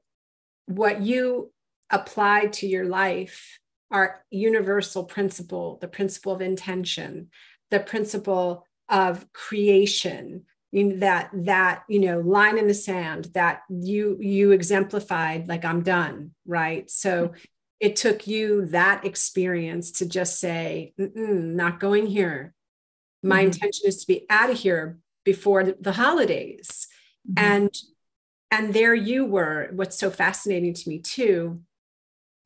what 0.67 1.03
you 1.03 1.53
applied 1.93 2.53
to 2.53 2.67
your 2.67 2.85
life 2.87 3.59
are 3.91 4.25
universal 4.31 5.05
principle 5.05 5.79
the 5.81 5.89
principle 5.89 6.33
of 6.33 6.41
intention 6.41 7.29
the 7.71 7.81
principle 7.81 8.67
of 8.89 9.31
creation 9.33 10.45
that 10.73 11.31
that 11.35 11.83
you 11.89 12.01
know 12.01 12.21
line 12.21 12.57
in 12.57 12.67
the 12.67 12.75
sand 12.75 13.29
that 13.35 13.61
you 13.69 14.17
you 14.21 14.53
exemplified 14.53 15.47
like 15.49 15.65
i'm 15.65 15.83
done 15.83 16.31
right 16.47 16.91
so 16.91 17.33
it 17.79 17.97
took 17.97 18.27
you 18.27 18.67
that 18.67 19.05
experience 19.05 19.91
to 19.93 20.07
just 20.07 20.41
say 20.41 20.95
not 20.97 21.79
going 21.79 22.07
here 22.07 22.55
My 23.23 23.39
mm-hmm. 23.39 23.47
intention 23.47 23.87
is 23.87 23.99
to 23.99 24.07
be 24.07 24.27
out 24.29 24.51
of 24.51 24.59
here 24.59 24.99
before 25.25 25.65
the 25.65 25.93
holidays. 25.93 26.89
Mm-hmm. 27.29 27.45
And 27.45 27.77
and 28.51 28.75
there 28.75 28.95
you 28.95 29.25
were. 29.25 29.71
What's 29.73 29.99
so 29.99 30.11
fascinating 30.11 30.75
to 30.75 30.89
me 30.89 30.99
too 30.99 31.63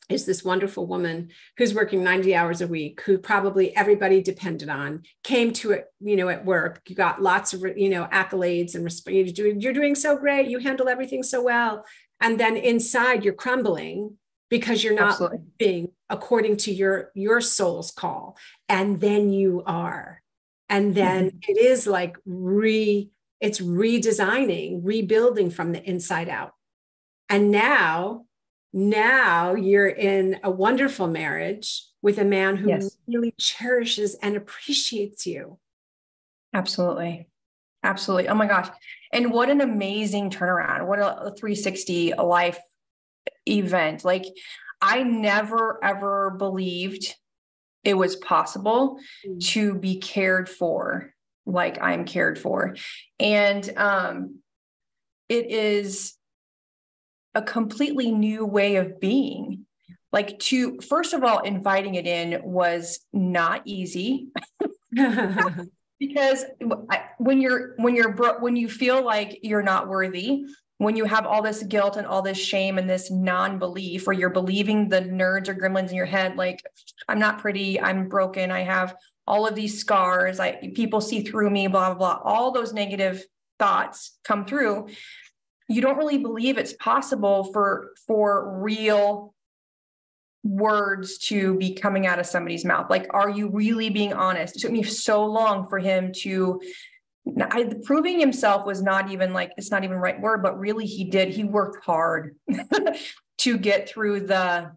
is 0.09 0.25
this 0.25 0.45
wonderful 0.45 0.87
woman 0.87 1.31
who's 1.59 1.75
working 1.75 2.05
90 2.05 2.35
hours 2.35 2.61
a 2.61 2.67
week 2.67 3.01
who 3.03 3.19
probably 3.19 3.75
everybody 3.77 4.23
depended 4.23 4.69
on 4.69 5.03
came 5.25 5.53
to 5.53 5.73
it 5.73 5.87
you 6.01 6.17
know 6.17 6.29
at 6.29 6.45
work 6.45 6.81
you 6.87 6.95
got 6.95 7.23
lots 7.23 7.53
of 7.53 7.65
you 7.77 7.89
know 7.89 8.07
accolades 8.13 8.75
and 8.75 8.87
resp- 8.87 9.13
you're 9.13 9.33
doing 9.33 9.61
you're 9.61 9.73
doing 9.73 9.95
so 9.95 10.17
great 10.17 10.49
you 10.49 10.59
handle 10.59 10.89
everything 10.89 11.23
so 11.23 11.43
well 11.43 11.85
and 12.21 12.39
then 12.39 12.57
inside 12.57 13.25
you're 13.25 13.35
crumbling 13.35 14.17
because 14.49 14.85
you're 14.85 14.95
not 14.95 15.13
Absolutely. 15.13 15.39
being 15.59 15.89
according 16.09 16.57
to 16.57 16.73
your 16.73 17.11
your 17.15 17.41
soul's 17.41 17.91
call 17.91 18.37
and 18.69 19.01
then 19.01 19.31
you 19.31 19.63
are 19.67 20.23
and 20.69 20.95
then 20.95 21.27
mm-hmm. 21.27 21.39
it 21.49 21.59
is 21.59 21.87
like 21.87 22.17
re 22.25 23.11
it's 23.41 23.61
redesigning 23.61 24.81
rebuilding 24.83 25.51
from 25.51 25.73
the 25.73 25.83
inside 25.83 26.29
out 26.29 26.53
and 27.29 27.51
now 27.51 28.26
now 28.77 29.55
you're 29.55 29.89
in 29.89 30.39
a 30.45 30.51
wonderful 30.51 31.07
marriage 31.07 31.85
with 32.03 32.19
a 32.19 32.25
man 32.25 32.57
who 32.57 32.69
yes. 32.69 32.97
really 33.09 33.35
cherishes 33.39 34.17
and 34.23 34.37
appreciates 34.37 35.27
you 35.27 35.59
absolutely 36.55 37.29
absolutely 37.83 38.29
oh 38.29 38.35
my 38.35 38.47
gosh 38.47 38.69
and 39.13 39.33
what 39.33 39.51
an 39.51 39.61
amazing 39.61 40.31
turnaround 40.31 40.87
what 40.87 40.99
a 40.99 41.33
360 41.37 42.13
life 42.15 42.59
event 43.47 44.05
like 44.05 44.25
i 44.81 45.03
never 45.03 45.83
ever 45.83 46.31
believed 46.31 47.15
it 47.83 47.95
was 47.95 48.17
possible 48.17 48.99
mm-hmm. 49.27 49.39
to 49.39 49.75
be 49.75 49.99
cared 49.99 50.49
for 50.49 51.15
like 51.47 51.81
I'm 51.81 52.05
cared 52.05 52.39
for. 52.39 52.77
And 53.19 53.73
um, 53.77 54.41
it 55.29 55.51
is 55.51 56.15
a 57.37 57.43
completely 57.43 58.11
new 58.11 58.45
way 58.45 58.77
of 58.77 58.99
being. 58.99 59.67
Like 60.11 60.39
to 60.41 60.81
first 60.81 61.13
of 61.13 61.23
all, 61.23 61.41
inviting 61.41 61.95
it 61.95 62.07
in 62.07 62.41
was 62.43 62.99
not 63.13 63.63
easy. 63.67 64.29
because 66.01 66.45
when 67.19 67.41
you're 67.41 67.75
when 67.77 67.95
you're 67.95 68.13
bro- 68.13 68.41
when 68.41 68.57
you 68.57 68.69
feel 68.69 69.05
like 69.05 69.39
you're 69.43 69.63
not 69.63 69.89
worthy 69.89 70.45
when 70.79 70.95
you 70.95 71.07
have 71.07 71.25
all 71.25 71.43
this 71.43 71.63
guilt 71.63 71.97
and 71.97 72.07
all 72.07 72.21
this 72.21 72.37
shame 72.39 72.77
and 72.77 72.89
this 72.89 73.11
non-belief 73.11 74.07
or 74.07 74.13
you're 74.13 74.31
believing 74.31 74.89
the 74.89 75.01
nerds 75.01 75.49
or 75.49 75.55
gremlins 75.55 75.89
in 75.89 75.97
your 75.97 76.07
head 76.07 76.37
like 76.37 76.63
i'm 77.09 77.19
not 77.19 77.39
pretty 77.39 77.81
i'm 77.81 78.09
broken 78.09 78.51
i 78.51 78.61
have 78.61 78.95
all 79.27 79.47
of 79.47 79.55
these 79.55 79.81
scars 79.81 80.39
i 80.39 80.53
people 80.75 81.01
see 81.01 81.23
through 81.23 81.51
me 81.51 81.67
blah 81.67 81.95
blah 81.95 82.19
blah 82.19 82.21
all 82.25 82.53
those 82.53 82.73
negative 82.73 83.25
thoughts 83.59 84.19
come 84.23 84.45
through 84.45 84.87
you 85.69 85.81
don't 85.81 85.99
really 85.99 86.19
believe 86.19 86.59
it's 86.59 86.75
possible 86.75 87.45
for 87.53 87.93
for 88.07 88.61
real 88.61 89.35
words 90.45 91.19
to 91.19 91.57
be 91.57 91.75
coming 91.75 92.07
out 92.07 92.21
of 92.21 92.27
somebody's 92.27 92.65
mouth. 92.65 92.89
Like 92.89 93.07
are 93.11 93.31
you 93.31 93.49
really 93.51 93.91
being 93.91 94.13
honest? 94.13 94.57
It 94.57 94.61
took 94.61 94.73
me 94.73 94.83
so 94.83 95.25
long 95.25 95.69
for 95.69 95.79
him 95.79 96.13
to 96.19 96.61
I, 97.51 97.73
proving 97.85 98.21
himself 98.21 98.65
was 98.67 98.83
not 98.83 99.11
even 99.11 99.33
like 99.33 99.53
it's 99.57 99.71
not 99.71 99.83
even 99.83 99.97
right 99.97 100.21
word 100.21 100.43
but 100.43 100.59
really 100.59 100.87
he 100.87 101.05
did 101.05 101.29
he 101.29 101.43
worked 101.43 101.85
hard 101.85 102.37
to 103.39 103.59
get 103.59 103.89
through 103.89 104.21
the 104.29 104.71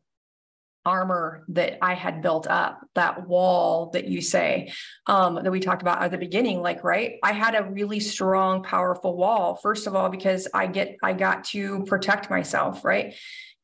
armor 0.86 1.44
that 1.50 1.78
I 1.84 1.94
had 1.94 2.22
built 2.22 2.48
up, 2.48 2.82
that 2.96 3.28
wall 3.28 3.92
that 3.94 4.08
you 4.08 4.22
say, 4.22 4.72
um, 5.08 5.36
that 5.36 5.52
we 5.52 5.60
talked 5.60 5.82
about 5.82 6.02
at 6.02 6.12
the 6.12 6.18
beginning, 6.18 6.62
like, 6.62 6.84
right. 6.84 7.15
I 7.24 7.34
had 7.34 7.56
a 7.56 7.70
really 7.70 8.00
strong, 8.00 8.63
powerful 8.63 9.15
wall, 9.15 9.56
first 9.56 9.88
of 9.88 9.96
all, 9.96 10.10
because 10.10 10.48
I 10.54 10.68
get, 10.68 10.98
I 11.04 11.13
got 11.13 11.44
to 11.46 11.84
protect 11.84 12.30
myself, 12.30 12.84
right. 12.84 13.13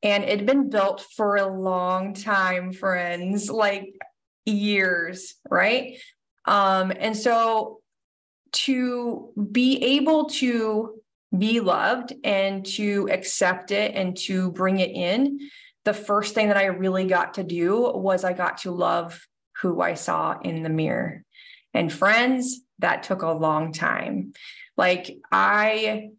And 0.04 0.24
it 0.24 0.38
had 0.38 0.46
been 0.46 0.70
built 0.70 1.06
for 1.16 1.38
a 1.38 1.48
long 1.48 2.14
time, 2.14 2.74
friends, 2.74 3.50
like 3.50 3.96
years, 4.46 5.36
right. 5.50 5.98
Um, 6.46 6.92
and 6.98 7.18
so 7.18 7.80
to 8.52 9.34
be 9.52 9.82
able 9.98 10.26
to 10.26 11.02
be 11.38 11.60
loved 11.60 12.14
and 12.24 12.66
to 12.66 13.10
accept 13.12 13.72
it 13.72 13.94
and 13.96 14.16
to 14.16 14.52
bring 14.52 14.80
it 14.80 14.92
in 14.92 15.40
the 15.86 15.94
first 15.94 16.34
thing 16.34 16.50
that 16.50 16.58
I 16.58 16.66
really 16.66 17.06
got 17.06 17.36
to 17.36 17.44
do 17.44 17.92
was 17.94 18.24
I 18.24 18.34
got 18.34 18.60
to 18.60 18.72
love 18.72 19.26
who 19.62 19.82
I 19.82 19.94
saw 19.94 20.38
in 20.40 20.64
the 20.64 20.70
mirror. 20.70 21.24
And 21.74 21.94
friends, 21.94 22.62
that 22.80 23.04
took 23.04 23.22
a 23.22 23.32
long 23.32 23.72
time. 23.72 24.34
Like 24.76 25.18
I 25.32 26.10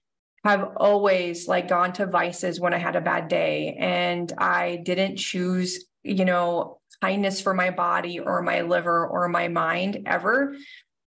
have 0.44 0.70
always 0.76 1.48
like 1.48 1.68
gone 1.68 1.92
to 1.94 2.06
vices 2.06 2.60
when 2.60 2.72
I 2.72 2.78
had 2.78 2.96
a 2.96 3.00
bad 3.00 3.28
day 3.28 3.76
and 3.78 4.32
I 4.38 4.76
didn't 4.76 5.16
choose, 5.16 5.84
you 6.04 6.24
know, 6.24 6.78
kindness 7.02 7.40
for 7.40 7.52
my 7.52 7.70
body 7.70 8.20
or 8.20 8.42
my 8.42 8.62
liver 8.62 9.06
or 9.06 9.28
my 9.28 9.48
mind 9.48 10.04
ever. 10.06 10.56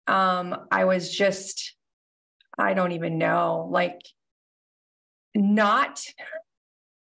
Um 0.08 0.56
I 0.72 0.86
was 0.86 1.16
just 1.16 1.76
I 2.58 2.74
don't 2.74 2.94
even 2.94 3.18
know, 3.18 3.70
like 3.72 4.02
not 5.36 6.02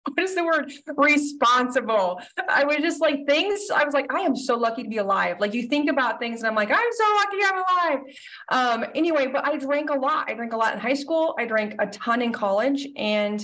what 0.13 0.23
is 0.23 0.35
the 0.35 0.43
word? 0.43 0.71
Responsible. 0.95 2.21
I 2.49 2.63
was 2.63 2.77
just 2.77 3.01
like 3.01 3.25
things 3.27 3.59
i 3.73 3.83
was 3.83 3.93
like 3.93 4.11
i 4.13 4.21
am 4.21 4.35
so 4.35 4.55
lucky 4.57 4.83
to 4.83 4.89
be 4.89 4.97
alive. 4.97 5.37
Like 5.39 5.53
you 5.53 5.67
think 5.67 5.89
about 5.89 6.19
things 6.19 6.39
and 6.39 6.47
i'm 6.47 6.55
like 6.55 6.71
i'm 6.71 6.91
so 6.91 7.05
lucky 7.15 7.37
i'm 7.43 7.57
alive. 7.57 8.83
Um 8.83 8.91
anyway 8.95 9.27
but 9.27 9.45
i 9.45 9.57
drank 9.57 9.89
a 9.89 9.95
lot. 9.95 10.29
I 10.29 10.33
drank 10.33 10.53
a 10.53 10.57
lot 10.57 10.73
in 10.73 10.79
high 10.79 10.93
school. 10.93 11.35
I 11.37 11.45
drank 11.45 11.75
a 11.79 11.87
ton 11.87 12.21
in 12.21 12.31
college 12.31 12.87
and 12.95 13.43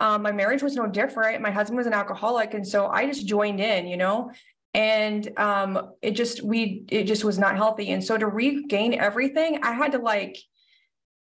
um, 0.00 0.22
my 0.22 0.32
marriage 0.32 0.62
was 0.62 0.74
no 0.74 0.86
different. 0.86 1.40
My 1.40 1.52
husband 1.52 1.76
was 1.76 1.86
an 1.86 1.94
alcoholic 1.94 2.54
and 2.54 2.66
so 2.66 2.86
i 2.86 3.06
just 3.06 3.26
joined 3.26 3.60
in 3.60 3.86
you 3.86 3.96
know? 3.96 4.30
And 4.74 5.30
um 5.38 5.92
it 6.02 6.12
just 6.12 6.42
we 6.42 6.84
it 6.88 7.04
just 7.04 7.24
was 7.24 7.38
not 7.38 7.56
healthy. 7.56 7.90
And 7.90 8.02
so 8.02 8.16
to 8.16 8.26
regain 8.26 8.94
everything 8.94 9.62
i 9.62 9.72
had 9.72 9.92
to 9.92 9.98
like 9.98 10.36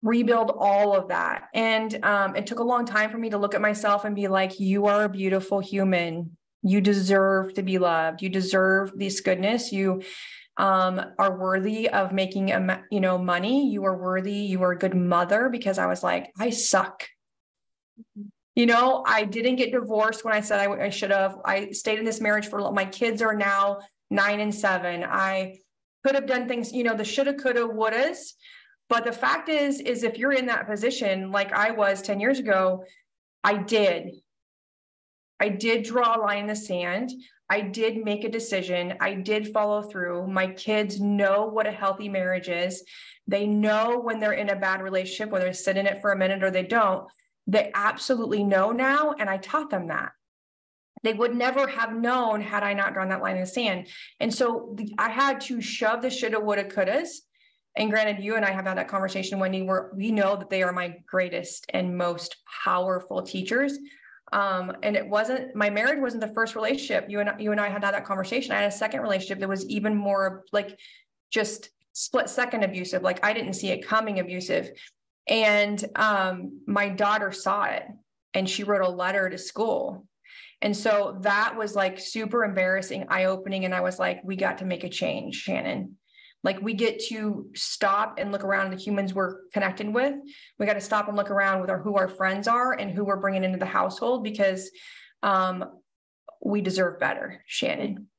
rebuild 0.02 0.52
all 0.58 0.96
of 0.96 1.10
that. 1.10 1.50
And 1.54 2.04
um, 2.04 2.36
it 2.36 2.46
took 2.46 2.60
a 2.60 2.64
long 2.64 2.86
time 2.86 3.10
for 3.10 3.18
me 3.18 3.30
to 3.32 3.38
look 3.38 3.56
at 3.56 3.62
myself 3.62 4.06
and 4.06 4.16
be 4.16 4.28
like, 4.28 4.60
you 4.60 4.86
are 4.86 5.04
a 5.04 5.10
beautiful 5.10 5.60
human. 5.60 6.38
You 6.62 6.82
deserve 6.82 7.54
to 7.56 7.64
be 7.64 7.78
loved. 7.78 8.22
You 8.22 8.30
deserve 8.30 8.98
this 8.98 9.22
goodness. 9.22 9.72
You 9.72 10.02
um, 10.58 11.02
are 11.20 11.38
worthy 11.38 11.90
of 11.90 12.12
making 12.12 12.52
a 12.52 12.84
you 12.90 13.02
know 13.02 13.18
money. 13.18 13.70
You 13.70 13.86
are 13.86 13.98
worthy. 13.98 14.34
You 14.34 14.64
are 14.64 14.72
a 14.72 14.78
good 14.78 14.96
mother 14.96 15.50
because 15.50 15.78
I 15.78 15.86
was 15.86 16.02
like, 16.02 16.32
I 16.40 16.50
suck. 16.50 17.08
You 18.56 18.66
know, 18.66 19.04
I 19.06 19.26
didn't 19.26 19.58
get 19.58 19.74
divorced 19.74 20.24
when 20.24 20.34
I 20.34 20.40
said 20.40 20.60
I, 20.60 20.86
I 20.86 20.90
should 20.90 21.12
have. 21.12 21.38
I 21.44 21.72
stayed 21.72 22.00
in 22.00 22.06
this 22.06 22.22
marriage 22.22 22.48
for 22.48 22.72
my 22.72 22.86
kids 22.86 23.22
are 23.22 23.36
now 23.36 23.80
nine 24.10 24.40
and 24.40 24.54
seven. 24.54 25.04
I 25.04 25.58
could 26.06 26.16
have 26.16 26.28
done 26.28 26.48
things, 26.48 26.72
you 26.72 26.84
know, 26.84 26.96
the 26.96 27.04
shoulda, 27.04 27.34
coulda, 27.34 27.62
wouldas. 27.62 28.34
But 28.88 29.04
the 29.04 29.12
fact 29.12 29.50
is, 29.50 29.80
is 29.80 30.04
if 30.04 30.18
you're 30.18 30.34
in 30.34 30.46
that 30.48 30.68
position, 30.68 31.32
like 31.32 31.52
I 31.52 31.72
was 31.72 32.02
10 32.02 32.20
years 32.20 32.40
ago, 32.40 32.84
I 33.44 33.58
did. 33.58 34.16
I 35.40 35.50
did 35.50 35.84
draw 35.84 36.16
a 36.16 36.22
line 36.22 36.40
in 36.40 36.48
the 36.48 36.56
sand. 36.56 37.12
I 37.50 37.62
did 37.62 38.04
make 38.04 38.24
a 38.24 38.30
decision. 38.30 38.96
I 39.00 39.14
did 39.14 39.54
follow 39.54 39.82
through. 39.82 40.28
My 40.28 40.48
kids 40.48 41.00
know 41.00 41.46
what 41.46 41.68
a 41.68 41.72
healthy 41.72 42.10
marriage 42.10 42.48
is. 42.48 42.84
They 43.28 43.46
know 43.46 44.00
when 44.00 44.20
they're 44.20 44.34
in 44.34 44.50
a 44.50 44.56
bad 44.56 44.82
relationship, 44.82 45.32
whether 45.32 45.46
they 45.46 45.54
sit 45.54 45.78
in 45.78 45.88
it 45.88 46.02
for 46.02 46.12
a 46.12 46.18
minute 46.18 46.44
or 46.44 46.52
they 46.52 46.64
don't. 46.64 47.08
They 47.48 47.72
absolutely 47.74 48.44
know 48.44 48.72
now. 48.72 49.14
And 49.20 49.30
I 49.30 49.38
taught 49.38 49.70
them 49.70 49.88
that. 49.88 50.12
They 51.04 51.14
would 51.14 51.36
never 51.36 51.68
have 51.68 51.94
known 51.94 52.42
had 52.42 52.64
I 52.64 52.74
not 52.74 52.94
drawn 52.94 53.10
that 53.10 53.22
line 53.22 53.36
in 53.36 53.42
the 53.42 53.48
sand. 53.48 53.88
And 54.20 54.34
so 54.34 54.76
I 54.98 55.10
had 55.10 55.42
to 55.42 55.62
shove 55.62 56.02
the 56.02 56.10
shoulda, 56.10 56.40
woulda, 56.40 56.64
couldas 56.64 57.20
and 57.78 57.90
granted, 57.90 58.24
you 58.24 58.36
and 58.36 58.46
I 58.46 58.52
have 58.52 58.66
had 58.66 58.78
that 58.78 58.88
conversation, 58.88 59.40
Wendy, 59.40 59.62
where 59.62 59.92
we 59.94 60.12
know 60.12 60.36
that 60.38 60.50
they 60.50 60.64
are 60.64 60.72
my 60.72 60.96
greatest 61.06 61.66
and 61.70 61.98
most 61.98 62.38
powerful 62.64 63.22
teachers. 63.22 63.78
Um, 64.32 64.76
and 64.82 64.96
it 64.96 65.08
wasn't 65.08 65.56
my 65.56 65.70
marriage 65.70 66.00
wasn't 66.00 66.22
the 66.22 66.34
first 66.34 66.56
relationship. 66.56 67.06
You 67.10 67.20
and 67.20 67.30
you 67.40 67.52
and 67.52 67.60
I 67.60 67.70
had 67.70 67.84
had 67.84 67.94
that 67.94 68.06
conversation. 68.06 68.54
I 68.54 68.62
had 68.62 68.72
a 68.72 68.76
second 68.76 69.02
relationship 69.02 69.40
that 69.40 69.50
was 69.50 69.66
even 69.68 69.96
more 69.96 70.46
like 70.52 70.80
just 71.32 71.70
split 71.94 72.30
second 72.30 72.64
abusive. 72.64 73.04
Like 73.04 73.24
I 73.26 73.34
didn't 73.34 73.54
see 73.54 73.70
it 73.70 73.86
coming 73.86 74.20
abusive. 74.20 74.72
And 75.28 75.84
um, 75.96 76.62
my 76.68 76.90
daughter 76.90 77.32
saw 77.32 77.66
it 77.66 77.84
and 78.34 78.50
she 78.50 78.64
wrote 78.64 78.82
a 78.82 78.90
letter 78.90 79.30
to 79.30 79.38
school. 79.38 80.06
And 80.62 80.76
so 80.76 81.18
that 81.22 81.56
was 81.58 81.76
like 81.76 82.00
super 82.00 82.44
embarrassing, 82.44 83.06
eye 83.10 83.26
opening. 83.26 83.66
And 83.66 83.76
I 83.76 83.82
was 83.82 84.00
like, 84.00 84.22
we 84.24 84.36
got 84.36 84.60
to 84.60 84.66
make 84.66 84.84
a 84.84 84.90
change, 84.90 85.36
Shannon. 85.36 85.98
Like 86.46 86.62
we 86.62 86.76
get 86.76 87.04
to 87.08 87.50
stop 87.56 88.20
and 88.20 88.32
look 88.32 88.44
around 88.44 88.70
the 88.70 88.78
humans 88.78 89.16
we're 89.16 89.48
connecting 89.52 89.92
with. 89.94 90.14
We 90.60 90.68
got 90.68 90.74
to 90.74 90.82
stop 90.82 91.08
and 91.08 91.18
look 91.18 91.32
around 91.32 91.60
with 91.60 91.72
our 91.72 91.82
who 91.82 91.98
our 91.98 92.08
friends 92.08 92.48
are 92.48 92.74
and 92.74 92.92
who 92.92 93.04
we're 93.04 93.20
bringing 93.20 93.44
into 93.44 93.58
the 93.58 93.66
household 93.66 94.24
because 94.24 94.70
um, 95.24 95.66
we 96.44 96.62
deserve 96.62 97.00
better, 97.00 97.44
Shannon. 97.48 98.10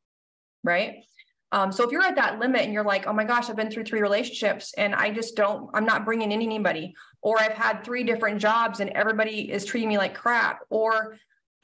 Right. 0.64 1.04
Um, 1.52 1.70
so 1.70 1.84
if 1.84 1.92
you're 1.92 2.02
at 2.02 2.16
that 2.16 2.40
limit 2.40 2.62
and 2.62 2.72
you're 2.72 2.84
like, 2.84 3.06
oh 3.06 3.12
my 3.12 3.22
gosh, 3.22 3.48
I've 3.48 3.54
been 3.54 3.70
through 3.70 3.84
three 3.84 4.02
relationships 4.02 4.74
and 4.76 4.92
I 4.92 5.12
just 5.12 5.36
don't, 5.36 5.70
I'm 5.72 5.86
not 5.86 6.04
bringing 6.04 6.32
in 6.32 6.42
anybody, 6.42 6.96
or 7.22 7.40
I've 7.40 7.52
had 7.52 7.84
three 7.84 8.02
different 8.02 8.40
jobs 8.40 8.80
and 8.80 8.90
everybody 8.90 9.52
is 9.52 9.64
treating 9.64 9.88
me 9.88 9.98
like 9.98 10.14
crap, 10.14 10.62
or 10.68 11.16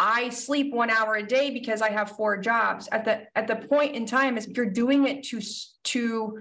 I 0.05 0.31
sleep 0.31 0.75
one 0.75 0.91
hour 0.91 1.15
a 1.15 1.23
day 1.23 1.51
because 1.51 1.81
I 1.81 1.91
have 1.91 2.17
four 2.17 2.37
jobs. 2.37 2.89
At 2.91 3.05
the 3.05 3.23
at 3.37 3.47
the 3.47 3.55
point 3.55 3.95
in 3.95 4.05
time, 4.05 4.37
is 4.37 4.49
you're 4.49 4.67
doing 4.67 5.07
it 5.07 5.23
to 5.29 5.41
to 5.85 6.41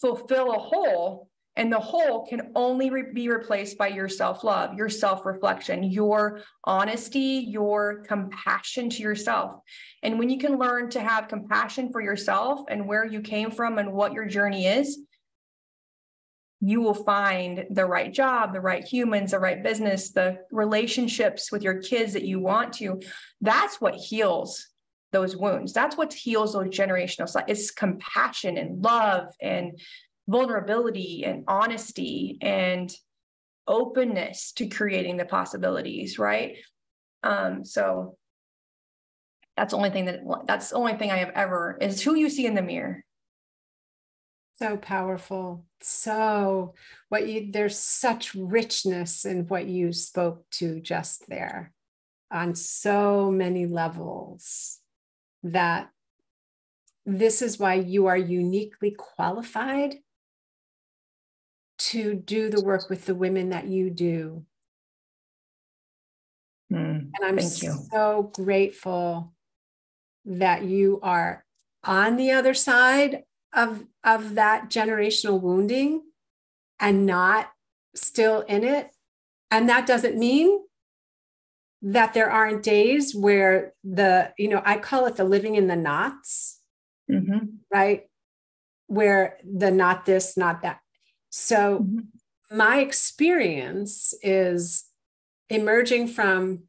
fulfill 0.00 0.52
a 0.52 0.58
hole, 0.58 1.28
and 1.56 1.72
the 1.72 1.80
hole 1.80 2.24
can 2.24 2.52
only 2.54 2.90
re- 2.90 3.12
be 3.12 3.28
replaced 3.28 3.76
by 3.76 3.88
your 3.88 4.08
self 4.08 4.44
love, 4.44 4.74
your 4.74 4.88
self 4.88 5.26
reflection, 5.26 5.82
your 5.82 6.42
honesty, 6.62 7.44
your 7.48 8.04
compassion 8.04 8.88
to 8.90 9.02
yourself. 9.02 9.56
And 10.04 10.16
when 10.16 10.30
you 10.30 10.38
can 10.38 10.56
learn 10.56 10.88
to 10.90 11.00
have 11.00 11.26
compassion 11.26 11.90
for 11.90 12.00
yourself 12.00 12.60
and 12.70 12.86
where 12.86 13.04
you 13.04 13.20
came 13.20 13.50
from 13.50 13.78
and 13.78 13.92
what 13.92 14.12
your 14.12 14.26
journey 14.26 14.68
is, 14.68 15.00
you 16.64 16.80
will 16.80 16.94
find 16.94 17.66
the 17.70 17.84
right 17.84 18.12
job, 18.12 18.52
the 18.52 18.60
right 18.60 18.84
humans, 18.84 19.32
the 19.32 19.38
right 19.38 19.64
business, 19.64 20.10
the 20.10 20.38
relationships 20.52 21.50
with 21.50 21.62
your 21.62 21.82
kids 21.82 22.12
that 22.12 22.24
you 22.24 22.38
want 22.38 22.72
to. 22.74 23.00
That's 23.40 23.80
what 23.80 23.96
heals 23.96 24.68
those 25.10 25.36
wounds. 25.36 25.72
That's 25.72 25.96
what 25.96 26.12
heals 26.12 26.52
those 26.52 26.68
generational 26.68 27.28
cycles. 27.28 27.50
It's 27.50 27.70
compassion 27.72 28.56
and 28.58 28.80
love 28.80 29.26
and 29.40 29.78
vulnerability 30.28 31.24
and 31.24 31.42
honesty 31.48 32.38
and 32.40 32.94
openness 33.66 34.52
to 34.52 34.68
creating 34.68 35.16
the 35.16 35.24
possibilities, 35.24 36.16
right? 36.16 36.58
Um, 37.24 37.64
so 37.64 38.16
that's 39.56 39.72
the 39.72 39.76
only 39.76 39.90
thing 39.90 40.04
that 40.04 40.20
that's 40.46 40.70
the 40.70 40.76
only 40.76 40.94
thing 40.94 41.10
I 41.10 41.18
have 41.18 41.32
ever 41.34 41.76
is 41.80 42.00
who 42.00 42.14
you 42.14 42.30
see 42.30 42.46
in 42.46 42.54
the 42.54 42.62
mirror. 42.62 43.04
So 44.62 44.76
powerful. 44.76 45.66
So 45.80 46.74
what 47.08 47.26
you 47.26 47.50
there's 47.50 47.76
such 47.76 48.32
richness 48.32 49.24
in 49.24 49.48
what 49.48 49.66
you 49.66 49.92
spoke 49.92 50.48
to 50.52 50.78
just 50.78 51.28
there 51.28 51.72
on 52.30 52.54
so 52.54 53.28
many 53.28 53.66
levels 53.66 54.78
that 55.42 55.90
this 57.04 57.42
is 57.42 57.58
why 57.58 57.74
you 57.74 58.06
are 58.06 58.16
uniquely 58.16 58.92
qualified 58.92 59.96
to 61.78 62.14
do 62.14 62.48
the 62.48 62.62
work 62.62 62.88
with 62.88 63.06
the 63.06 63.16
women 63.16 63.48
that 63.48 63.66
you 63.66 63.90
do. 63.90 64.44
Mm, 66.72 67.10
and 67.16 67.24
I'm 67.24 67.40
so 67.40 68.30
grateful 68.32 69.32
that 70.24 70.62
you 70.62 71.00
are 71.02 71.44
on 71.82 72.14
the 72.14 72.30
other 72.30 72.54
side 72.54 73.24
of 73.52 73.84
of 74.04 74.34
that 74.34 74.70
generational 74.70 75.40
wounding 75.40 76.02
and 76.80 77.06
not 77.06 77.50
still 77.94 78.40
in 78.42 78.64
it 78.64 78.90
and 79.50 79.68
that 79.68 79.86
doesn't 79.86 80.18
mean 80.18 80.60
that 81.82 82.14
there 82.14 82.30
aren't 82.30 82.62
days 82.62 83.14
where 83.14 83.74
the 83.84 84.32
you 84.38 84.48
know 84.48 84.62
i 84.64 84.76
call 84.76 85.06
it 85.06 85.16
the 85.16 85.24
living 85.24 85.56
in 85.56 85.66
the 85.66 85.76
knots 85.76 86.60
mm-hmm. 87.10 87.46
right 87.72 88.04
where 88.86 89.38
the 89.44 89.70
not 89.70 90.06
this 90.06 90.36
not 90.36 90.62
that 90.62 90.78
so 91.30 91.80
mm-hmm. 91.80 92.56
my 92.56 92.78
experience 92.78 94.14
is 94.22 94.84
emerging 95.50 96.08
from 96.08 96.62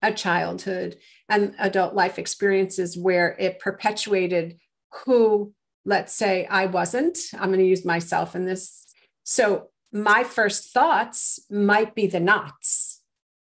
a 0.00 0.12
childhood 0.12 0.96
and 1.28 1.54
adult 1.58 1.94
life 1.94 2.18
experiences 2.18 2.96
where 2.96 3.36
it 3.38 3.58
perpetuated 3.58 4.58
who 5.04 5.52
let's 5.84 6.14
say 6.14 6.46
I 6.46 6.66
wasn't, 6.66 7.18
I'm 7.34 7.48
going 7.48 7.58
to 7.58 7.66
use 7.66 7.84
myself 7.84 8.34
in 8.34 8.46
this. 8.46 8.84
So 9.22 9.68
my 9.92 10.24
first 10.24 10.72
thoughts 10.72 11.40
might 11.50 11.94
be 11.94 12.06
the 12.06 12.20
knots. 12.20 13.00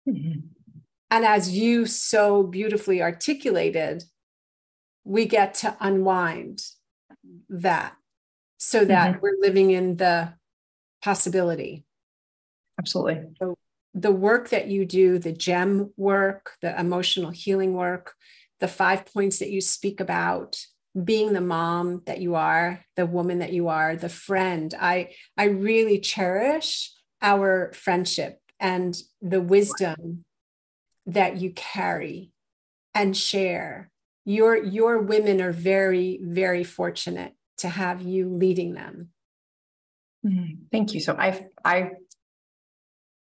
Mm-hmm. 0.07 0.39
And 1.09 1.25
as 1.25 1.55
you 1.57 1.85
so 1.85 2.43
beautifully 2.43 3.01
articulated, 3.01 4.03
we 5.03 5.25
get 5.25 5.53
to 5.55 5.75
unwind 5.79 6.63
that 7.49 7.93
so 8.57 8.83
that 8.85 9.11
mm-hmm. 9.11 9.19
we're 9.21 9.39
living 9.39 9.71
in 9.71 9.95
the 9.95 10.33
possibility. 11.01 11.85
Absolutely. 12.79 13.23
So 13.39 13.55
the 13.93 14.11
work 14.11 14.49
that 14.49 14.67
you 14.67 14.85
do, 14.85 15.17
the 15.17 15.31
gem 15.31 15.91
work, 15.97 16.53
the 16.61 16.77
emotional 16.79 17.31
healing 17.31 17.73
work, 17.73 18.13
the 18.59 18.67
five 18.67 19.05
points 19.05 19.39
that 19.39 19.49
you 19.49 19.61
speak 19.61 19.99
about, 19.99 20.59
being 21.03 21.33
the 21.33 21.41
mom 21.41 22.01
that 22.05 22.19
you 22.19 22.35
are 22.35 22.83
the 22.95 23.05
woman 23.05 23.39
that 23.39 23.53
you 23.53 23.67
are 23.67 23.95
the 23.95 24.09
friend 24.09 24.73
i 24.79 25.09
i 25.37 25.43
really 25.45 25.99
cherish 25.99 26.91
our 27.21 27.71
friendship 27.73 28.39
and 28.59 28.97
the 29.21 29.41
wisdom 29.41 30.25
that 31.05 31.37
you 31.37 31.51
carry 31.51 32.31
and 32.93 33.15
share. 33.15 33.89
Your 34.25 34.61
your 34.61 34.99
women 34.99 35.41
are 35.41 35.53
very 35.53 36.19
very 36.21 36.63
fortunate 36.63 37.33
to 37.59 37.69
have 37.69 38.01
you 38.01 38.29
leading 38.29 38.73
them. 38.73 39.09
Mm, 40.25 40.57
thank 40.71 40.93
you 40.93 40.99
so 40.99 41.15
i 41.17 41.47
i 41.63 41.91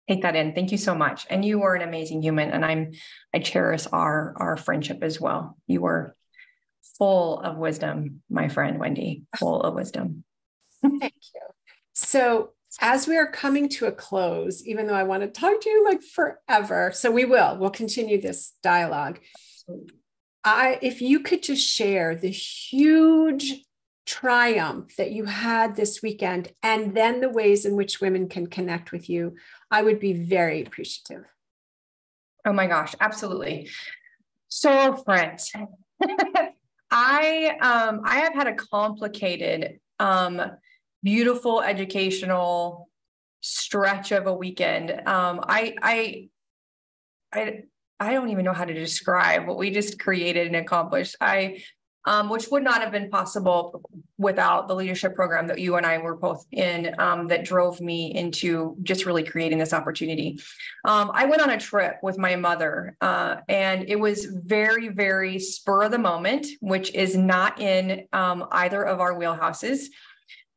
take 0.09 0.23
that 0.23 0.35
in. 0.35 0.53
Thank 0.53 0.71
you 0.71 0.77
so 0.77 0.95
much. 0.95 1.27
And 1.29 1.43
you 1.43 1.63
are 1.63 1.75
an 1.75 1.81
amazing 1.81 2.21
human 2.21 2.51
and 2.51 2.65
i'm 2.65 2.91
i 3.33 3.39
cherish 3.39 3.87
our 3.91 4.33
our 4.37 4.57
friendship 4.57 4.99
as 5.01 5.21
well. 5.21 5.57
You 5.67 5.81
were 5.81 6.13
full 6.97 7.39
of 7.39 7.57
wisdom, 7.57 8.21
my 8.29 8.47
friend 8.47 8.79
Wendy, 8.79 9.23
full 9.37 9.61
of 9.61 9.73
wisdom. 9.73 10.23
Thank 10.81 11.01
you. 11.01 11.41
So, 11.93 12.51
as 12.79 13.07
we 13.07 13.17
are 13.17 13.31
coming 13.31 13.69
to 13.69 13.85
a 13.85 13.91
close, 13.91 14.65
even 14.65 14.87
though 14.87 14.93
I 14.93 15.03
want 15.03 15.23
to 15.23 15.27
talk 15.27 15.61
to 15.61 15.69
you 15.69 15.83
like 15.83 16.03
forever, 16.03 16.91
so 16.93 17.09
we 17.09 17.25
will, 17.25 17.57
we'll 17.57 17.69
continue 17.69 18.21
this 18.21 18.53
dialogue. 18.61 19.19
I, 20.43 20.77
if 20.81 21.01
you 21.01 21.21
could 21.21 21.43
just 21.43 21.67
share 21.67 22.15
the 22.15 22.29
huge 22.29 23.63
triumph 24.05 24.95
that 24.95 25.11
you 25.11 25.25
had 25.25 25.75
this 25.75 26.01
weekend 26.01 26.51
and 26.63 26.95
then 26.95 27.19
the 27.19 27.29
ways 27.29 27.65
in 27.65 27.75
which 27.75 27.99
women 27.99 28.29
can 28.29 28.47
connect 28.47 28.91
with 28.91 29.09
you, 29.09 29.35
I 29.69 29.81
would 29.81 29.99
be 29.99 30.13
very 30.13 30.61
appreciative. 30.61 31.25
Oh 32.45 32.53
my 32.53 32.67
gosh, 32.67 32.95
absolutely. 33.01 33.69
So, 34.47 34.95
friends, 34.95 35.51
I 36.91 37.57
um 37.61 38.01
I 38.05 38.19
have 38.19 38.33
had 38.33 38.47
a 38.47 38.55
complicated 38.55 39.79
um 39.99 40.41
beautiful 41.03 41.61
educational 41.61 42.89
stretch 43.41 44.11
of 44.11 44.27
a 44.27 44.33
weekend. 44.33 44.91
Um 44.91 45.41
I 45.43 45.75
I 45.81 46.29
I 47.33 47.63
I 47.99 48.13
don't 48.13 48.29
even 48.29 48.45
know 48.45 48.53
how 48.53 48.65
to 48.65 48.73
describe 48.73 49.47
what 49.47 49.57
we 49.57 49.71
just 49.71 49.99
created 49.99 50.47
and 50.47 50.55
accomplished. 50.55 51.15
I 51.19 51.63
um, 52.07 52.29
which 52.29 52.47
would 52.47 52.63
not 52.63 52.81
have 52.81 52.91
been 52.91 53.09
possible 53.09 53.83
without 54.17 54.69
the 54.69 54.73
leadership 54.73 55.13
program 55.13 55.45
that 55.45 55.59
you 55.59 55.75
and 55.75 55.85
I 55.85 55.97
were 55.97 56.15
both 56.15 56.45
in 56.51 56.95
um, 56.99 57.27
that 57.27 57.43
drove 57.43 57.81
me 57.81 58.15
into 58.15 58.77
just 58.81 59.05
really 59.05 59.23
creating 59.23 59.57
this 59.57 59.73
opportunity. 59.73 60.39
Um, 60.85 61.11
I 61.13 61.25
went 61.25 61.41
on 61.41 61.49
a 61.49 61.59
trip 61.59 61.97
with 62.01 62.17
my 62.17 62.37
mother, 62.37 62.95
uh, 63.01 63.35
and 63.49 63.89
it 63.89 63.99
was 63.99 64.25
very, 64.25 64.87
very 64.87 65.37
spur 65.37 65.83
of 65.83 65.91
the 65.91 65.97
moment, 65.97 66.47
which 66.61 66.93
is 66.95 67.17
not 67.17 67.59
in 67.59 68.07
um, 68.13 68.47
either 68.53 68.83
of 68.83 69.01
our 69.01 69.13
wheelhouses. 69.13 69.87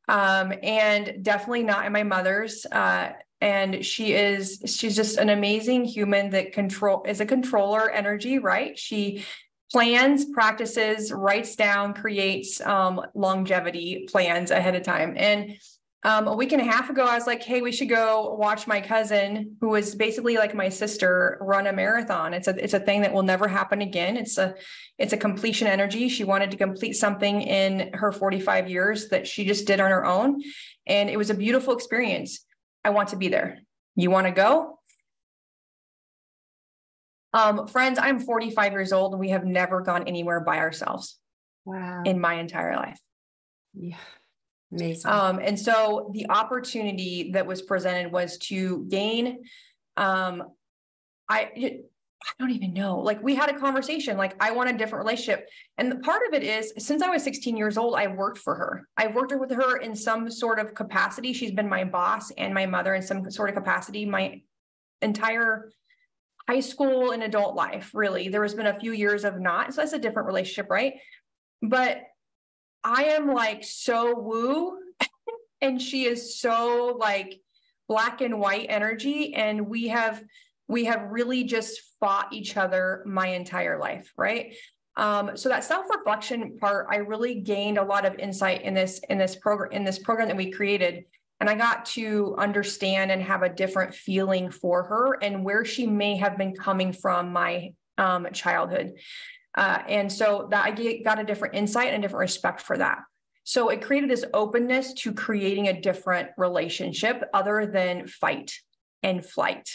Um, 0.07 0.53
and 0.63 1.21
definitely 1.21 1.63
not 1.63 1.85
in 1.85 1.91
my 1.91 2.03
mother's. 2.03 2.65
Uh, 2.65 3.11
and 3.41 3.85
she 3.85 4.13
is 4.13 4.61
she's 4.65 4.95
just 4.95 5.17
an 5.17 5.29
amazing 5.29 5.83
human 5.83 6.29
that 6.29 6.53
control 6.53 7.03
is 7.07 7.21
a 7.21 7.25
controller 7.25 7.89
energy 7.89 8.37
right 8.37 8.77
she 8.77 9.25
plans, 9.71 10.25
practices, 10.25 11.11
writes 11.11 11.55
down, 11.55 11.93
creates 11.93 12.59
um, 12.61 13.01
longevity 13.13 14.07
plans 14.11 14.51
ahead 14.51 14.75
of 14.75 14.83
time. 14.83 15.13
And 15.17 15.57
um, 16.03 16.27
a 16.27 16.35
week 16.35 16.51
and 16.51 16.61
a 16.61 16.65
half 16.65 16.89
ago, 16.89 17.05
I 17.05 17.15
was 17.15 17.27
like, 17.27 17.43
hey, 17.43 17.61
we 17.61 17.71
should 17.71 17.87
go 17.87 18.33
watch 18.33 18.65
my 18.65 18.81
cousin, 18.81 19.55
who 19.61 19.69
was 19.69 19.93
basically 19.93 20.35
like 20.35 20.55
my 20.55 20.67
sister, 20.67 21.37
run 21.41 21.67
a 21.67 21.73
marathon. 21.73 22.33
It's 22.33 22.47
a 22.47 22.55
it's 22.61 22.73
a 22.73 22.79
thing 22.79 23.01
that 23.01 23.13
will 23.13 23.21
never 23.21 23.47
happen 23.47 23.81
again. 23.81 24.17
It's 24.17 24.39
a 24.39 24.55
it's 24.97 25.13
a 25.13 25.17
completion 25.17 25.67
energy. 25.67 26.09
She 26.09 26.23
wanted 26.23 26.49
to 26.51 26.57
complete 26.57 26.93
something 26.93 27.43
in 27.43 27.93
her 27.93 28.11
45 28.11 28.67
years 28.67 29.09
that 29.09 29.27
she 29.27 29.45
just 29.45 29.67
did 29.67 29.79
on 29.79 29.91
her 29.91 30.03
own. 30.03 30.41
And 30.87 31.07
it 31.07 31.17
was 31.17 31.29
a 31.29 31.35
beautiful 31.35 31.75
experience. 31.75 32.45
I 32.83 32.89
want 32.89 33.09
to 33.09 33.15
be 33.15 33.27
there. 33.27 33.59
You 33.95 34.09
want 34.09 34.25
to 34.25 34.31
go? 34.31 34.79
Um, 37.33 37.67
friends, 37.67 37.97
I'm 38.01 38.19
45 38.19 38.71
years 38.73 38.91
old 38.91 39.13
and 39.13 39.19
we 39.19 39.29
have 39.29 39.45
never 39.45 39.81
gone 39.81 40.07
anywhere 40.07 40.41
by 40.41 40.57
ourselves. 40.57 41.17
Wow. 41.65 42.03
In 42.05 42.19
my 42.19 42.35
entire 42.35 42.75
life. 42.75 42.99
Yeah. 43.73 43.97
Amazing. 44.71 45.11
Um, 45.11 45.39
and 45.39 45.59
so 45.59 46.11
the 46.13 46.29
opportunity 46.29 47.31
that 47.33 47.45
was 47.45 47.61
presented 47.61 48.11
was 48.11 48.37
to 48.39 48.85
gain 48.89 49.43
um, 49.97 50.43
I 51.29 51.79
I 52.23 52.33
don't 52.39 52.51
even 52.51 52.73
know. 52.73 52.99
Like 52.99 53.21
we 53.23 53.33
had 53.33 53.49
a 53.49 53.57
conversation, 53.57 54.15
like 54.15 54.35
I 54.39 54.51
want 54.51 54.69
a 54.69 54.77
different 54.77 55.03
relationship. 55.05 55.49
And 55.77 55.91
the 55.91 55.95
part 55.97 56.21
of 56.27 56.33
it 56.35 56.43
is 56.43 56.71
since 56.77 57.01
I 57.01 57.09
was 57.09 57.23
16 57.23 57.57
years 57.57 57.77
old, 57.77 57.95
I've 57.95 58.13
worked 58.13 58.37
for 58.37 58.53
her. 58.53 58.87
I've 58.95 59.15
worked 59.15 59.33
with 59.37 59.51
her 59.51 59.77
in 59.77 59.95
some 59.95 60.29
sort 60.29 60.59
of 60.59 60.75
capacity. 60.75 61.33
She's 61.33 61.51
been 61.51 61.67
my 61.67 61.83
boss 61.83 62.29
and 62.31 62.53
my 62.53 62.67
mother 62.67 62.93
in 62.93 63.01
some 63.01 63.29
sort 63.31 63.49
of 63.49 63.55
capacity 63.55 64.05
my 64.05 64.41
entire 65.01 65.71
high 66.47 66.59
school 66.59 67.11
and 67.11 67.23
adult 67.23 67.55
life, 67.55 67.91
really. 67.93 68.29
There 68.29 68.43
has 68.43 68.53
been 68.53 68.67
a 68.67 68.79
few 68.79 68.91
years 68.91 69.23
of 69.23 69.39
not. 69.39 69.73
So 69.73 69.81
that's 69.81 69.93
a 69.93 69.99
different 69.99 70.27
relationship, 70.27 70.69
right? 70.69 70.95
But 71.61 72.03
I 72.83 73.03
am 73.05 73.33
like 73.33 73.63
so 73.63 74.17
woo 74.19 74.79
and 75.61 75.81
she 75.81 76.05
is 76.05 76.39
so 76.39 76.97
like 76.99 77.39
black 77.87 78.21
and 78.21 78.39
white 78.39 78.67
energy 78.69 79.33
and 79.33 79.67
we 79.67 79.89
have 79.89 80.23
we 80.67 80.85
have 80.85 81.11
really 81.11 81.43
just 81.43 81.81
fought 81.99 82.31
each 82.31 82.55
other 82.55 83.03
my 83.05 83.27
entire 83.27 83.77
life 83.77 84.13
right 84.17 84.55
um, 84.95 85.35
so 85.35 85.49
that 85.49 85.63
self-reflection 85.65 86.57
part 86.57 86.87
i 86.89 86.95
really 86.95 87.41
gained 87.41 87.77
a 87.77 87.83
lot 87.83 88.05
of 88.05 88.17
insight 88.17 88.61
in 88.61 88.73
this 88.73 89.01
in 89.09 89.17
this 89.17 89.35
program 89.35 89.73
in 89.73 89.83
this 89.83 89.99
program 89.99 90.29
that 90.29 90.37
we 90.37 90.49
created 90.49 91.03
and 91.41 91.49
i 91.49 91.55
got 91.55 91.83
to 91.83 92.33
understand 92.37 93.11
and 93.11 93.21
have 93.21 93.43
a 93.43 93.49
different 93.49 93.93
feeling 93.93 94.49
for 94.49 94.83
her 94.83 95.17
and 95.21 95.43
where 95.43 95.65
she 95.65 95.85
may 95.85 96.15
have 96.15 96.37
been 96.37 96.55
coming 96.55 96.93
from 96.93 97.33
my 97.33 97.73
um, 97.97 98.25
childhood 98.31 98.93
uh, 99.57 99.79
and 99.89 100.09
so 100.09 100.47
that 100.49 100.65
i 100.65 101.01
got 101.03 101.19
a 101.19 101.25
different 101.25 101.55
insight 101.55 101.89
and 101.89 101.97
a 101.97 102.07
different 102.07 102.21
respect 102.21 102.61
for 102.61 102.77
that 102.77 102.99
so 103.43 103.69
it 103.69 103.81
created 103.81 104.09
this 104.09 104.23
openness 104.33 104.93
to 104.93 105.13
creating 105.13 105.67
a 105.67 105.81
different 105.81 106.29
relationship 106.37 107.23
other 107.33 107.65
than 107.65 108.07
fight 108.07 108.53
and 109.03 109.25
flight. 109.25 109.67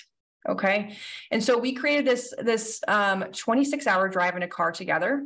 Okay. 0.49 0.97
And 1.33 1.43
so 1.43 1.59
we 1.59 1.73
created 1.73 2.07
this, 2.07 2.33
this 2.39 2.81
um, 2.87 3.25
26 3.33 3.87
hour 3.87 4.09
drive 4.09 4.37
in 4.37 4.43
a 4.43 4.49
car 4.49 4.71
together. 4.71 5.25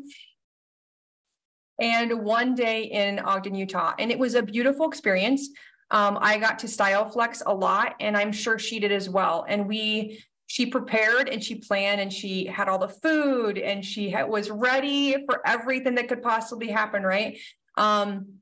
And 1.78 2.24
one 2.24 2.54
day 2.54 2.84
in 2.84 3.18
Ogden, 3.18 3.54
Utah. 3.54 3.94
And 3.98 4.10
it 4.10 4.18
was 4.18 4.34
a 4.34 4.42
beautiful 4.42 4.88
experience. 4.88 5.48
Um, 5.90 6.18
I 6.20 6.38
got 6.38 6.58
to 6.60 6.68
style 6.68 7.08
flex 7.08 7.42
a 7.44 7.54
lot, 7.54 7.96
and 8.00 8.16
I'm 8.16 8.32
sure 8.32 8.58
she 8.58 8.78
did 8.78 8.92
as 8.92 9.08
well. 9.08 9.44
And 9.48 9.66
we 9.66 10.22
she 10.46 10.66
prepared 10.66 11.28
and 11.28 11.42
she 11.42 11.54
planned 11.54 12.00
and 12.00 12.12
she 12.12 12.44
had 12.44 12.68
all 12.68 12.78
the 12.78 12.88
food 12.88 13.56
and 13.56 13.84
she 13.84 14.10
had, 14.10 14.28
was 14.28 14.50
ready 14.50 15.24
for 15.24 15.46
everything 15.46 15.94
that 15.94 16.08
could 16.08 16.22
possibly 16.22 16.66
happen 16.66 17.04
right 17.04 17.38
um, 17.76 18.40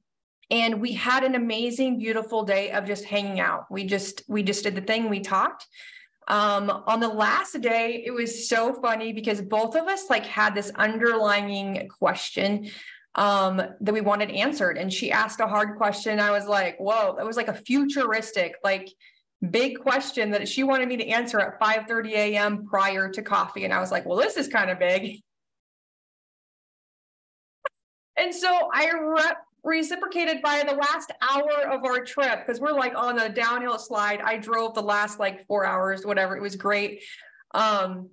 and 0.51 0.81
we 0.81 0.93
had 0.93 1.25
an 1.25 1.35
amazing, 1.35 1.99
beautiful 1.99 2.43
day 2.43 2.71
of 2.71 2.87
just 2.87 3.05
hanging 3.05 3.41
out. 3.41 3.67
We 3.71 3.85
just 3.85 4.23
we 4.29 4.43
just 4.43 4.65
did 4.65 4.75
the 4.75 4.81
thing. 4.81 5.09
We 5.09 5.21
talked. 5.21 5.67
Um, 6.27 6.71
on 6.87 7.01
the 7.01 7.09
last 7.09 7.61
day, 7.61 8.03
it 8.05 8.11
was 8.11 8.49
so 8.49 8.75
funny 8.75 9.13
because 9.13 9.41
both 9.41 9.77
of 9.77 9.87
us 9.87 10.11
like 10.11 10.27
had 10.27 10.55
this 10.55 10.71
underlying 10.75 11.89
question 11.89 12.71
um, 13.19 13.57
that 13.57 13.93
we 13.93 14.01
wanted 14.01 14.31
answered. 14.31 14.79
And 14.79 14.93
she 14.93 15.11
asked 15.11 15.41
a 15.41 15.47
hard 15.49 15.77
question. 15.77 16.21
I 16.21 16.31
was 16.31 16.47
like, 16.47 16.79
whoa, 16.79 17.17
that 17.17 17.27
was 17.27 17.37
like 17.37 17.49
a 17.49 17.53
futuristic, 17.53 18.55
like 18.63 18.89
big 19.51 19.81
question 19.81 20.31
that 20.31 20.49
she 20.49 20.63
wanted 20.63 20.89
me 20.89 20.97
to 20.99 21.09
answer 21.09 21.41
at 21.41 21.59
5 21.59 21.87
30 21.89 22.15
a.m. 22.15 22.65
prior 22.67 23.11
to 23.11 23.21
coffee. 23.21 23.65
And 23.65 23.75
I 23.75 23.81
was 23.81 23.91
like, 23.91 24.07
well, 24.07 24.17
this 24.17 24.37
is 24.37 24.47
kind 24.49 24.71
of 24.71 24.79
big. 24.79 25.21
And 28.21 28.35
so 28.35 28.69
I 28.75 28.91
reciprocated 29.63 30.43
by 30.43 30.65
the 30.67 30.75
last 30.75 31.13
hour 31.23 31.73
of 31.73 31.85
our 31.85 32.05
trip 32.05 32.45
because 32.45 32.61
we're 32.61 32.73
like 32.73 32.97
on 32.97 33.17
a 33.21 33.29
downhill 33.29 33.79
slide. 33.79 34.21
I 34.25 34.39
drove 34.39 34.75
the 34.75 34.83
last 34.83 35.21
like 35.21 35.47
four 35.47 35.65
hours, 35.65 36.05
whatever. 36.05 36.37
It 36.37 36.43
was 36.43 36.57
great. 36.57 37.05
Um, 37.55 38.09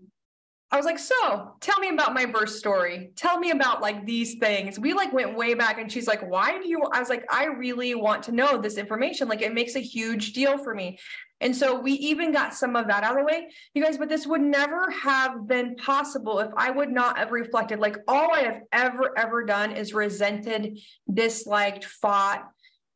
I 0.75 0.77
was 0.77 0.85
like, 0.85 0.99
so 0.99 1.53
tell 1.61 1.79
me 1.79 1.87
about 1.87 2.13
my 2.13 2.25
birth 2.25 2.49
story. 2.49 3.11
Tell 3.15 3.39
me 3.39 3.51
about 3.51 3.81
like 3.81 4.05
these 4.05 4.35
things. 4.35 4.77
We 4.77 4.93
like 4.93 5.13
went 5.13 5.33
way 5.33 5.53
back 5.53 5.79
and 5.79 5.89
she's 5.89 6.05
like, 6.05 6.21
why 6.29 6.59
do 6.61 6.67
you? 6.67 6.81
I 6.91 6.99
was 6.99 7.07
like, 7.07 7.25
I 7.31 7.45
really 7.45 7.95
want 7.95 8.23
to 8.23 8.33
know 8.33 8.57
this 8.57 8.75
information. 8.75 9.29
Like 9.29 9.41
it 9.41 9.53
makes 9.53 9.75
a 9.75 9.79
huge 9.79 10.33
deal 10.33 10.57
for 10.57 10.75
me. 10.75 10.99
And 11.39 11.55
so 11.55 11.79
we 11.79 11.93
even 11.93 12.33
got 12.33 12.53
some 12.53 12.75
of 12.75 12.87
that 12.87 13.03
out 13.05 13.13
of 13.13 13.19
the 13.19 13.23
way, 13.23 13.47
you 13.73 13.81
guys, 13.81 13.97
but 13.97 14.09
this 14.09 14.27
would 14.27 14.41
never 14.41 14.91
have 14.91 15.47
been 15.47 15.77
possible 15.77 16.39
if 16.39 16.51
I 16.57 16.71
would 16.71 16.91
not 16.91 17.17
have 17.17 17.31
reflected. 17.31 17.79
Like 17.79 17.97
all 18.05 18.33
I 18.33 18.41
have 18.41 18.61
ever, 18.73 19.17
ever 19.17 19.45
done 19.45 19.71
is 19.71 19.93
resented, 19.93 20.79
disliked, 21.13 21.85
fought 21.85 22.49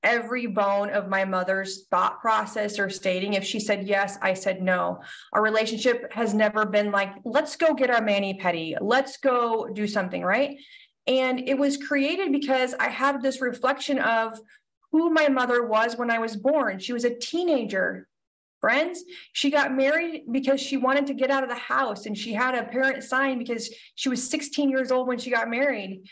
every 0.04 0.48
bone 0.48 0.90
of 0.90 1.10
my 1.10 1.26
mother's 1.26 1.86
thought 1.88 2.22
process 2.22 2.80
or 2.80 2.90
stating. 2.90 3.34
If 3.34 3.44
she 3.44 3.60
said 3.60 3.88
yes, 3.88 4.18
I 4.22 4.34
said 4.34 4.62
no. 4.62 5.02
Our 5.34 5.42
relationship 5.42 6.12
has 6.14 6.34
never 6.34 6.66
been 6.66 6.92
like, 6.92 7.14
let's 7.26 7.56
go 7.56 7.74
get 7.74 7.90
our 7.90 8.02
mani 8.02 8.40
pedi, 8.40 8.76
let's 8.80 9.18
go 9.18 9.68
do 9.68 9.88
something, 9.88 10.24
right? 10.24 10.58
And 11.08 11.48
it 11.48 11.58
was 11.58 11.78
created 11.78 12.32
because 12.32 12.74
I 12.80 12.88
had 12.88 13.22
this 13.22 13.42
reflection 13.42 14.00
of 14.00 14.40
who 14.92 15.10
my 15.10 15.28
mother 15.28 15.66
was 15.66 15.98
when 15.98 16.12
I 16.12 16.20
was 16.20 16.36
born. 16.36 16.80
She 16.80 16.94
was 16.94 17.04
a 17.04 17.16
teenager 17.16 18.08
friends. 18.60 19.04
She 19.34 19.50
got 19.50 19.74
married 19.74 20.26
because 20.32 20.60
she 20.60 20.78
wanted 20.78 21.08
to 21.08 21.14
get 21.14 21.32
out 21.32 21.44
of 21.44 21.50
the 21.50 21.56
house 21.56 22.06
and 22.06 22.18
she 22.18 22.34
had 22.34 22.56
a 22.56 22.64
parent 22.64 23.04
sign 23.04 23.40
because 23.40 23.74
she 23.96 24.10
was 24.10 24.30
16 24.30 24.70
years 24.70 24.92
old 24.92 25.08
when 25.08 25.18
she 25.18 25.30
got 25.30 25.50
married. 25.50 26.04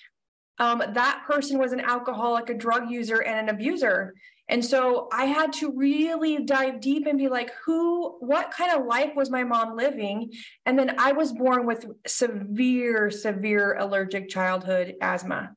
Um, 0.59 0.81
that 0.93 1.23
person 1.27 1.59
was 1.59 1.71
an 1.71 1.81
alcoholic, 1.81 2.49
a 2.49 2.53
drug 2.53 2.89
user, 2.89 3.21
and 3.21 3.39
an 3.39 3.55
abuser. 3.55 4.13
And 4.49 4.63
so 4.63 5.09
I 5.11 5.25
had 5.25 5.51
to 5.53 5.73
really 5.75 6.43
dive 6.45 6.79
deep 6.79 7.05
and 7.05 7.17
be 7.17 7.27
like, 7.27 7.51
who, 7.65 8.17
what 8.19 8.49
kind 8.49 8.71
of 8.71 8.85
life 8.85 9.11
was 9.15 9.29
my 9.29 9.43
mom 9.43 9.75
living? 9.75 10.31
And 10.65 10.79
then 10.79 10.95
I 10.97 11.11
was 11.11 11.33
born 11.33 11.65
with 11.65 11.85
severe, 12.07 13.11
severe 13.11 13.75
allergic 13.77 14.29
childhood 14.29 14.95
asthma. 15.01 15.53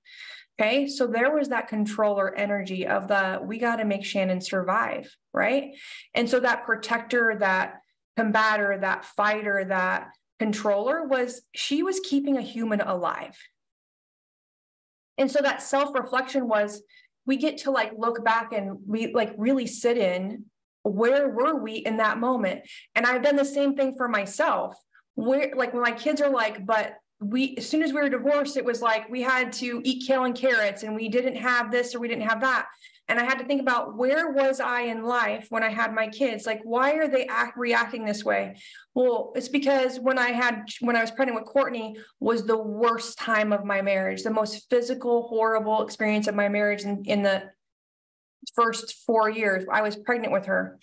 Okay. 0.61 0.89
So 0.89 1.07
there 1.07 1.33
was 1.35 1.49
that 1.49 1.69
controller 1.69 2.35
energy 2.35 2.87
of 2.87 3.09
the, 3.09 3.41
we 3.43 3.59
got 3.59 3.77
to 3.77 3.85
make 3.85 4.05
Shannon 4.05 4.41
survive. 4.41 5.17
Right. 5.33 5.77
And 6.13 6.29
so 6.29 6.41
that 6.41 6.67
protector, 6.67 7.37
that 7.39 7.77
combator, 8.19 8.81
that 8.81 9.05
fighter, 9.05 9.65
that 9.69 10.09
controller 10.39 11.07
was, 11.07 11.43
she 11.55 11.83
was 11.83 12.01
keeping 12.01 12.37
a 12.37 12.43
human 12.43 12.81
alive. 12.81 13.39
And 15.21 15.31
so 15.31 15.41
that 15.43 15.63
self 15.63 15.95
reflection 15.95 16.49
was, 16.49 16.83
we 17.27 17.37
get 17.37 17.59
to 17.59 17.71
like 17.71 17.93
look 17.97 18.25
back 18.25 18.53
and 18.53 18.79
we 18.87 19.13
like 19.13 19.33
really 19.37 19.67
sit 19.67 19.97
in 19.97 20.47
where 20.83 21.29
were 21.29 21.63
we 21.63 21.75
in 21.75 21.99
that 21.99 22.19
moment? 22.19 22.63
And 22.95 23.07
I've 23.07 23.23
done 23.23 23.37
the 23.37 23.45
same 23.45 23.77
thing 23.77 23.95
for 23.97 24.09
myself. 24.09 24.75
Where, 25.15 25.53
like, 25.55 25.75
when 25.75 25.83
my 25.83 25.93
kids 25.93 26.23
are 26.23 26.31
like, 26.31 26.65
but 26.65 26.95
we 27.21 27.55
as 27.59 27.69
soon 27.69 27.83
as 27.83 27.93
we 27.93 28.01
were 28.01 28.09
divorced 28.09 28.57
it 28.57 28.65
was 28.65 28.81
like 28.81 29.07
we 29.11 29.21
had 29.21 29.53
to 29.53 29.83
eat 29.85 30.07
kale 30.07 30.25
and 30.25 30.35
carrots 30.35 30.85
and 30.85 30.95
we 30.95 31.07
didn't 31.07 31.37
have 31.37 31.71
this 31.71 31.95
or 31.95 32.01
we 32.01 32.09
didn't 32.09 32.27
have 32.27 32.41
that 32.41 32.67
and 33.11 33.19
i 33.19 33.25
had 33.25 33.39
to 33.39 33.45
think 33.45 33.61
about 33.61 33.97
where 33.97 34.31
was 34.31 34.61
i 34.61 34.83
in 34.83 35.05
life 35.05 35.47
when 35.51 35.63
i 35.63 35.69
had 35.69 35.93
my 35.93 36.09
kids? 36.09 36.47
Like 36.47 36.61
why 36.63 36.93
are 36.93 37.09
they 37.09 37.27
act, 37.27 37.59
reacting 37.59 38.05
this 38.05 38.25
way? 38.25 38.57
Well 38.95 39.33
it's 39.35 39.49
because 39.49 39.99
when 39.99 40.19
i 40.19 40.29
had 40.29 40.65
when 40.81 40.97
i 40.97 41.01
was 41.01 41.11
pregnant 41.11 41.39
with 41.39 41.53
courtney 41.53 41.97
was 42.21 42.45
the 42.45 42.57
worst 42.57 43.19
time 43.19 43.53
of 43.53 43.65
my 43.65 43.83
marriage 43.83 44.23
the 44.23 44.31
most 44.31 44.71
physical 44.71 45.29
horrible 45.29 45.83
experience 45.83 46.29
of 46.29 46.35
my 46.35 46.49
marriage 46.49 46.83
in, 46.83 47.03
in 47.05 47.23
the 47.23 47.43
first 48.55 49.05
four 49.07 49.29
years 49.29 49.65
i 49.71 49.83
was 49.83 49.97
pregnant 49.97 50.33
with 50.33 50.47
her. 50.47 50.79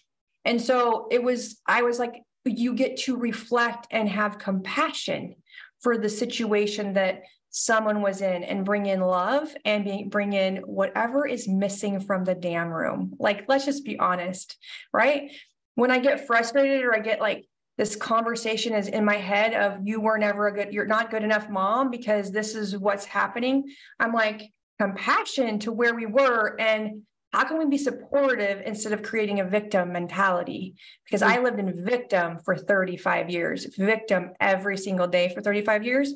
And 0.46 0.62
so 0.62 1.08
it 1.10 1.24
was 1.24 1.62
i 1.66 1.82
was 1.82 1.98
like 1.98 2.22
you 2.46 2.74
get 2.74 2.98
to 2.98 3.18
reflect 3.18 3.88
and 3.92 4.08
have 4.08 4.38
compassion 4.38 5.36
for 5.82 5.98
the 5.98 6.10
situation 6.10 6.94
that 6.94 7.24
someone 7.58 8.02
was 8.02 8.22
in 8.22 8.44
and 8.44 8.66
bring 8.66 8.86
in 8.86 9.02
love 9.02 9.54
and 9.66 9.84
be, 9.84 10.04
bring 10.04 10.34
in 10.34 10.58
whatever 10.58 11.26
is 11.26 11.48
missing 11.48 12.00
from 12.00 12.24
the 12.24 12.36
damn 12.36 12.70
room. 12.70 13.14
Like, 13.20 13.46
let's 13.48 13.66
just 13.66 13.84
be 13.84 13.98
honest, 13.98 14.58
right? 14.94 15.32
When 15.76 15.92
I 15.92 16.00
get 16.00 16.28
frustrated 16.28 16.84
or 16.84 16.96
I 16.96 17.00
get 17.00 17.20
like 17.20 17.46
this 17.78 17.96
conversation 17.96 18.74
is 18.74 18.88
in 18.88 19.06
my 19.06 19.18
head 19.18 19.54
of 19.54 19.80
you 19.84 20.00
were 20.00 20.18
never 20.18 20.48
a 20.48 20.54
good, 20.54 20.74
you're 20.74 20.86
not 20.86 21.12
good 21.12 21.24
enough 21.24 21.50
mom 21.50 21.92
because 21.92 22.32
this 22.32 22.56
is 22.56 22.78
what's 22.78 23.06
happening. 23.06 23.66
I'm 24.00 24.14
like, 24.14 24.42
compassion 24.80 25.60
to 25.60 25.72
where 25.72 25.96
we 25.96 26.06
were 26.06 26.56
and 26.60 27.02
how 27.34 27.44
can 27.44 27.58
we 27.58 27.66
be 27.66 27.78
supportive 27.78 28.62
instead 28.66 28.94
of 28.94 29.04
creating 29.04 29.40
a 29.40 29.46
victim 29.46 29.92
mentality? 29.92 30.76
Because 31.06 31.22
I 31.22 31.38
hmm. 31.38 31.44
lived 31.44 31.60
in 31.60 31.86
victim 31.86 32.40
for 32.44 32.56
35 32.56 33.30
years, 33.30 33.66
victim 33.78 34.32
every 34.40 34.78
single 34.78 35.08
day 35.08 35.30
for 35.34 35.42
35 35.42 35.84
years. 35.84 36.14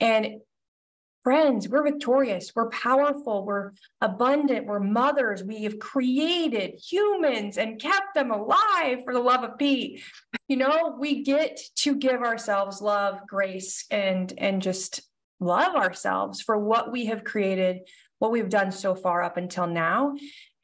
And 0.00 0.40
friends, 1.22 1.68
we're 1.68 1.82
victorious, 1.82 2.52
we're 2.54 2.70
powerful, 2.70 3.44
we're 3.44 3.72
abundant, 4.00 4.66
we're 4.66 4.80
mothers, 4.80 5.44
we 5.44 5.64
have 5.64 5.78
created 5.78 6.80
humans 6.80 7.58
and 7.58 7.80
kept 7.80 8.14
them 8.14 8.30
alive 8.30 9.02
for 9.04 9.12
the 9.12 9.20
love 9.20 9.44
of 9.44 9.58
Pete. 9.58 10.02
You 10.48 10.56
know, 10.56 10.96
we 10.98 11.22
get 11.22 11.60
to 11.76 11.94
give 11.94 12.22
ourselves 12.22 12.80
love, 12.80 13.20
grace, 13.26 13.84
and 13.90 14.32
and 14.38 14.62
just 14.62 15.02
love 15.40 15.74
ourselves 15.74 16.40
for 16.42 16.58
what 16.58 16.92
we 16.92 17.06
have 17.06 17.24
created 17.24 17.80
what 18.18 18.30
we've 18.30 18.50
done 18.50 18.70
so 18.70 18.94
far 18.94 19.22
up 19.22 19.36
until 19.36 19.66
now. 19.66 20.14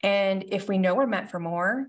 And 0.03 0.45
if 0.49 0.69
we 0.69 0.77
know 0.77 0.95
we're 0.95 1.07
meant 1.07 1.31
for 1.31 1.39
more, 1.39 1.87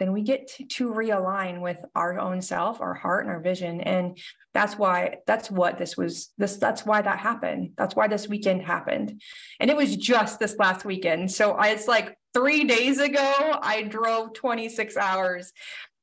then 0.00 0.12
we 0.12 0.22
get 0.22 0.48
to, 0.48 0.64
to 0.64 0.90
realign 0.90 1.60
with 1.60 1.76
our 1.94 2.18
own 2.18 2.40
self, 2.40 2.80
our 2.80 2.94
heart, 2.94 3.26
and 3.26 3.32
our 3.32 3.38
vision. 3.38 3.82
And 3.82 4.18
that's 4.54 4.78
why 4.78 5.18
that's 5.26 5.50
what 5.50 5.78
this 5.78 5.94
was 5.96 6.30
this 6.38 6.56
that's 6.56 6.86
why 6.86 7.02
that 7.02 7.18
happened. 7.18 7.72
That's 7.76 7.94
why 7.94 8.08
this 8.08 8.26
weekend 8.26 8.62
happened. 8.62 9.20
And 9.60 9.70
it 9.70 9.76
was 9.76 9.94
just 9.94 10.40
this 10.40 10.56
last 10.58 10.86
weekend. 10.86 11.30
So 11.30 11.52
I, 11.52 11.68
it's 11.68 11.86
like 11.86 12.16
three 12.32 12.64
days 12.64 12.98
ago 13.00 13.58
i 13.62 13.82
drove 13.82 14.32
26 14.32 14.96
hours. 14.96 15.52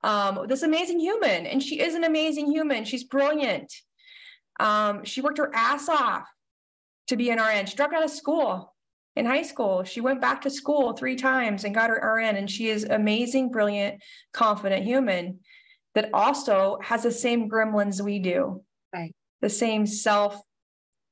Um, 0.04 0.46
this 0.48 0.62
amazing 0.62 1.00
human 1.00 1.48
and 1.48 1.62
she 1.62 1.80
is 1.80 1.96
an 1.96 2.04
amazing 2.04 2.52
human. 2.52 2.86
She's 2.86 3.04
brilliant. 3.04 3.74
Um, 4.60 5.04
she 5.06 5.22
worked 5.22 5.40
her 5.40 5.52
ass 5.54 5.90
off 5.90 6.28
to 7.08 7.16
be 7.16 7.32
an 7.32 7.40
rn 7.40 7.66
she 7.66 7.76
dropped 7.76 7.94
out 7.94 8.04
of 8.04 8.12
school 8.12 8.76
in 9.18 9.26
high 9.26 9.42
school 9.42 9.84
she 9.84 10.02
went 10.02 10.22
back 10.22 10.42
to 10.42 10.50
school 10.50 10.94
three 10.94 11.16
times 11.16 11.64
and 11.64 11.76
got 11.76 11.90
her 11.90 12.16
rn 12.16 12.36
and 12.36 12.50
she 12.50 12.70
is 12.70 12.84
amazing 12.86 13.50
brilliant 13.50 14.02
confident 14.32 14.86
human 14.86 15.40
that 15.98 16.12
also 16.14 16.78
has 16.84 17.02
the 17.02 17.12
same 17.12 17.50
gremlins 17.50 18.02
we 18.02 18.20
do. 18.20 18.64
Right. 18.94 19.16
The 19.42 19.50
same 19.50 19.88
self, 19.88 20.40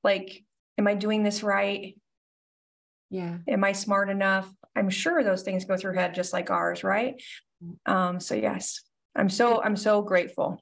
like, 0.03 0.43
am 0.77 0.87
I 0.87 0.93
doing 0.93 1.23
this 1.23 1.41
right? 1.41 1.97
Yeah. 3.09 3.37
Am 3.47 3.63
I 3.63 3.71
smart 3.71 4.11
enough? 4.11 4.47
I'm 4.75 4.91
sure 4.91 5.23
those 5.23 5.41
things 5.41 5.65
go 5.65 5.75
through 5.75 5.95
head 5.95 6.13
just 6.13 6.33
like 6.33 6.51
ours, 6.51 6.83
right? 6.83 7.19
Um, 7.87 8.19
so 8.19 8.35
yes, 8.35 8.81
I'm 9.15 9.29
so 9.29 9.59
I'm 9.59 9.75
so 9.75 10.03
grateful. 10.03 10.61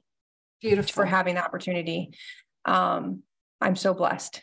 Beautiful 0.62 0.90
for 0.90 1.04
having 1.04 1.34
the 1.34 1.44
opportunity. 1.44 2.12
Um, 2.64 3.24
I'm 3.60 3.76
so 3.76 3.92
blessed. 3.92 4.42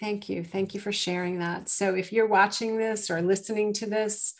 Thank 0.00 0.28
you. 0.28 0.44
Thank 0.44 0.74
you 0.74 0.80
for 0.80 0.92
sharing 0.92 1.40
that. 1.40 1.68
So 1.68 1.94
if 1.94 2.12
you're 2.12 2.28
watching 2.28 2.78
this 2.78 3.10
or 3.10 3.20
listening 3.20 3.72
to 3.74 3.86
this, 3.86 4.34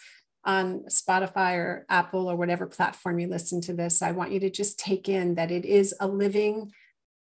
on 0.45 0.85
Spotify 0.89 1.57
or 1.57 1.85
Apple 1.91 2.27
or 2.27 2.35
whatever 2.35 2.67
platform 2.67 3.19
you 3.19 3.29
listen 3.29 3.61
to 3.61 3.75
this, 3.75 4.01
I 4.01 4.13
want 4.13 4.33
you 4.33 4.41
to 4.41 4.51
just 4.51 4.79
take 4.79 5.09
in 5.09 5.35
that 5.35 5.51
it 5.51 5.67
is 5.67 5.95
a 6.01 6.09
living 6.09 6.73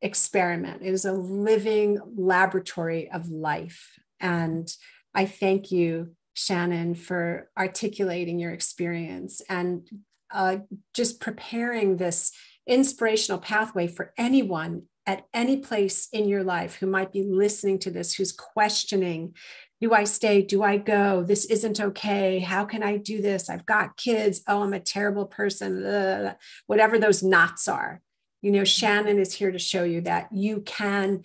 experiment, 0.01 0.84
it 0.84 0.93
is 0.93 1.05
a 1.05 1.13
living 1.13 1.99
laboratory 2.15 3.09
of 3.09 3.28
life. 3.30 3.97
And 4.19 4.71
I 5.15 5.25
thank 5.25 5.71
you, 5.71 6.11
Shannon, 6.36 6.93
for 6.93 7.49
articulating 7.57 8.38
your 8.38 8.51
experience 8.51 9.41
and 9.49 9.89
uh, 10.32 10.57
just 10.93 11.19
preparing 11.19 11.97
this 11.97 12.32
inspirational 12.67 13.39
pathway 13.39 13.88
for 13.88 14.13
anyone 14.17 14.84
at 15.08 15.26
any 15.34 15.58
place 15.58 16.10
in 16.12 16.28
your 16.28 16.43
life 16.43 16.76
who 16.76 16.86
might 16.86 17.12
be 17.12 17.24
listening 17.24 17.80
to 17.80 17.89
this, 17.89 18.14
who's 18.14 18.32
questioning 18.32 19.34
do 19.80 19.93
I 19.93 20.05
stay? 20.05 20.41
Do 20.41 20.64
I 20.64 20.78
go? 20.78 21.24
This 21.24 21.45
isn't 21.45 21.80
okay. 21.80 22.39
How 22.39 22.66
can 22.66 22.82
I 22.82 22.97
do 22.97 23.22
this? 23.22 23.49
I've 23.49 23.66
got 23.66 23.95
kids. 23.95 24.41
Oh, 24.47 24.64
I'm 24.64 24.74
a 24.74 24.80
terrible 24.80 25.26
person. 25.26 25.86
Ugh. 25.86 26.36
Whatever 26.66 26.97
those 26.97 27.22
knots 27.22 27.68
are. 27.68 28.01
You 28.41 28.51
know, 28.51 28.64
Shannon 28.64 29.20
is 29.20 29.34
here 29.34 29.51
to 29.51 29.60
show 29.60 29.84
you 29.84 30.01
that 30.01 30.30
you 30.32 30.62
can. 30.62 31.24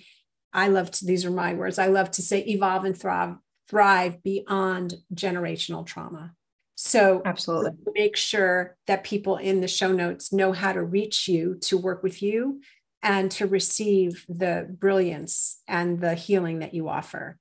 I 0.53 0.69
love 0.69 0.91
to, 0.91 1.07
these 1.07 1.25
are 1.25 1.31
my 1.31 1.55
words. 1.55 1.79
I 1.79 1.87
love 1.87 2.11
to 2.13 2.23
say 2.23 2.41
evolve 2.41 2.85
and 2.85 2.99
thrive, 2.99 3.37
thrive 3.69 4.23
beyond 4.23 4.97
generational 5.15 5.87
trauma. 5.87 6.33
So, 6.75 7.23
absolutely 7.25 7.73
make 7.95 8.17
sure 8.17 8.77
that 8.87 9.05
people 9.05 9.37
in 9.37 9.61
the 9.61 9.69
show 9.69 9.93
notes 9.93 10.33
know 10.33 10.53
how 10.53 10.73
to 10.73 10.83
reach 10.83 11.29
you 11.29 11.57
to 11.63 11.79
work 11.79 12.03
with 12.03 12.23
you 12.23 12.61
and 13.03 13.31
to 13.33 13.47
receive 13.47 14.25
the 14.29 14.67
brilliance 14.79 15.61
and 15.67 16.01
the 16.01 16.15
healing 16.15 16.61
that 16.61 16.75
you 16.75 16.89
offer. 16.89 17.39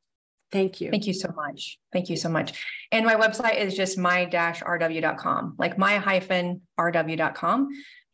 Thank 0.51 0.81
you. 0.81 0.89
Thank 0.91 1.07
you 1.07 1.13
so 1.13 1.31
much. 1.35 1.79
Thank 1.93 2.09
you 2.09 2.17
so 2.17 2.27
much. 2.27 2.61
And 2.91 3.05
my 3.05 3.15
website 3.15 3.57
is 3.57 3.75
just 3.75 3.97
my-rw.com, 3.97 5.55
like 5.57 5.77
my-rw.com. 5.77 7.69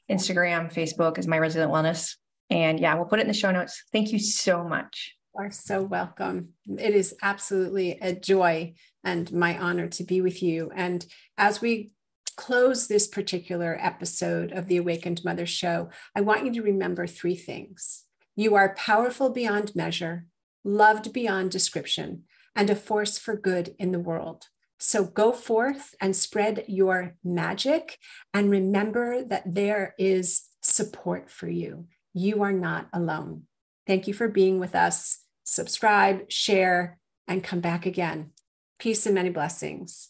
Instagram, 0.09 0.73
Facebook 0.73 1.17
is 1.17 1.27
my 1.27 1.37
resilient 1.37 1.73
wellness. 1.73 2.15
And 2.49 2.79
yeah, 2.79 2.93
we'll 2.95 3.05
put 3.05 3.19
it 3.19 3.23
in 3.23 3.27
the 3.27 3.33
show 3.33 3.51
notes. 3.51 3.83
Thank 3.91 4.11
you 4.11 4.19
so 4.19 4.63
much. 4.63 5.15
You 5.35 5.45
are 5.45 5.51
so 5.51 5.81
welcome. 5.83 6.49
It 6.65 6.93
is 6.93 7.15
absolutely 7.21 7.97
a 8.01 8.13
joy 8.13 8.75
and 9.03 9.31
my 9.33 9.57
honor 9.57 9.87
to 9.87 10.03
be 10.03 10.21
with 10.21 10.43
you. 10.43 10.71
And 10.75 11.05
as 11.37 11.59
we 11.59 11.91
close 12.37 12.87
this 12.87 13.07
particular 13.07 13.77
episode 13.81 14.53
of 14.53 14.67
the 14.67 14.77
Awakened 14.77 15.25
Mother 15.25 15.45
Show, 15.45 15.89
I 16.15 16.21
want 16.21 16.45
you 16.45 16.53
to 16.53 16.61
remember 16.61 17.05
three 17.05 17.35
things. 17.35 18.05
You 18.35 18.55
are 18.55 18.75
powerful 18.75 19.31
beyond 19.31 19.75
measure 19.75 20.27
loved 20.67 21.13
beyond 21.13 21.49
description, 21.49 22.23
and 22.55 22.69
a 22.69 22.75
force 22.75 23.17
for 23.17 23.35
good 23.35 23.73
in 23.79 23.91
the 23.91 23.99
world. 23.99 24.47
So 24.79 25.05
go 25.05 25.31
forth 25.31 25.95
and 26.01 26.15
spread 26.15 26.65
your 26.67 27.15
magic 27.23 27.97
and 28.33 28.51
remember 28.51 29.23
that 29.23 29.43
there 29.45 29.95
is 29.97 30.43
support 30.61 31.31
for 31.31 31.47
you. 31.47 31.87
You 32.13 32.43
are 32.43 32.51
not 32.51 32.89
alone. 32.93 33.43
Thank 33.87 34.07
you 34.07 34.13
for 34.13 34.27
being 34.27 34.59
with 34.59 34.75
us. 34.75 35.23
Subscribe, 35.43 36.29
share, 36.29 36.99
and 37.27 37.43
come 37.43 37.61
back 37.61 37.85
again. 37.85 38.31
Peace 38.77 39.05
and 39.05 39.15
many 39.15 39.29
blessings. 39.29 40.09